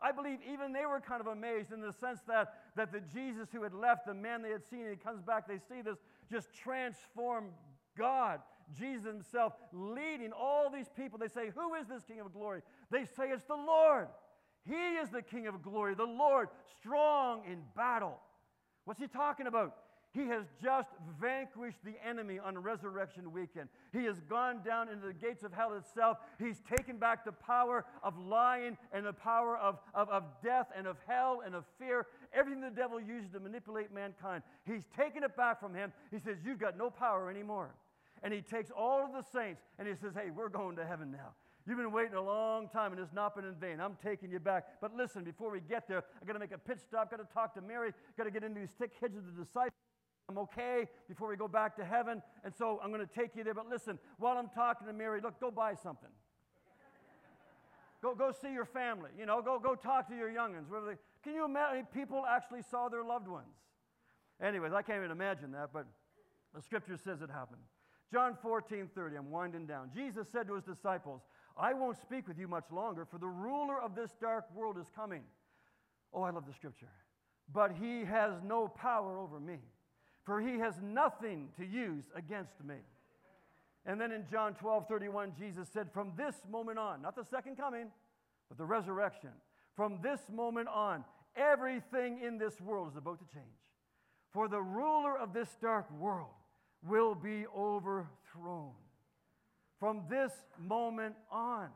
I 0.00 0.12
believe 0.12 0.38
even 0.50 0.72
they 0.72 0.86
were 0.86 1.00
kind 1.00 1.20
of 1.20 1.26
amazed 1.26 1.72
in 1.72 1.80
the 1.80 1.92
sense 1.92 2.20
that, 2.26 2.54
that 2.76 2.92
the 2.92 3.00
Jesus 3.00 3.48
who 3.52 3.62
had 3.62 3.74
left, 3.74 4.06
the 4.06 4.14
man 4.14 4.42
they 4.42 4.50
had 4.50 4.64
seen, 4.64 4.80
and 4.80 4.90
he 4.90 4.96
comes 4.96 5.22
back, 5.22 5.46
they 5.46 5.58
see 5.58 5.82
this 5.82 5.98
just 6.30 6.48
transformed 6.54 7.50
God, 7.96 8.40
Jesus 8.76 9.06
himself, 9.06 9.52
leading 9.72 10.32
all 10.32 10.70
these 10.70 10.88
people. 10.96 11.18
They 11.18 11.28
say, 11.28 11.50
Who 11.54 11.74
is 11.74 11.86
this 11.86 12.02
King 12.02 12.20
of 12.20 12.32
glory? 12.32 12.62
They 12.90 13.04
say, 13.04 13.28
It's 13.28 13.44
the 13.44 13.54
Lord. 13.54 14.08
He 14.66 14.74
is 14.74 15.10
the 15.10 15.22
King 15.22 15.46
of 15.46 15.62
glory, 15.62 15.94
the 15.94 16.04
Lord, 16.04 16.48
strong 16.80 17.42
in 17.46 17.62
battle. 17.76 18.18
What's 18.84 19.00
he 19.00 19.06
talking 19.06 19.46
about? 19.46 19.76
He 20.14 20.28
has 20.28 20.44
just 20.62 20.90
vanquished 21.20 21.84
the 21.84 21.94
enemy 22.06 22.38
on 22.38 22.56
resurrection 22.56 23.32
weekend. 23.32 23.68
He 23.92 24.04
has 24.04 24.20
gone 24.20 24.62
down 24.64 24.88
into 24.88 25.08
the 25.08 25.12
gates 25.12 25.42
of 25.42 25.52
hell 25.52 25.74
itself. 25.74 26.18
He's 26.38 26.62
taken 26.76 26.98
back 26.98 27.24
the 27.24 27.32
power 27.32 27.84
of 28.00 28.16
lying 28.16 28.78
and 28.92 29.04
the 29.04 29.12
power 29.12 29.56
of, 29.56 29.80
of, 29.92 30.08
of 30.10 30.22
death 30.40 30.68
and 30.76 30.86
of 30.86 30.98
hell 31.08 31.42
and 31.44 31.56
of 31.56 31.64
fear. 31.80 32.06
Everything 32.32 32.60
the 32.60 32.70
devil 32.70 33.00
uses 33.00 33.28
to 33.32 33.40
manipulate 33.40 33.92
mankind. 33.92 34.44
He's 34.64 34.84
taken 34.96 35.24
it 35.24 35.36
back 35.36 35.58
from 35.58 35.74
him. 35.74 35.92
He 36.12 36.20
says, 36.20 36.36
You've 36.44 36.60
got 36.60 36.78
no 36.78 36.90
power 36.90 37.28
anymore. 37.28 37.74
And 38.22 38.32
he 38.32 38.40
takes 38.40 38.70
all 38.70 39.04
of 39.04 39.12
the 39.12 39.24
saints 39.36 39.62
and 39.80 39.88
he 39.88 39.94
says, 39.94 40.12
Hey, 40.14 40.30
we're 40.30 40.48
going 40.48 40.76
to 40.76 40.86
heaven 40.86 41.10
now. 41.10 41.34
You've 41.66 41.78
been 41.78 41.92
waiting 41.92 42.14
a 42.14 42.22
long 42.22 42.68
time 42.68 42.92
and 42.92 43.00
it's 43.00 43.14
not 43.14 43.34
been 43.34 43.46
in 43.46 43.54
vain. 43.54 43.80
I'm 43.80 43.96
taking 44.02 44.30
you 44.30 44.38
back. 44.38 44.64
But 44.82 44.94
listen, 44.94 45.24
before 45.24 45.50
we 45.50 45.60
get 45.60 45.88
there, 45.88 46.04
I 46.22 46.26
got 46.26 46.34
to 46.34 46.38
make 46.38 46.52
a 46.52 46.58
pit 46.58 46.78
stop, 46.86 47.10
got 47.10 47.16
to 47.26 47.34
talk 47.34 47.54
to 47.54 47.62
Mary, 47.62 47.92
got 48.18 48.24
to 48.24 48.30
get 48.30 48.44
into 48.44 48.60
these 48.60 48.72
thick 48.78 48.92
hedges 49.00 49.26
of 49.26 49.36
the 49.36 49.44
disciples. 49.44 49.72
I'm 50.28 50.38
okay 50.38 50.86
before 51.08 51.28
we 51.28 51.36
go 51.36 51.48
back 51.48 51.76
to 51.76 51.84
heaven. 51.84 52.22
And 52.44 52.54
so 52.54 52.80
I'm 52.82 52.92
going 52.92 53.06
to 53.06 53.12
take 53.12 53.34
you 53.34 53.44
there. 53.44 53.54
But 53.54 53.68
listen, 53.68 53.98
while 54.18 54.36
I'm 54.36 54.48
talking 54.48 54.86
to 54.86 54.92
Mary, 54.92 55.20
look, 55.22 55.40
go 55.40 55.50
buy 55.50 55.74
something. 55.74 56.10
go, 58.02 58.14
go 58.14 58.30
see 58.30 58.52
your 58.52 58.66
family. 58.66 59.10
You 59.18 59.24
know, 59.24 59.40
go, 59.40 59.58
go 59.58 59.74
talk 59.74 60.08
to 60.08 60.16
your 60.16 60.28
youngins. 60.28 60.66
They, 60.70 60.96
can 61.22 61.34
you 61.34 61.46
imagine 61.46 61.86
people 61.94 62.24
actually 62.26 62.62
saw 62.70 62.90
their 62.90 63.04
loved 63.04 63.28
ones? 63.28 63.54
Anyways, 64.42 64.72
I 64.72 64.82
can't 64.82 64.98
even 64.98 65.10
imagine 65.10 65.52
that, 65.52 65.70
but 65.72 65.86
the 66.54 66.60
scripture 66.60 66.96
says 66.96 67.22
it 67.22 67.30
happened. 67.30 67.62
John 68.12 68.36
14, 68.42 68.90
30, 68.94 69.16
I'm 69.16 69.30
winding 69.30 69.66
down. 69.66 69.90
Jesus 69.94 70.28
said 70.30 70.46
to 70.48 70.54
his 70.54 70.64
disciples, 70.64 71.22
I 71.56 71.72
won't 71.72 72.00
speak 72.00 72.26
with 72.26 72.38
you 72.38 72.48
much 72.48 72.70
longer, 72.70 73.04
for 73.04 73.18
the 73.18 73.28
ruler 73.28 73.80
of 73.80 73.94
this 73.94 74.10
dark 74.20 74.44
world 74.54 74.76
is 74.78 74.86
coming. 74.94 75.22
Oh, 76.12 76.22
I 76.22 76.30
love 76.30 76.46
the 76.46 76.52
scripture. 76.52 76.90
But 77.52 77.72
he 77.72 78.04
has 78.04 78.32
no 78.42 78.68
power 78.68 79.18
over 79.18 79.38
me 79.38 79.58
for 80.24 80.40
he 80.40 80.58
has 80.58 80.74
nothing 80.82 81.48
to 81.58 81.64
use 81.64 82.04
against 82.16 82.64
me. 82.64 82.76
And 83.86 84.00
then 84.00 84.12
in 84.12 84.24
John 84.30 84.54
12 84.54 84.88
31, 84.88 85.32
Jesus 85.38 85.68
said, 85.68 85.92
From 85.92 86.12
this 86.16 86.34
moment 86.50 86.78
on, 86.78 87.02
not 87.02 87.14
the 87.14 87.24
second 87.24 87.56
coming, 87.56 87.88
but 88.48 88.56
the 88.56 88.64
resurrection, 88.64 89.30
from 89.76 89.98
this 90.02 90.20
moment 90.32 90.68
on, 90.68 91.04
everything 91.36 92.20
in 92.24 92.38
this 92.38 92.60
world 92.60 92.88
is 92.90 92.96
about 92.96 93.18
to 93.18 93.34
change. 93.34 93.44
For 94.32 94.48
the 94.48 94.62
ruler 94.62 95.16
of 95.16 95.34
this 95.34 95.48
dark 95.60 95.90
world 95.92 96.30
will 96.82 97.14
be 97.14 97.44
overthrown. 97.54 98.72
From 99.84 100.00
this 100.08 100.32
moment 100.58 101.14
on, 101.30 101.68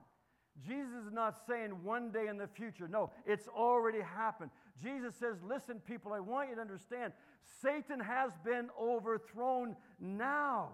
Jesus 0.67 1.05
is 1.07 1.13
not 1.13 1.37
saying 1.47 1.73
one 1.85 2.11
day 2.11 2.29
in 2.29 2.39
the 2.39 2.47
future. 2.47 2.89
No, 2.89 3.11
it's 3.27 3.49
already 3.49 4.01
happened. 4.01 4.51
Jesus 4.83 5.15
says, 5.15 5.37
Listen, 5.47 5.79
people, 5.87 6.15
I 6.15 6.21
want 6.21 6.49
you 6.49 6.55
to 6.55 6.61
understand 6.63 7.13
Satan 7.61 8.01
has 8.01 8.31
been 8.43 8.71
overthrown 8.81 9.77
now. 10.01 10.71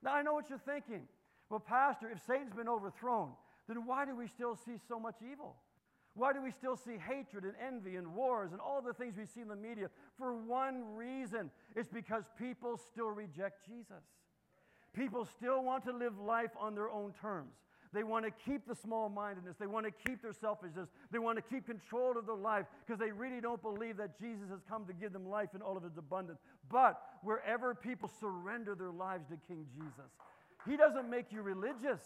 Now, 0.00 0.14
I 0.14 0.22
know 0.22 0.32
what 0.32 0.48
you're 0.48 0.60
thinking. 0.60 1.08
Well, 1.50 1.58
Pastor, 1.58 2.08
if 2.08 2.24
Satan's 2.24 2.54
been 2.54 2.68
overthrown, 2.68 3.30
then 3.66 3.84
why 3.84 4.04
do 4.04 4.14
we 4.14 4.28
still 4.28 4.54
see 4.54 4.76
so 4.86 5.00
much 5.00 5.16
evil? 5.28 5.56
Why 6.14 6.32
do 6.32 6.40
we 6.40 6.52
still 6.52 6.76
see 6.76 6.98
hatred 6.98 7.42
and 7.42 7.54
envy 7.60 7.96
and 7.96 8.14
wars 8.14 8.52
and 8.52 8.60
all 8.60 8.80
the 8.80 8.94
things 8.94 9.16
we 9.18 9.26
see 9.26 9.40
in 9.40 9.48
the 9.48 9.56
media? 9.56 9.88
For 10.16 10.32
one 10.32 10.94
reason 10.94 11.50
it's 11.74 11.88
because 11.88 12.22
people 12.38 12.76
still 12.76 13.10
reject 13.10 13.66
Jesus. 13.66 14.04
People 14.94 15.24
still 15.24 15.62
want 15.62 15.84
to 15.84 15.92
live 15.92 16.18
life 16.18 16.50
on 16.58 16.74
their 16.74 16.88
own 16.88 17.12
terms. 17.20 17.54
They 17.92 18.02
want 18.02 18.24
to 18.24 18.32
keep 18.44 18.66
the 18.66 18.74
small 18.74 19.08
mindedness. 19.08 19.56
They 19.58 19.68
want 19.68 19.86
to 19.86 19.92
keep 20.08 20.20
their 20.20 20.32
selfishness. 20.32 20.88
They 21.12 21.20
want 21.20 21.36
to 21.38 21.42
keep 21.42 21.66
control 21.66 22.18
of 22.18 22.26
their 22.26 22.34
life 22.34 22.66
because 22.84 22.98
they 22.98 23.12
really 23.12 23.40
don't 23.40 23.62
believe 23.62 23.96
that 23.98 24.18
Jesus 24.18 24.48
has 24.50 24.60
come 24.68 24.84
to 24.86 24.92
give 24.92 25.12
them 25.12 25.28
life 25.28 25.50
in 25.54 25.62
all 25.62 25.76
of 25.76 25.84
its 25.84 25.96
abundance. 25.96 26.40
But 26.70 27.00
wherever 27.22 27.74
people 27.74 28.10
surrender 28.20 28.74
their 28.74 28.90
lives 28.90 29.26
to 29.28 29.36
King 29.46 29.66
Jesus, 29.72 30.10
He 30.68 30.76
doesn't 30.76 31.08
make 31.08 31.30
you 31.30 31.42
religious. 31.42 32.00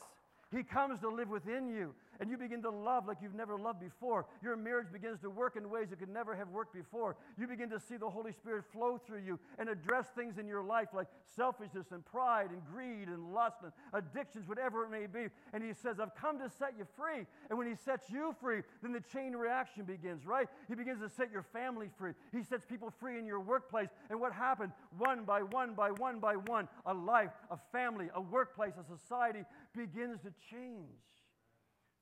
He 0.50 0.62
comes 0.62 1.00
to 1.00 1.08
live 1.08 1.30
within 1.30 1.68
you, 1.68 1.94
and 2.20 2.30
you 2.30 2.36
begin 2.36 2.62
to 2.62 2.70
love 2.70 3.06
like 3.06 3.18
you've 3.22 3.34
never 3.34 3.56
loved 3.56 3.80
before. 3.80 4.26
Your 4.42 4.56
marriage 4.56 4.92
begins 4.92 5.20
to 5.20 5.30
work 5.30 5.56
in 5.56 5.70
ways 5.70 5.92
it 5.92 5.98
could 5.98 6.08
never 6.08 6.34
have 6.34 6.48
worked 6.48 6.74
before. 6.74 7.16
You 7.38 7.46
begin 7.46 7.70
to 7.70 7.80
see 7.80 7.96
the 7.96 8.08
Holy 8.08 8.32
Spirit 8.32 8.64
flow 8.72 8.98
through 8.98 9.22
you 9.24 9.38
and 9.58 9.68
address 9.68 10.06
things 10.16 10.38
in 10.38 10.46
your 10.46 10.62
life 10.62 10.88
like 10.92 11.06
selfishness 11.36 11.86
and 11.92 12.04
pride 12.04 12.50
and 12.50 12.62
greed 12.72 13.08
and 13.08 13.32
lust 13.32 13.58
and 13.62 13.72
addictions, 13.92 14.48
whatever 14.48 14.84
it 14.84 14.90
may 14.90 15.06
be. 15.06 15.28
And 15.52 15.62
He 15.62 15.72
says, 15.72 16.00
I've 16.00 16.14
come 16.14 16.38
to 16.38 16.50
set 16.50 16.74
you 16.76 16.86
free. 16.96 17.24
And 17.50 17.58
when 17.58 17.68
He 17.68 17.74
sets 17.74 18.10
you 18.10 18.34
free, 18.40 18.62
then 18.82 18.92
the 18.92 19.02
chain 19.12 19.34
reaction 19.34 19.84
begins, 19.84 20.26
right? 20.26 20.48
He 20.66 20.74
begins 20.74 21.00
to 21.00 21.08
set 21.08 21.30
your 21.30 21.44
family 21.52 21.88
free. 21.98 22.12
He 22.32 22.42
sets 22.42 22.64
people 22.64 22.92
free 22.98 23.18
in 23.18 23.26
your 23.26 23.40
workplace. 23.40 23.88
And 24.10 24.20
what 24.20 24.32
happened? 24.32 24.72
One 24.98 25.24
by 25.24 25.42
one 25.42 25.74
by 25.74 25.90
one 25.90 26.18
by 26.18 26.34
one, 26.34 26.68
a 26.86 26.94
life, 26.94 27.30
a 27.50 27.58
family, 27.72 28.08
a 28.14 28.20
workplace, 28.20 28.72
a 28.78 28.98
society 28.98 29.44
begins 29.74 30.20
to 30.22 30.32
change 30.50 30.88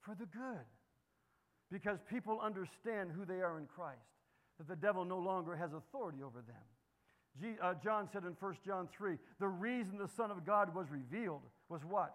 for 0.07 0.14
the 0.14 0.26
good 0.26 0.64
because 1.70 1.98
people 2.09 2.40
understand 2.40 3.11
who 3.11 3.24
they 3.24 3.42
are 3.42 3.59
in 3.59 3.66
Christ. 3.66 3.98
that 4.59 4.68
the 4.68 4.76
devil 4.76 5.04
no 5.04 5.18
longer 5.18 5.54
has 5.54 5.74
authority 5.74 6.22
over 6.22 6.40
them. 6.40 6.64
G, 7.38 7.57
uh, 7.61 7.74
John 7.74 8.09
said 8.11 8.22
in 8.22 8.34
1 8.40 8.54
John 8.64 8.88
3 8.96 9.18
the 9.38 9.48
reason 9.48 9.98
the 9.98 10.09
Son 10.09 10.30
of 10.30 10.46
God 10.46 10.74
was 10.74 10.86
revealed 10.90 11.42
was 11.68 11.84
what? 11.84 12.14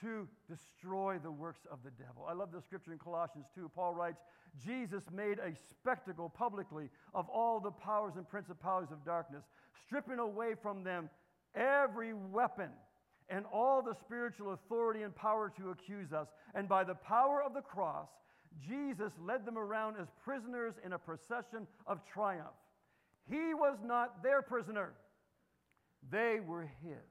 To 0.00 0.26
destroy 0.48 1.18
the 1.22 1.30
works 1.30 1.60
of 1.70 1.78
the 1.84 1.90
devil. 1.90 2.26
I 2.28 2.32
love 2.32 2.50
the 2.50 2.62
scripture 2.62 2.92
in 2.92 2.98
Colossians 2.98 3.46
2. 3.54 3.70
Paul 3.74 3.94
writes, 3.94 4.20
Jesus 4.64 5.04
made 5.12 5.38
a 5.38 5.54
spectacle 5.70 6.28
publicly 6.28 6.88
of 7.14 7.28
all 7.28 7.60
the 7.60 7.70
powers 7.70 8.14
and 8.16 8.28
principalities 8.28 8.90
of 8.90 9.04
darkness, 9.04 9.44
stripping 9.86 10.18
away 10.18 10.54
from 10.60 10.82
them 10.82 11.10
every 11.54 12.14
weapon 12.14 12.70
and 13.28 13.44
all 13.52 13.82
the 13.82 13.94
spiritual 13.94 14.52
authority 14.54 15.02
and 15.02 15.14
power 15.14 15.52
to 15.58 15.70
accuse 15.70 16.12
us. 16.12 16.28
And 16.54 16.68
by 16.68 16.84
the 16.84 16.94
power 16.94 17.42
of 17.42 17.54
the 17.54 17.60
cross, 17.60 18.08
Jesus 18.66 19.12
led 19.20 19.44
them 19.44 19.58
around 19.58 19.96
as 20.00 20.08
prisoners 20.24 20.74
in 20.84 20.92
a 20.94 20.98
procession 20.98 21.66
of 21.86 22.00
triumph. 22.12 22.56
He 23.28 23.52
was 23.54 23.76
not 23.84 24.22
their 24.22 24.40
prisoner, 24.42 24.94
they 26.10 26.40
were 26.44 26.70
his. 26.82 27.04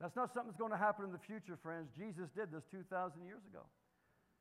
That's 0.00 0.16
not 0.16 0.34
something 0.34 0.50
that's 0.50 0.58
going 0.58 0.72
to 0.72 0.76
happen 0.76 1.04
in 1.04 1.12
the 1.12 1.22
future, 1.22 1.56
friends. 1.62 1.88
Jesus 1.96 2.28
did 2.34 2.50
this 2.50 2.64
2,000 2.72 3.24
years 3.24 3.40
ago. 3.48 3.62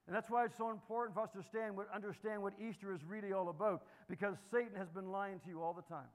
And 0.07 0.15
that's 0.15 0.29
why 0.29 0.43
it's 0.45 0.57
so 0.57 0.71
important 0.71 1.15
for 1.15 1.23
us 1.23 1.29
to 1.31 1.37
understand 1.37 1.77
what, 1.77 1.87
understand 1.93 2.41
what 2.41 2.53
Easter 2.59 2.93
is 2.93 2.99
really 3.07 3.31
all 3.31 3.49
about, 3.49 3.83
because 4.09 4.35
Satan 4.51 4.75
has 4.75 4.89
been 4.89 5.11
lying 5.11 5.39
to 5.45 5.49
you 5.49 5.61
all 5.61 5.73
the 5.73 5.83
time. 5.83 6.09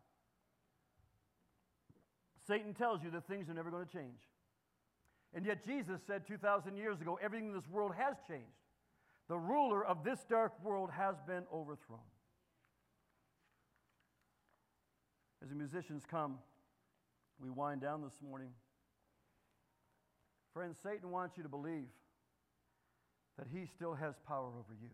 Satan 2.48 2.72
tells 2.72 3.02
you 3.02 3.10
that 3.10 3.28
things 3.28 3.50
are 3.50 3.54
never 3.54 3.70
going 3.70 3.86
to 3.86 3.92
change. 3.92 4.20
And 5.34 5.44
yet 5.44 5.64
Jesus 5.64 6.00
said 6.06 6.26
2,000 6.26 6.76
years 6.76 7.00
ago, 7.00 7.18
everything 7.22 7.48
in 7.48 7.54
this 7.54 7.68
world 7.68 7.92
has 7.96 8.16
changed. 8.26 8.46
The 9.28 9.36
ruler 9.36 9.84
of 9.84 10.02
this 10.02 10.20
dark 10.30 10.52
world 10.64 10.88
has 10.96 11.16
been 11.26 11.44
overthrown. 11.52 12.00
As 15.42 15.50
the 15.50 15.54
musicians 15.54 16.04
come, 16.10 16.38
we 17.38 17.50
wind 17.50 17.82
down 17.82 18.02
this 18.02 18.18
morning. 18.26 18.48
Friends, 20.54 20.78
Satan 20.82 21.10
wants 21.10 21.36
you 21.36 21.42
to 21.42 21.48
believe 21.48 21.86
that 23.36 23.46
he 23.52 23.66
still 23.66 23.94
has 23.94 24.14
power 24.26 24.48
over 24.48 24.74
you. 24.80 24.88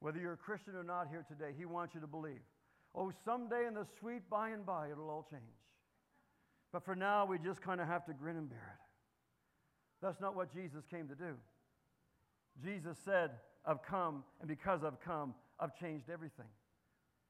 Whether 0.00 0.18
you're 0.18 0.34
a 0.34 0.36
Christian 0.36 0.74
or 0.74 0.84
not 0.84 1.06
here 1.08 1.24
today, 1.26 1.54
he 1.56 1.64
wants 1.64 1.94
you 1.94 2.00
to 2.00 2.06
believe. 2.06 2.42
Oh, 2.94 3.12
someday 3.24 3.66
in 3.66 3.74
the 3.74 3.86
sweet 3.98 4.28
by 4.28 4.50
and 4.50 4.66
by, 4.66 4.90
it'll 4.90 5.08
all 5.08 5.26
change. 5.30 5.55
But 6.76 6.84
for 6.84 6.94
now, 6.94 7.24
we 7.24 7.38
just 7.38 7.62
kind 7.62 7.80
of 7.80 7.86
have 7.86 8.04
to 8.04 8.12
grin 8.12 8.36
and 8.36 8.50
bear 8.50 8.76
it. 8.78 10.04
That's 10.04 10.20
not 10.20 10.36
what 10.36 10.52
Jesus 10.52 10.84
came 10.90 11.08
to 11.08 11.14
do. 11.14 11.32
Jesus 12.62 12.98
said, 13.02 13.30
I've 13.64 13.82
come, 13.82 14.24
and 14.40 14.46
because 14.46 14.84
I've 14.84 15.00
come, 15.00 15.32
I've 15.58 15.74
changed 15.74 16.10
everything. 16.12 16.52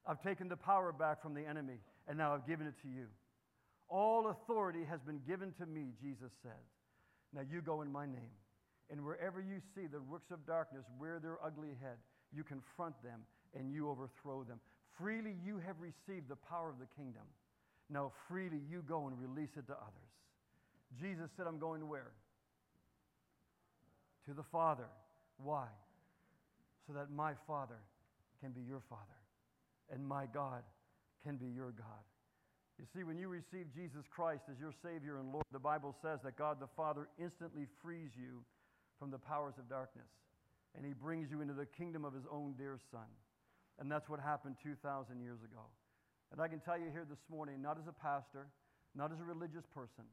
I've 0.05 0.21
taken 0.21 0.49
the 0.49 0.57
power 0.57 0.91
back 0.91 1.21
from 1.21 1.33
the 1.33 1.45
enemy, 1.45 1.79
and 2.09 2.17
now 2.17 2.33
I've 2.33 2.45
given 2.45 2.67
it 2.67 2.73
to 2.81 2.89
you. 2.89 3.05
All 3.87 4.27
authority 4.27 4.83
has 4.83 4.99
been 4.99 5.21
given 5.25 5.53
to 5.61 5.65
me, 5.65 5.93
Jesus 6.03 6.33
said. 6.43 6.59
Now 7.33 7.43
you 7.49 7.61
go 7.61 7.83
in 7.83 7.89
my 7.89 8.05
name. 8.05 8.35
And 8.91 9.05
wherever 9.05 9.39
you 9.39 9.61
see 9.73 9.87
the 9.87 10.01
works 10.01 10.29
of 10.29 10.45
darkness 10.45 10.83
rear 10.99 11.21
their 11.23 11.37
ugly 11.41 11.71
head, 11.81 11.99
you 12.35 12.43
confront 12.43 13.01
them 13.01 13.21
and 13.57 13.71
you 13.71 13.89
overthrow 13.89 14.43
them. 14.43 14.59
Freely 14.99 15.35
you 15.41 15.57
have 15.65 15.77
received 15.79 16.27
the 16.27 16.35
power 16.35 16.69
of 16.69 16.79
the 16.79 17.01
kingdom. 17.01 17.23
Now 17.89 18.11
freely 18.27 18.59
you 18.69 18.83
go 18.87 19.07
and 19.07 19.17
release 19.19 19.55
it 19.57 19.67
to 19.67 19.73
others. 19.73 20.11
Jesus 20.99 21.29
said, 21.35 21.47
I'm 21.47 21.59
going 21.59 21.81
to 21.81 21.85
where? 21.85 22.11
To 24.25 24.33
the 24.33 24.43
Father. 24.43 24.87
Why? 25.37 25.67
So 26.87 26.93
that 26.93 27.11
my 27.11 27.33
Father 27.45 27.79
can 28.41 28.51
be 28.51 28.61
your 28.61 28.81
Father 28.89 29.01
and 29.91 30.05
my 30.05 30.25
God 30.33 30.63
can 31.23 31.37
be 31.37 31.47
your 31.47 31.71
God. 31.71 32.03
You 32.79 32.85
see, 32.93 33.03
when 33.03 33.17
you 33.17 33.27
receive 33.27 33.73
Jesus 33.73 34.05
Christ 34.09 34.43
as 34.51 34.59
your 34.59 34.73
Savior 34.83 35.17
and 35.17 35.31
Lord, 35.31 35.45
the 35.51 35.59
Bible 35.59 35.95
says 36.01 36.19
that 36.23 36.37
God 36.37 36.59
the 36.59 36.69
Father 36.75 37.09
instantly 37.19 37.65
frees 37.81 38.11
you 38.15 38.43
from 38.99 39.09
the 39.09 39.17
powers 39.17 39.55
of 39.57 39.69
darkness 39.69 40.07
and 40.75 40.85
He 40.85 40.93
brings 40.93 41.31
you 41.31 41.41
into 41.41 41.53
the 41.53 41.65
kingdom 41.65 42.05
of 42.05 42.13
His 42.13 42.25
own 42.31 42.53
dear 42.57 42.77
Son. 42.91 43.09
And 43.79 43.91
that's 43.91 44.09
what 44.09 44.19
happened 44.19 44.55
2,000 44.63 45.21
years 45.21 45.39
ago. 45.43 45.61
And 46.31 46.41
I 46.41 46.47
can 46.47 46.59
tell 46.59 46.77
you 46.77 46.91
here 46.91 47.05
this 47.09 47.23
morning, 47.29 47.61
not 47.61 47.77
as 47.77 47.87
a 47.87 47.93
pastor, 47.93 48.47
not 48.95 49.11
as 49.11 49.19
a 49.19 49.23
religious 49.23 49.65
person, 49.73 50.03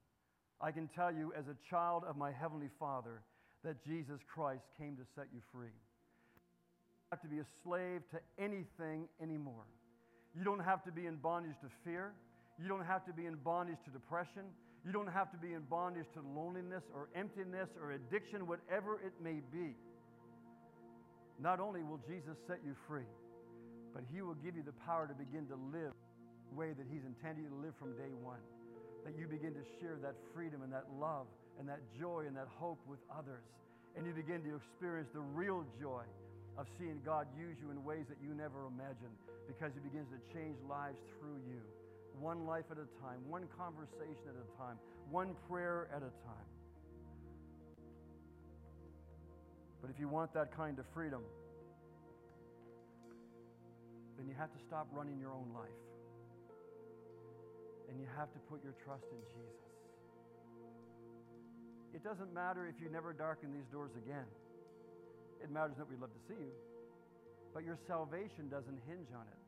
I 0.60 0.70
can 0.70 0.88
tell 0.88 1.12
you 1.12 1.32
as 1.36 1.44
a 1.48 1.56
child 1.68 2.04
of 2.08 2.16
my 2.16 2.30
Heavenly 2.30 2.70
Father 2.78 3.22
that 3.64 3.84
Jesus 3.84 4.20
Christ 4.32 4.64
came 4.78 4.96
to 4.96 5.02
set 5.16 5.26
you 5.32 5.40
free. 5.52 5.72
You 5.72 7.10
don't 7.10 7.18
have 7.18 7.22
to 7.22 7.28
be 7.28 7.40
a 7.40 7.48
slave 7.64 8.02
to 8.12 8.20
anything 8.38 9.08
anymore. 9.20 9.66
You 10.36 10.44
don't 10.44 10.62
have 10.62 10.84
to 10.84 10.92
be 10.92 11.06
in 11.06 11.16
bondage 11.16 11.56
to 11.62 11.68
fear. 11.84 12.12
You 12.60 12.68
don't 12.68 12.84
have 12.84 13.04
to 13.06 13.12
be 13.12 13.26
in 13.26 13.36
bondage 13.36 13.78
to 13.86 13.90
depression. 13.90 14.44
You 14.84 14.92
don't 14.92 15.10
have 15.10 15.32
to 15.32 15.38
be 15.38 15.54
in 15.54 15.62
bondage 15.62 16.06
to 16.14 16.20
loneliness 16.20 16.84
or 16.94 17.08
emptiness 17.16 17.68
or 17.80 17.92
addiction, 17.92 18.46
whatever 18.46 19.00
it 19.00 19.12
may 19.22 19.40
be. 19.50 19.74
Not 21.40 21.58
only 21.58 21.82
will 21.82 22.00
Jesus 22.06 22.36
set 22.46 22.58
you 22.64 22.76
free, 22.86 23.08
but 23.94 24.04
He 24.12 24.22
will 24.22 24.34
give 24.34 24.56
you 24.56 24.62
the 24.62 24.76
power 24.84 25.06
to 25.06 25.14
begin 25.14 25.46
to 25.48 25.56
live 25.72 25.94
way 26.52 26.76
that 26.76 26.86
He's 26.90 27.04
intended 27.06 27.48
you 27.48 27.50
to 27.50 27.60
live 27.60 27.74
from 27.80 27.96
day 27.96 28.12
one. 28.20 28.40
That 29.04 29.16
you 29.16 29.28
begin 29.28 29.52
to 29.54 29.64
share 29.80 29.96
that 30.00 30.16
freedom 30.32 30.62
and 30.64 30.72
that 30.72 30.84
love 31.00 31.28
and 31.58 31.68
that 31.68 31.80
joy 31.96 32.24
and 32.26 32.36
that 32.36 32.48
hope 32.48 32.80
with 32.88 33.00
others. 33.12 33.44
And 33.96 34.06
you 34.06 34.12
begin 34.12 34.42
to 34.44 34.56
experience 34.56 35.08
the 35.12 35.22
real 35.22 35.64
joy 35.80 36.02
of 36.56 36.66
seeing 36.78 37.00
God 37.04 37.26
use 37.38 37.56
you 37.60 37.70
in 37.70 37.82
ways 37.84 38.06
that 38.08 38.18
you 38.22 38.34
never 38.34 38.66
imagined 38.66 39.14
because 39.46 39.72
He 39.74 39.80
begins 39.80 40.08
to 40.10 40.20
change 40.32 40.56
lives 40.68 40.98
through 41.18 41.38
you, 41.46 41.60
one 42.18 42.46
life 42.46 42.64
at 42.70 42.78
a 42.78 42.88
time, 43.02 43.20
one 43.28 43.46
conversation 43.58 44.28
at 44.30 44.38
a 44.38 44.48
time, 44.58 44.78
one 45.10 45.34
prayer 45.48 45.88
at 45.92 46.02
a 46.02 46.12
time. 46.24 46.48
But 49.84 49.90
if 49.90 50.00
you 50.00 50.08
want 50.08 50.32
that 50.32 50.56
kind 50.56 50.78
of 50.78 50.86
freedom, 50.94 51.20
then 54.16 54.26
you 54.26 54.34
have 54.38 54.50
to 54.52 54.58
stop 54.66 54.88
running 54.92 55.18
your 55.20 55.30
own 55.30 55.50
life. 55.52 55.83
And 57.88 58.00
you 58.00 58.08
have 58.16 58.32
to 58.32 58.40
put 58.50 58.64
your 58.64 58.74
trust 58.84 59.04
in 59.12 59.20
Jesus. 59.36 59.64
It 61.94 62.02
doesn't 62.02 62.34
matter 62.34 62.66
if 62.66 62.74
you 62.82 62.90
never 62.90 63.12
darken 63.12 63.54
these 63.54 63.68
doors 63.70 63.94
again. 63.94 64.26
It 65.42 65.50
matters 65.52 65.76
that 65.78 65.86
we'd 65.86 66.00
love 66.00 66.10
to 66.10 66.22
see 66.26 66.40
you. 66.40 66.54
But 67.52 67.62
your 67.62 67.78
salvation 67.86 68.50
doesn't 68.50 68.80
hinge 68.90 69.12
on 69.14 69.22
it. 69.30 69.40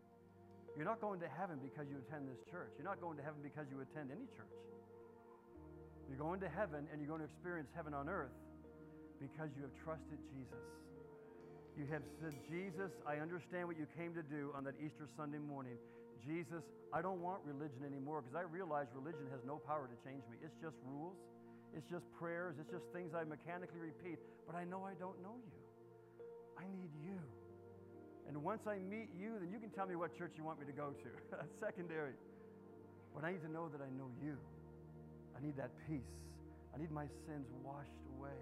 You're 0.77 0.87
not 0.87 1.01
going 1.01 1.19
to 1.25 1.31
heaven 1.33 1.59
because 1.59 1.89
you 1.91 1.97
attend 2.07 2.29
this 2.29 2.39
church. 2.53 2.71
You're 2.79 2.87
not 2.87 3.01
going 3.01 3.17
to 3.17 3.25
heaven 3.25 3.41
because 3.43 3.67
you 3.73 3.81
attend 3.81 4.13
any 4.13 4.29
church. 4.37 4.57
You're 6.07 6.21
going 6.21 6.39
to 6.45 6.49
heaven 6.53 6.87
and 6.93 7.01
you're 7.01 7.11
going 7.11 7.25
to 7.25 7.27
experience 7.27 7.73
heaven 7.75 7.97
on 7.97 8.07
earth 8.07 8.37
because 9.19 9.51
you 9.57 9.65
have 9.67 9.75
trusted 9.83 10.21
Jesus. 10.31 10.63
You 11.75 11.85
have 11.93 12.05
said, 12.21 12.33
Jesus, 12.49 12.93
I 13.05 13.19
understand 13.19 13.69
what 13.69 13.77
you 13.77 13.89
came 13.97 14.15
to 14.15 14.23
do 14.23 14.53
on 14.57 14.65
that 14.65 14.77
Easter 14.81 15.09
Sunday 15.17 15.41
morning. 15.41 15.77
Jesus, 16.25 16.63
I 16.93 17.03
don't 17.03 17.21
want 17.21 17.43
religion 17.45 17.85
anymore 17.85 18.23
because 18.23 18.37
I 18.37 18.47
realize 18.47 18.87
religion 18.95 19.27
has 19.31 19.41
no 19.45 19.59
power 19.59 19.91
to 19.91 19.97
change 20.07 20.23
me. 20.31 20.39
It's 20.41 20.57
just 20.63 20.77
rules, 20.87 21.19
it's 21.77 21.87
just 21.91 22.07
prayers, 22.17 22.57
it's 22.61 22.71
just 22.71 22.87
things 22.95 23.13
I 23.13 23.25
mechanically 23.25 23.81
repeat, 23.81 24.19
but 24.47 24.57
I 24.57 24.65
know 24.65 24.87
I 24.87 24.95
don't 24.97 25.19
know 25.21 25.37
you. 25.37 25.61
I 26.57 26.65
need 26.73 26.93
you. 27.05 27.21
And 28.29 28.43
once 28.43 28.67
I 28.67 28.79
meet 28.79 29.13
you, 29.15 29.39
then 29.39 29.53
you 29.53 29.61
can 29.61 29.71
tell 29.71 29.87
me 29.87 29.95
what 29.95 30.17
church 30.17 30.33
you 30.37 30.43
want 30.43 30.59
me 30.59 30.67
to 30.67 30.73
go 30.73 30.91
to. 30.91 31.09
That's 31.31 31.53
secondary. 31.61 32.17
But 33.15 33.25
I 33.25 33.33
need 33.33 33.43
to 33.43 33.53
know 33.53 33.69
that 33.69 33.81
I 33.81 33.91
know 33.93 34.11
you. 34.23 34.37
I 35.37 35.45
need 35.45 35.57
that 35.57 35.71
peace. 35.87 36.17
I 36.75 36.79
need 36.79 36.91
my 36.91 37.07
sins 37.29 37.47
washed 37.63 37.97
away. 38.19 38.37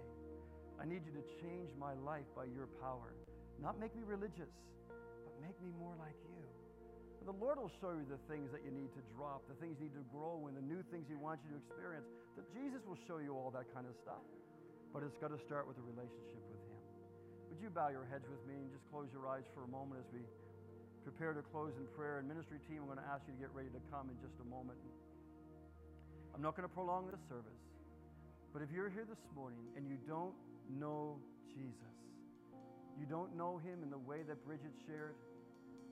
I 0.79 0.85
need 0.85 1.03
you 1.05 1.13
to 1.15 1.23
change 1.43 1.69
my 1.79 1.93
life 2.03 2.27
by 2.35 2.45
your 2.45 2.67
power. 2.81 3.13
Not 3.61 3.79
make 3.79 3.95
me 3.95 4.03
religious, 4.03 4.51
but 4.89 5.33
make 5.41 5.55
me 5.61 5.71
more 5.79 5.95
like 5.99 6.17
you. 6.27 6.44
The 7.25 7.33
Lord 7.33 7.57
will 7.57 7.73
show 7.81 7.89
you 7.97 8.05
the 8.05 8.21
things 8.29 8.53
that 8.53 8.61
you 8.61 8.69
need 8.69 8.93
to 8.93 9.01
drop, 9.17 9.49
the 9.49 9.57
things 9.57 9.81
you 9.81 9.89
need 9.89 9.97
to 9.97 10.05
grow 10.13 10.45
in, 10.45 10.53
the 10.53 10.61
new 10.61 10.85
things 10.93 11.09
He 11.09 11.17
wants 11.17 11.41
you 11.41 11.57
to 11.57 11.59
experience. 11.59 12.05
That 12.37 12.45
Jesus 12.53 12.85
will 12.85 13.01
show 13.09 13.17
you 13.17 13.33
all 13.33 13.49
that 13.57 13.65
kind 13.73 13.89
of 13.89 13.97
stuff. 13.97 14.21
But 14.93 15.01
it's 15.01 15.17
got 15.17 15.33
to 15.33 15.41
start 15.41 15.65
with 15.65 15.81
a 15.81 15.85
relationship 15.89 16.37
with 16.45 16.61
Him. 16.69 16.81
Would 17.49 17.57
you 17.57 17.73
bow 17.73 17.89
your 17.89 18.05
heads 18.05 18.29
with 18.29 18.45
me 18.45 18.61
and 18.61 18.69
just 18.69 18.85
close 18.93 19.09
your 19.09 19.25
eyes 19.25 19.49
for 19.57 19.65
a 19.65 19.71
moment 19.73 20.05
as 20.05 20.09
we 20.13 20.21
prepare 21.01 21.33
to 21.33 21.41
close 21.49 21.73
in 21.81 21.89
prayer? 21.97 22.21
And 22.21 22.29
ministry 22.29 22.61
team, 22.69 22.85
I'm 22.85 22.89
going 22.93 23.01
to 23.01 23.09
ask 23.09 23.25
you 23.25 23.33
to 23.33 23.41
get 23.41 23.49
ready 23.57 23.73
to 23.73 23.81
come 23.89 24.13
in 24.13 24.17
just 24.21 24.37
a 24.37 24.47
moment. 24.47 24.77
I'm 26.37 26.45
not 26.45 26.53
going 26.53 26.69
to 26.69 26.73
prolong 26.77 27.09
this 27.09 27.21
service. 27.25 27.57
But 28.53 28.61
if 28.61 28.69
you're 28.69 28.93
here 28.93 29.03
this 29.09 29.19
morning 29.33 29.65
and 29.73 29.89
you 29.89 29.97
don't 30.05 30.37
know 30.69 31.17
Jesus, 31.49 31.95
you 32.99 33.09
don't 33.09 33.35
know 33.35 33.59
him 33.59 33.83
in 33.83 33.89
the 33.89 33.99
way 33.99 34.23
that 34.23 34.45
Bridget 34.45 34.71
shared, 34.87 35.15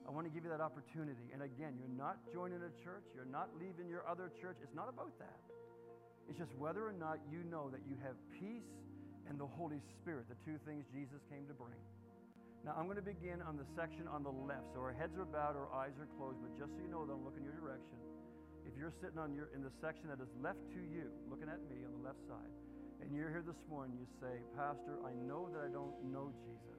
I 0.04 0.12
want 0.12 0.28
to 0.28 0.32
give 0.32 0.44
you 0.44 0.52
that 0.52 0.60
opportunity. 0.60 1.32
And 1.32 1.42
again, 1.42 1.80
you're 1.80 1.96
not 1.96 2.20
joining 2.28 2.60
a 2.60 2.72
church, 2.84 3.08
you're 3.16 3.28
not 3.28 3.48
leaving 3.56 3.88
your 3.88 4.04
other 4.04 4.30
church. 4.40 4.60
It's 4.60 4.76
not 4.76 4.92
about 4.92 5.16
that. 5.18 5.40
It's 6.28 6.38
just 6.38 6.52
whether 6.56 6.84
or 6.84 6.92
not 6.92 7.20
you 7.28 7.44
know 7.48 7.68
that 7.72 7.80
you 7.88 7.96
have 8.04 8.16
peace 8.32 8.68
and 9.28 9.40
the 9.40 9.48
Holy 9.48 9.80
Spirit, 10.00 10.28
the 10.28 10.36
two 10.44 10.60
things 10.68 10.84
Jesus 10.92 11.20
came 11.32 11.48
to 11.48 11.56
bring. 11.56 11.80
Now, 12.64 12.72
I'm 12.80 12.88
going 12.88 13.00
to 13.00 13.04
begin 13.04 13.44
on 13.44 13.60
the 13.60 13.68
section 13.76 14.08
on 14.08 14.24
the 14.24 14.32
left. 14.32 14.72
So 14.72 14.80
our 14.80 14.92
heads 14.96 15.12
are 15.20 15.28
bowed, 15.28 15.52
our 15.52 15.68
eyes 15.72 15.92
are 16.00 16.08
closed, 16.16 16.40
but 16.40 16.52
just 16.56 16.72
so 16.72 16.80
you 16.80 16.88
know 16.88 17.04
that 17.04 17.12
I'm 17.12 17.24
looking 17.24 17.44
your 17.44 17.56
direction. 17.60 18.00
If 18.64 18.72
you're 18.80 18.92
sitting 19.04 19.20
on 19.20 19.36
your, 19.36 19.52
in 19.52 19.60
the 19.60 19.72
section 19.84 20.08
that 20.08 20.16
is 20.16 20.32
left 20.40 20.64
to 20.72 20.80
you, 20.80 21.12
looking 21.28 21.52
at 21.52 21.60
me 21.68 21.84
on 21.84 21.92
the 21.92 22.00
left 22.00 22.24
side, 22.24 22.52
and 23.04 23.12
you're 23.12 23.28
here 23.28 23.44
this 23.44 23.60
morning, 23.68 24.00
you 24.00 24.08
say, 24.16 24.40
Pastor, 24.56 24.96
I 25.04 25.12
know 25.28 25.52
that 25.52 25.60
I 25.60 25.68
don't 25.68 25.92
know 26.08 26.32
Jesus. 26.40 26.73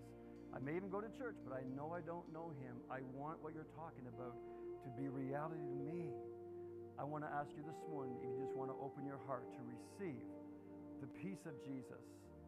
I 0.56 0.64
may 0.64 0.80
even 0.80 0.88
go 0.88 1.03
to 1.03 1.12
church, 1.20 1.36
but 1.43 1.51
I 1.51 1.68
know 1.76 1.91
I 1.91 1.99
don't 1.99 2.32
know 2.32 2.56
him. 2.64 2.80
I 2.88 3.03
want 3.12 3.43
what 3.43 3.51
you're 3.51 3.68
talking 3.76 4.08
about 4.08 4.39
to 4.88 4.89
be 4.95 5.12
reality 5.12 5.60
to 5.60 5.78
me. 5.84 6.16
I 6.95 7.03
want 7.03 7.28
to 7.28 7.32
ask 7.36 7.51
you 7.60 7.64
this 7.68 7.76
morning 7.91 8.16
if 8.24 8.32
you 8.32 8.47
just 8.47 8.56
want 8.56 8.72
to 8.72 8.78
open 8.80 9.03
your 9.03 9.20
heart 9.28 9.43
to 9.51 9.62
receive 9.68 10.24
the 11.03 11.12
peace 11.20 11.43
of 11.43 11.60
Jesus, 11.68 11.99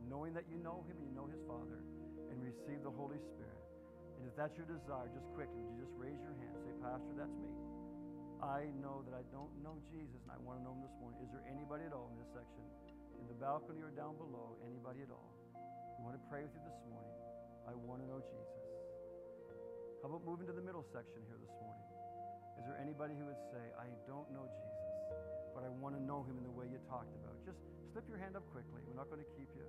knowing 0.08 0.32
that 0.40 0.48
you 0.48 0.56
know 0.64 0.88
him 0.88 0.96
and 0.96 1.06
you 1.12 1.12
know 1.12 1.28
his 1.28 1.44
Father 1.44 1.84
and 2.32 2.40
receive 2.40 2.80
the 2.80 2.96
Holy 2.96 3.20
Spirit. 3.36 3.60
And 4.16 4.24
if 4.24 4.34
that's 4.40 4.56
your 4.56 4.72
desire, 4.72 5.12
just 5.12 5.28
quickly, 5.36 5.60
would 5.60 5.76
you 5.76 5.84
just 5.84 5.98
raise 6.00 6.16
your 6.24 6.32
hand? 6.40 6.56
Say, 6.64 6.72
Pastor, 6.80 7.12
that's 7.12 7.36
me. 7.44 7.52
I 8.40 8.72
know 8.80 9.04
that 9.04 9.20
I 9.20 9.28
don't 9.36 9.52
know 9.60 9.84
Jesus 9.92 10.16
and 10.24 10.32
I 10.32 10.40
want 10.48 10.62
to 10.62 10.64
know 10.64 10.80
him 10.80 10.86
this 10.88 10.96
morning. 11.04 11.20
Is 11.28 11.30
there 11.36 11.44
anybody 11.52 11.84
at 11.84 11.92
all 11.92 12.08
in 12.16 12.18
this 12.24 12.32
section? 12.32 12.64
In 13.20 13.28
the 13.28 13.36
balcony 13.36 13.84
or 13.84 13.92
down 13.92 14.16
below? 14.16 14.56
Anybody 14.64 15.04
at 15.04 15.12
all? 15.12 15.34
I 15.58 16.00
want 16.06 16.16
to 16.16 16.24
pray 16.32 16.46
with 16.46 16.56
you 16.56 16.64
this 16.64 16.80
morning. 16.88 17.17
I 17.68 17.76
want 17.76 18.00
to 18.00 18.08
know 18.08 18.24
Jesus. 18.24 18.64
How 20.00 20.08
about 20.08 20.24
moving 20.24 20.48
to 20.48 20.56
the 20.56 20.64
middle 20.64 20.88
section 20.96 21.20
here 21.28 21.36
this 21.36 21.52
morning? 21.60 21.84
Is 22.56 22.64
there 22.64 22.80
anybody 22.80 23.12
who 23.20 23.28
would 23.28 23.44
say, 23.52 23.60
I 23.76 23.92
don't 24.08 24.32
know 24.32 24.48
Jesus, 24.48 24.88
but 25.52 25.68
I 25.68 25.70
want 25.84 26.00
to 26.00 26.02
know 26.02 26.24
him 26.24 26.40
in 26.40 26.48
the 26.48 26.56
way 26.56 26.72
you 26.72 26.80
talked 26.88 27.12
about? 27.12 27.36
Just 27.44 27.60
slip 27.92 28.08
your 28.08 28.16
hand 28.24 28.40
up 28.40 28.48
quickly. 28.56 28.80
We're 28.88 28.96
not 28.96 29.12
going 29.12 29.20
to 29.20 29.32
keep 29.36 29.52
you. 29.52 29.68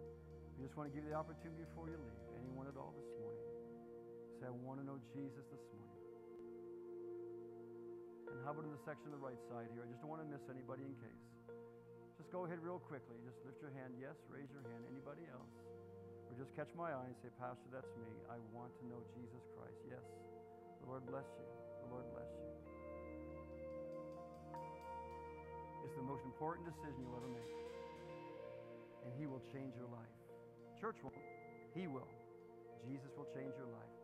We 0.54 0.70
just 0.70 0.78
want 0.78 0.86
to 0.86 0.94
give 0.94 1.02
you 1.02 1.10
the 1.10 1.18
opportunity 1.18 1.66
before 1.66 1.90
you 1.90 1.98
leave. 1.98 2.22
Anyone 2.38 2.70
at 2.70 2.78
all 2.78 2.94
this 2.94 3.10
morning? 3.18 3.42
Say, 4.38 4.46
I 4.46 4.54
want 4.54 4.78
to 4.78 4.86
know 4.86 5.02
Jesus 5.10 5.42
this 5.50 5.66
morning. 5.74 6.02
And 8.30 8.38
how 8.46 8.54
about 8.54 8.62
in 8.62 8.70
the 8.70 8.84
section 8.86 9.10
on 9.10 9.14
the 9.18 9.24
right 9.26 9.42
side 9.50 9.74
here? 9.74 9.82
I 9.82 9.90
just 9.90 9.98
don't 9.98 10.12
want 10.14 10.22
to 10.22 10.30
miss 10.30 10.46
anybody 10.46 10.86
in 10.86 10.94
case. 11.02 11.22
Just 12.14 12.30
go 12.30 12.46
ahead 12.46 12.62
real 12.62 12.78
quickly. 12.78 13.18
Just 13.26 13.42
lift 13.42 13.58
your 13.58 13.74
hand. 13.74 13.98
Yes, 13.98 14.14
raise 14.30 14.50
your 14.54 14.62
hand. 14.70 14.86
Anybody 14.86 15.26
else? 15.34 15.50
Just 16.38 16.54
catch 16.54 16.70
my 16.78 16.94
eye 16.94 17.02
and 17.10 17.18
say, 17.18 17.34
Pastor, 17.42 17.66
that's 17.74 17.90
me. 17.98 18.06
I 18.30 18.38
want 18.54 18.70
to 18.78 18.86
know 18.86 19.02
Jesus 19.10 19.42
Christ. 19.58 19.74
Yes. 19.90 20.06
The 20.78 20.86
Lord 20.86 21.02
bless 21.10 21.26
you. 21.34 21.42
The 21.82 21.88
Lord 21.90 22.06
bless 22.14 22.30
you. 22.30 22.46
It's 25.82 25.98
the 25.98 26.06
most 26.06 26.22
important 26.22 26.70
decision 26.70 26.94
you'll 27.02 27.18
ever 27.18 27.32
make. 27.34 27.54
And 29.02 29.10
He 29.18 29.26
will 29.26 29.42
change 29.50 29.74
your 29.74 29.90
life. 29.90 30.14
Church 30.78 31.02
won't. 31.02 31.18
He 31.74 31.90
will. 31.90 32.06
Jesus 32.86 33.10
will 33.18 33.26
change 33.34 33.58
your 33.58 33.66
life. 33.74 33.97